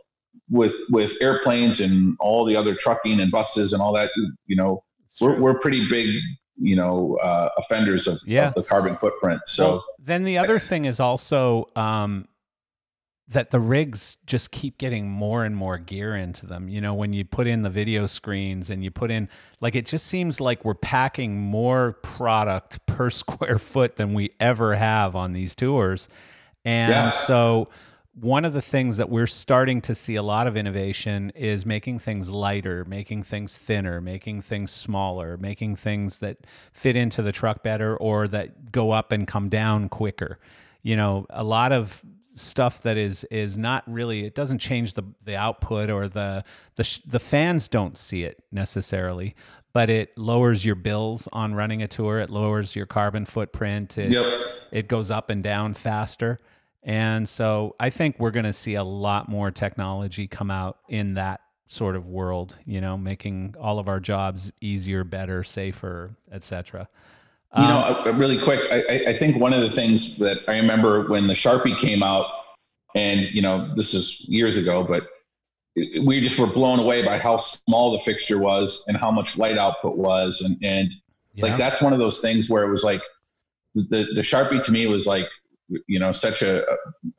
[0.51, 4.11] with with airplanes and all the other trucking and buses and all that.
[4.47, 4.83] You know,
[5.21, 6.15] we're we're pretty big.
[6.63, 8.49] You know, uh, offenders of, Yeah.
[8.49, 9.41] of the carbon footprint.
[9.47, 12.29] So Well, then the other thing is also um,
[13.29, 16.69] that the rigs just keep getting more and more gear into them.
[16.69, 19.31] You know, when you put in the video screens and you put in,
[19.63, 24.75] like, it just seems like we're packing more product per square foot than we ever
[24.75, 26.09] have on these tours.
[26.63, 27.09] And Yeah.
[27.11, 27.69] so,
[28.21, 31.99] one of the things that we're starting to see a lot of innovation is making
[32.01, 36.37] things lighter, making things thinner, making things smaller, making things that
[36.73, 40.39] fit into the truck better or that go up and come down quicker.
[40.83, 42.03] You know, a lot of
[42.35, 46.43] stuff that is is not really it doesn't change the the output or the
[46.77, 49.35] the sh- the fans don't see it necessarily
[49.73, 54.11] but it lowers your bills on running a tour it lowers your carbon footprint it,
[54.13, 54.41] Yep.
[54.71, 56.39] it goes up and down faster
[56.83, 61.15] and so i think we're going to see a lot more technology come out in
[61.15, 66.89] that sort of world you know making all of our jobs easier better safer etc
[67.57, 70.53] You know, uh, really quick, I, I- I think one of the things that I
[70.53, 72.27] remember when the Sharpie came out,
[72.95, 75.09] and you know, this is years ago, but
[76.05, 79.59] we just were blown away by how small the fixture was and how much light
[79.59, 80.93] output was, and and
[81.39, 83.03] like that's one of those things where it was like
[83.75, 85.29] the the Sharpie to me was like
[85.87, 86.65] you know such a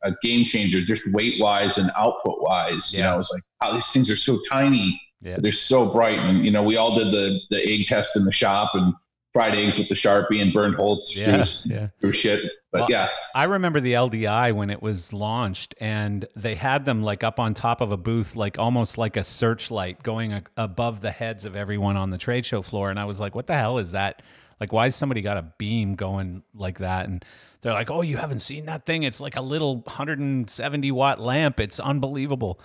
[0.03, 2.93] a game changer, just weight wise and output wise.
[2.93, 3.11] You Yeah.
[3.11, 6.49] know, it's like wow, these things are so tiny yeah they're so bright and you
[6.49, 8.91] know we all did the the egg test in the shop and
[9.33, 11.87] fried eggs with the sharpie and burned holes yeah, through, yeah.
[11.99, 16.55] through shit but Well, yeah I remember the LDI when it was launched, and they
[16.55, 20.33] had them like up on top of a booth, like almost like a searchlight going
[20.33, 22.89] a- above the heads of everyone on the trade show floor.
[22.89, 24.21] And I was like, "What the hell is that?
[24.59, 27.23] Like, why has somebody got a beam going like that?" And
[27.61, 29.03] they're like, "Oh, you haven't seen that thing?
[29.03, 31.59] It's like a little 170 watt lamp.
[31.59, 32.59] It's unbelievable."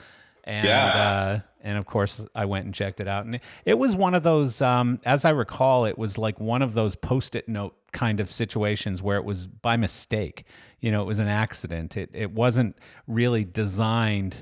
[0.45, 0.87] And Yeah.
[0.87, 4.23] uh, and of course, I went and checked it out, and it, was one of
[4.23, 4.63] those.
[4.63, 9.03] Um, as I recall, it was like one of those post-it note kind of situations
[9.03, 10.45] where it was by mistake.
[10.81, 11.97] You know, it was an accident.
[11.97, 12.79] It it wasn't
[13.09, 14.37] really designed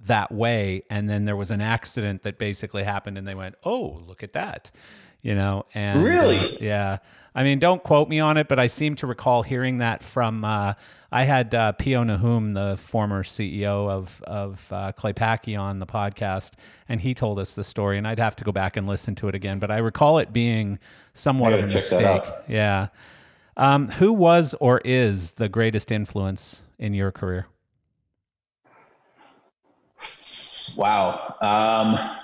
[0.00, 4.02] that way, and then there was an accident that basically happened, and they went, "Oh,
[4.06, 4.70] look at that."
[5.22, 6.58] You know, and uh, Really?
[6.60, 6.98] yeah.
[7.34, 10.44] I mean, don't quote me on it, but I seem to recall hearing that from.
[10.44, 10.74] Uh,
[11.10, 15.86] I had uh, Pio Nahum, the former CEO of of uh, Clay Paky, on the
[15.86, 16.50] podcast,
[16.88, 17.96] and he told us the story.
[17.98, 20.32] And I'd have to go back and listen to it again, but I recall it
[20.32, 20.78] being
[21.14, 22.34] somewhat of a gotta check that mistake.
[22.48, 22.88] Yeah.
[23.56, 27.46] Um, who was or is the greatest influence in your career?
[30.76, 32.16] wow um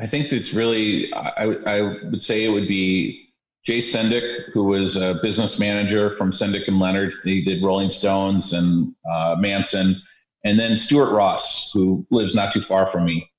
[0.00, 3.24] i think it's really I, I would say it would be
[3.64, 7.14] jay sendyk who was a business manager from sendyk and leonard.
[7.24, 9.96] He did rolling stones and uh, manson.
[10.44, 13.30] And then stuart ross who lives not too far from me.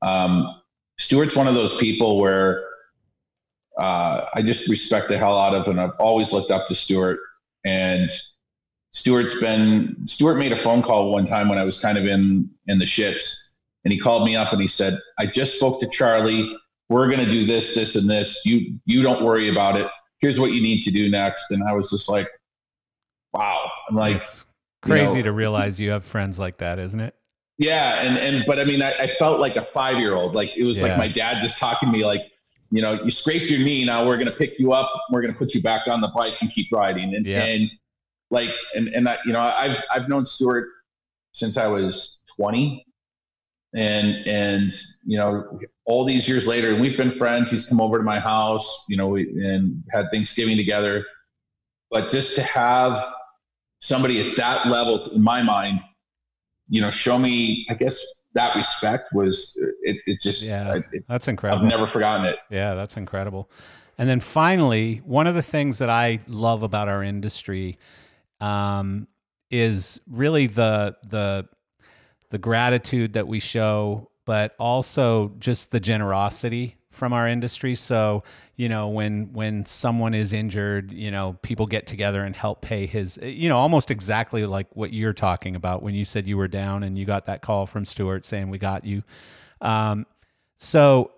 [0.00, 0.62] Um,
[0.98, 2.64] stuart's one of those people where
[3.78, 7.18] uh, I just respect the hell out of, and I've always looked up to Stuart.
[7.64, 8.08] And
[8.92, 12.48] Stuart's been Stuart made a phone call one time when I was kind of in
[12.68, 13.43] in the shits,
[13.84, 16.56] and he called me up and he said, "I just spoke to Charlie.
[16.88, 18.44] we're going to do this, this, and this.
[18.44, 19.88] You you don't worry about it.
[20.20, 21.50] Here's what you need to do next.
[21.50, 22.28] And I was just like,
[23.32, 23.70] wow.
[23.88, 24.46] I'm like it's
[24.82, 27.14] crazy you know, to realize you have friends like that, isn't it?
[27.58, 30.34] Yeah, and and but I mean, I, I felt like a five year old.
[30.34, 30.84] Like it was yeah.
[30.84, 32.22] like my dad just talking to me, like,
[32.70, 33.84] you know, you scraped your knee.
[33.84, 34.90] Now we're going to pick you up.
[35.10, 37.14] We're going to put you back on the bike and keep riding.
[37.14, 37.44] And yeah.
[37.44, 37.70] and
[38.30, 40.68] like and and that you know, I've I've known Stuart
[41.32, 42.84] since I was 20
[43.74, 44.72] and and
[45.04, 47.50] you know all these years later we've been friends.
[47.50, 51.04] He's come over to my house you know we, and had thanksgiving together.
[51.90, 53.04] But just to have
[53.80, 55.80] somebody at that level in my mind
[56.68, 58.02] you know show me i guess
[58.32, 61.62] that respect was it, it just yeah it, that's incredible.
[61.62, 62.38] i've never forgotten it.
[62.50, 63.50] Yeah that's incredible.
[63.96, 67.78] And then finally one of the things that i love about our industry
[68.40, 69.06] um,
[69.50, 71.46] is really the the
[72.34, 77.76] the gratitude that we show, but also just the generosity from our industry.
[77.76, 78.24] So,
[78.56, 82.86] you know, when when someone is injured, you know, people get together and help pay
[82.86, 86.48] his, you know, almost exactly like what you're talking about when you said you were
[86.48, 89.04] down and you got that call from Stuart saying we got you.
[89.60, 90.04] Um,
[90.58, 91.12] so,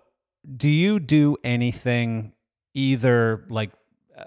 [0.55, 2.33] do you do anything
[2.75, 3.71] either like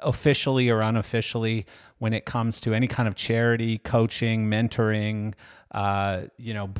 [0.03, 1.67] officially or unofficially
[1.99, 5.35] when it comes to any kind of charity, coaching, mentoring,
[5.73, 6.71] uh, you know,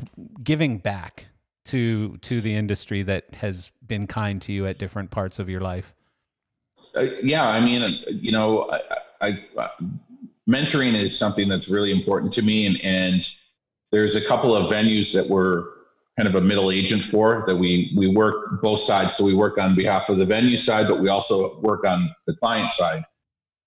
[0.43, 1.25] giving back
[1.65, 5.61] to to the industry that has been kind to you at different parts of your
[5.61, 5.93] life?
[6.95, 8.81] Uh, yeah, I mean, uh, you know, I,
[9.21, 9.69] I, uh,
[10.49, 13.27] mentoring is something that's really important to me, and and
[13.91, 15.65] there's a couple of venues that we're
[16.17, 19.15] kind of a middle agent for that we we work both sides.
[19.15, 22.35] So we work on behalf of the venue side, but we also work on the
[22.35, 23.03] client side.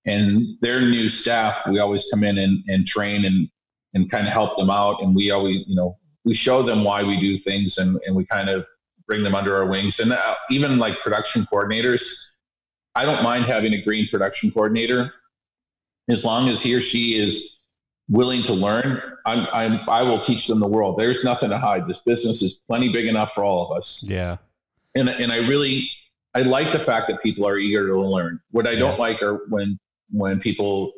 [0.06, 3.48] And their new staff, we always come in and, and train and
[3.94, 5.02] and kind of help them out.
[5.02, 8.26] And we always, you know, we show them why we do things and, and we
[8.26, 8.66] kind of
[9.06, 10.00] bring them under our wings.
[10.00, 12.04] And uh, even like production coordinators,
[12.94, 15.12] I don't mind having a green production coordinator
[16.08, 17.60] as long as he or she is
[18.08, 19.00] willing to learn.
[19.26, 20.98] I'm, I'm, I will teach them the world.
[20.98, 21.86] There's nothing to hide.
[21.86, 24.02] This business is plenty big enough for all of us.
[24.06, 24.36] Yeah.
[24.94, 25.90] And, and I really,
[26.34, 28.40] I like the fact that people are eager to learn.
[28.50, 28.80] What I yeah.
[28.80, 29.78] don't like are when,
[30.10, 30.92] when people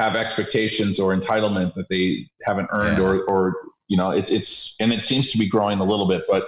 [0.00, 3.04] have expectations or entitlement that they haven't earned yeah.
[3.04, 3.54] or or
[3.88, 6.46] you know it's it's and it seems to be growing a little bit but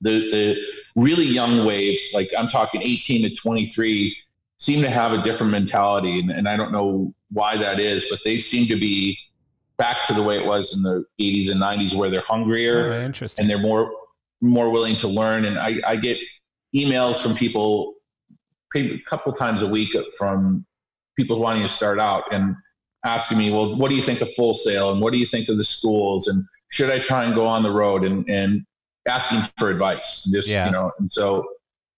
[0.00, 0.56] the the
[0.94, 4.16] really young waves like i'm talking 18 to 23
[4.58, 8.20] seem to have a different mentality and, and i don't know why that is but
[8.24, 9.18] they seem to be
[9.76, 13.04] back to the way it was in the 80s and 90s where they're hungrier oh,
[13.04, 13.42] interesting.
[13.42, 13.90] and they're more
[14.40, 16.18] more willing to learn and i, I get
[16.74, 17.94] emails from people
[18.74, 20.64] a couple times a week from
[21.16, 22.54] people wanting to start out and
[23.04, 25.48] asking me, well, what do you think of Full Sail and what do you think
[25.48, 28.64] of the schools and should I try and go on the road and and
[29.08, 30.66] asking for advice, just yeah.
[30.66, 31.46] you know, and so.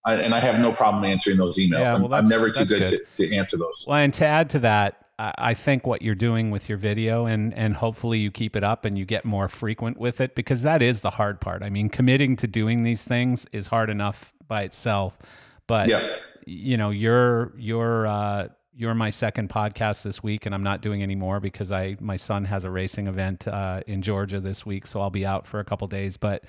[0.04, 1.80] I, and I have no problem answering those emails.
[1.80, 3.00] Yeah, well, I'm, I'm, never too good, good.
[3.16, 3.84] To, to, answer those.
[3.86, 7.52] Well, and to add to that, I think what you're doing with your video and
[7.54, 10.80] and hopefully you keep it up and you get more frequent with it because that
[10.80, 11.64] is the hard part.
[11.64, 15.18] I mean, committing to doing these things is hard enough by itself,
[15.66, 16.14] but yeah.
[16.46, 18.48] you know, your your uh,
[18.78, 22.16] you're my second podcast this week, and I'm not doing any more because I my
[22.16, 25.58] son has a racing event uh, in Georgia this week, so I'll be out for
[25.58, 26.16] a couple days.
[26.16, 26.44] But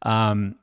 [0.00, 0.56] um,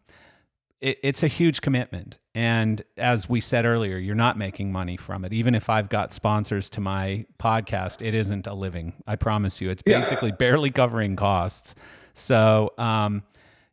[0.81, 5.23] it, it's a huge commitment, and as we said earlier, you're not making money from
[5.23, 5.31] it.
[5.31, 8.93] Even if I've got sponsors to my podcast, it isn't a living.
[9.05, 10.37] I promise you, it's basically yeah.
[10.37, 11.75] barely covering costs.
[12.15, 12.73] So.
[12.79, 13.23] Um,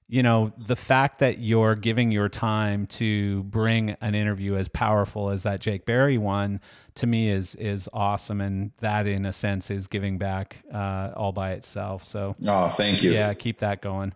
[0.09, 5.29] you know, the fact that you're giving your time to bring an interview as powerful
[5.29, 6.61] as that Jake Berry one
[6.95, 11.33] to me is is awesome, and that in a sense is giving back uh, all
[11.33, 12.05] by itself.
[12.05, 13.13] So, oh, thank you.
[13.13, 14.15] Yeah, keep that going.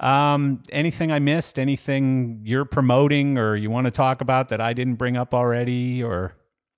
[0.00, 1.58] Um, anything I missed?
[1.58, 6.02] Anything you're promoting or you want to talk about that I didn't bring up already,
[6.02, 6.32] or?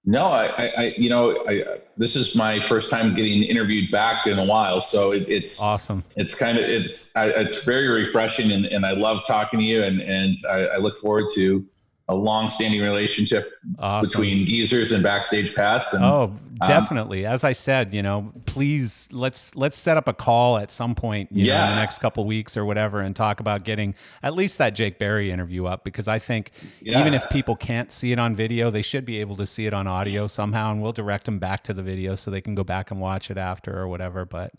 [0.08, 4.38] No, I, I, you know, I, this is my first time getting interviewed back in
[4.38, 6.04] a while, so it, it's awesome.
[6.14, 10.00] It's kind of it's it's very refreshing, and, and I love talking to you, and
[10.00, 11.66] and I, I look forward to
[12.08, 14.08] a long-standing relationship awesome.
[14.08, 18.32] between geezers and backstage pass and, oh um, definitely um, as i said you know
[18.44, 21.58] please let's let's set up a call at some point yeah.
[21.58, 24.70] Know, in the next couple weeks or whatever and talk about getting at least that
[24.70, 27.00] jake berry interview up because i think yeah.
[27.00, 29.74] even if people can't see it on video they should be able to see it
[29.74, 32.62] on audio somehow and we'll direct them back to the video so they can go
[32.62, 34.52] back and watch it after or whatever but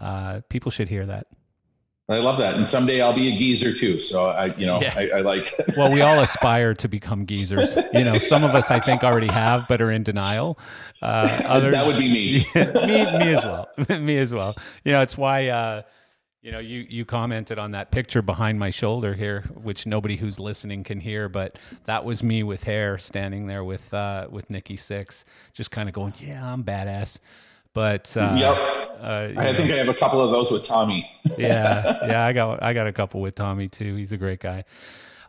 [0.00, 1.28] uh, people should hear that
[2.10, 2.54] I love that.
[2.54, 4.00] And someday I'll be a geezer too.
[4.00, 4.94] So I, you know, yeah.
[4.96, 5.54] I, I, like.
[5.76, 7.76] well, we all aspire to become geezers.
[7.92, 10.58] You know, some of us I think already have, but are in denial.
[11.02, 12.46] Uh, others, that would be me.
[12.54, 13.68] me, me as well.
[14.00, 14.56] me as well.
[14.84, 15.48] You know, it's why.
[15.48, 15.82] Uh,
[16.40, 20.38] You know, you, you commented on that picture behind my shoulder here, which nobody who's
[20.38, 24.76] listening can hear, but that was me with hair standing there with uh, with Nikki
[24.76, 27.18] Sixx, just kind of going, "Yeah, I'm badass."
[27.74, 28.56] But uh, yep,
[29.00, 31.08] uh, I think I have a couple of those with Tommy.
[31.38, 33.94] yeah, yeah, I got I got a couple with Tommy too.
[33.96, 34.64] He's a great guy.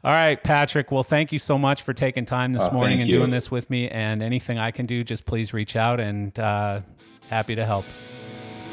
[0.03, 0.91] All right, Patrick.
[0.91, 3.17] Well, thank you so much for taking time this Oh, morning and you.
[3.17, 3.89] doing this with me.
[3.89, 6.81] And anything I can do, just please reach out and uh,
[7.27, 7.85] happy to help.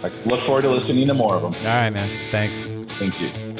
[0.04, 1.54] I look forward to listening to more of them.
[1.54, 2.08] All right, man.
[2.30, 2.56] Thanks.
[2.98, 3.56] Thank you.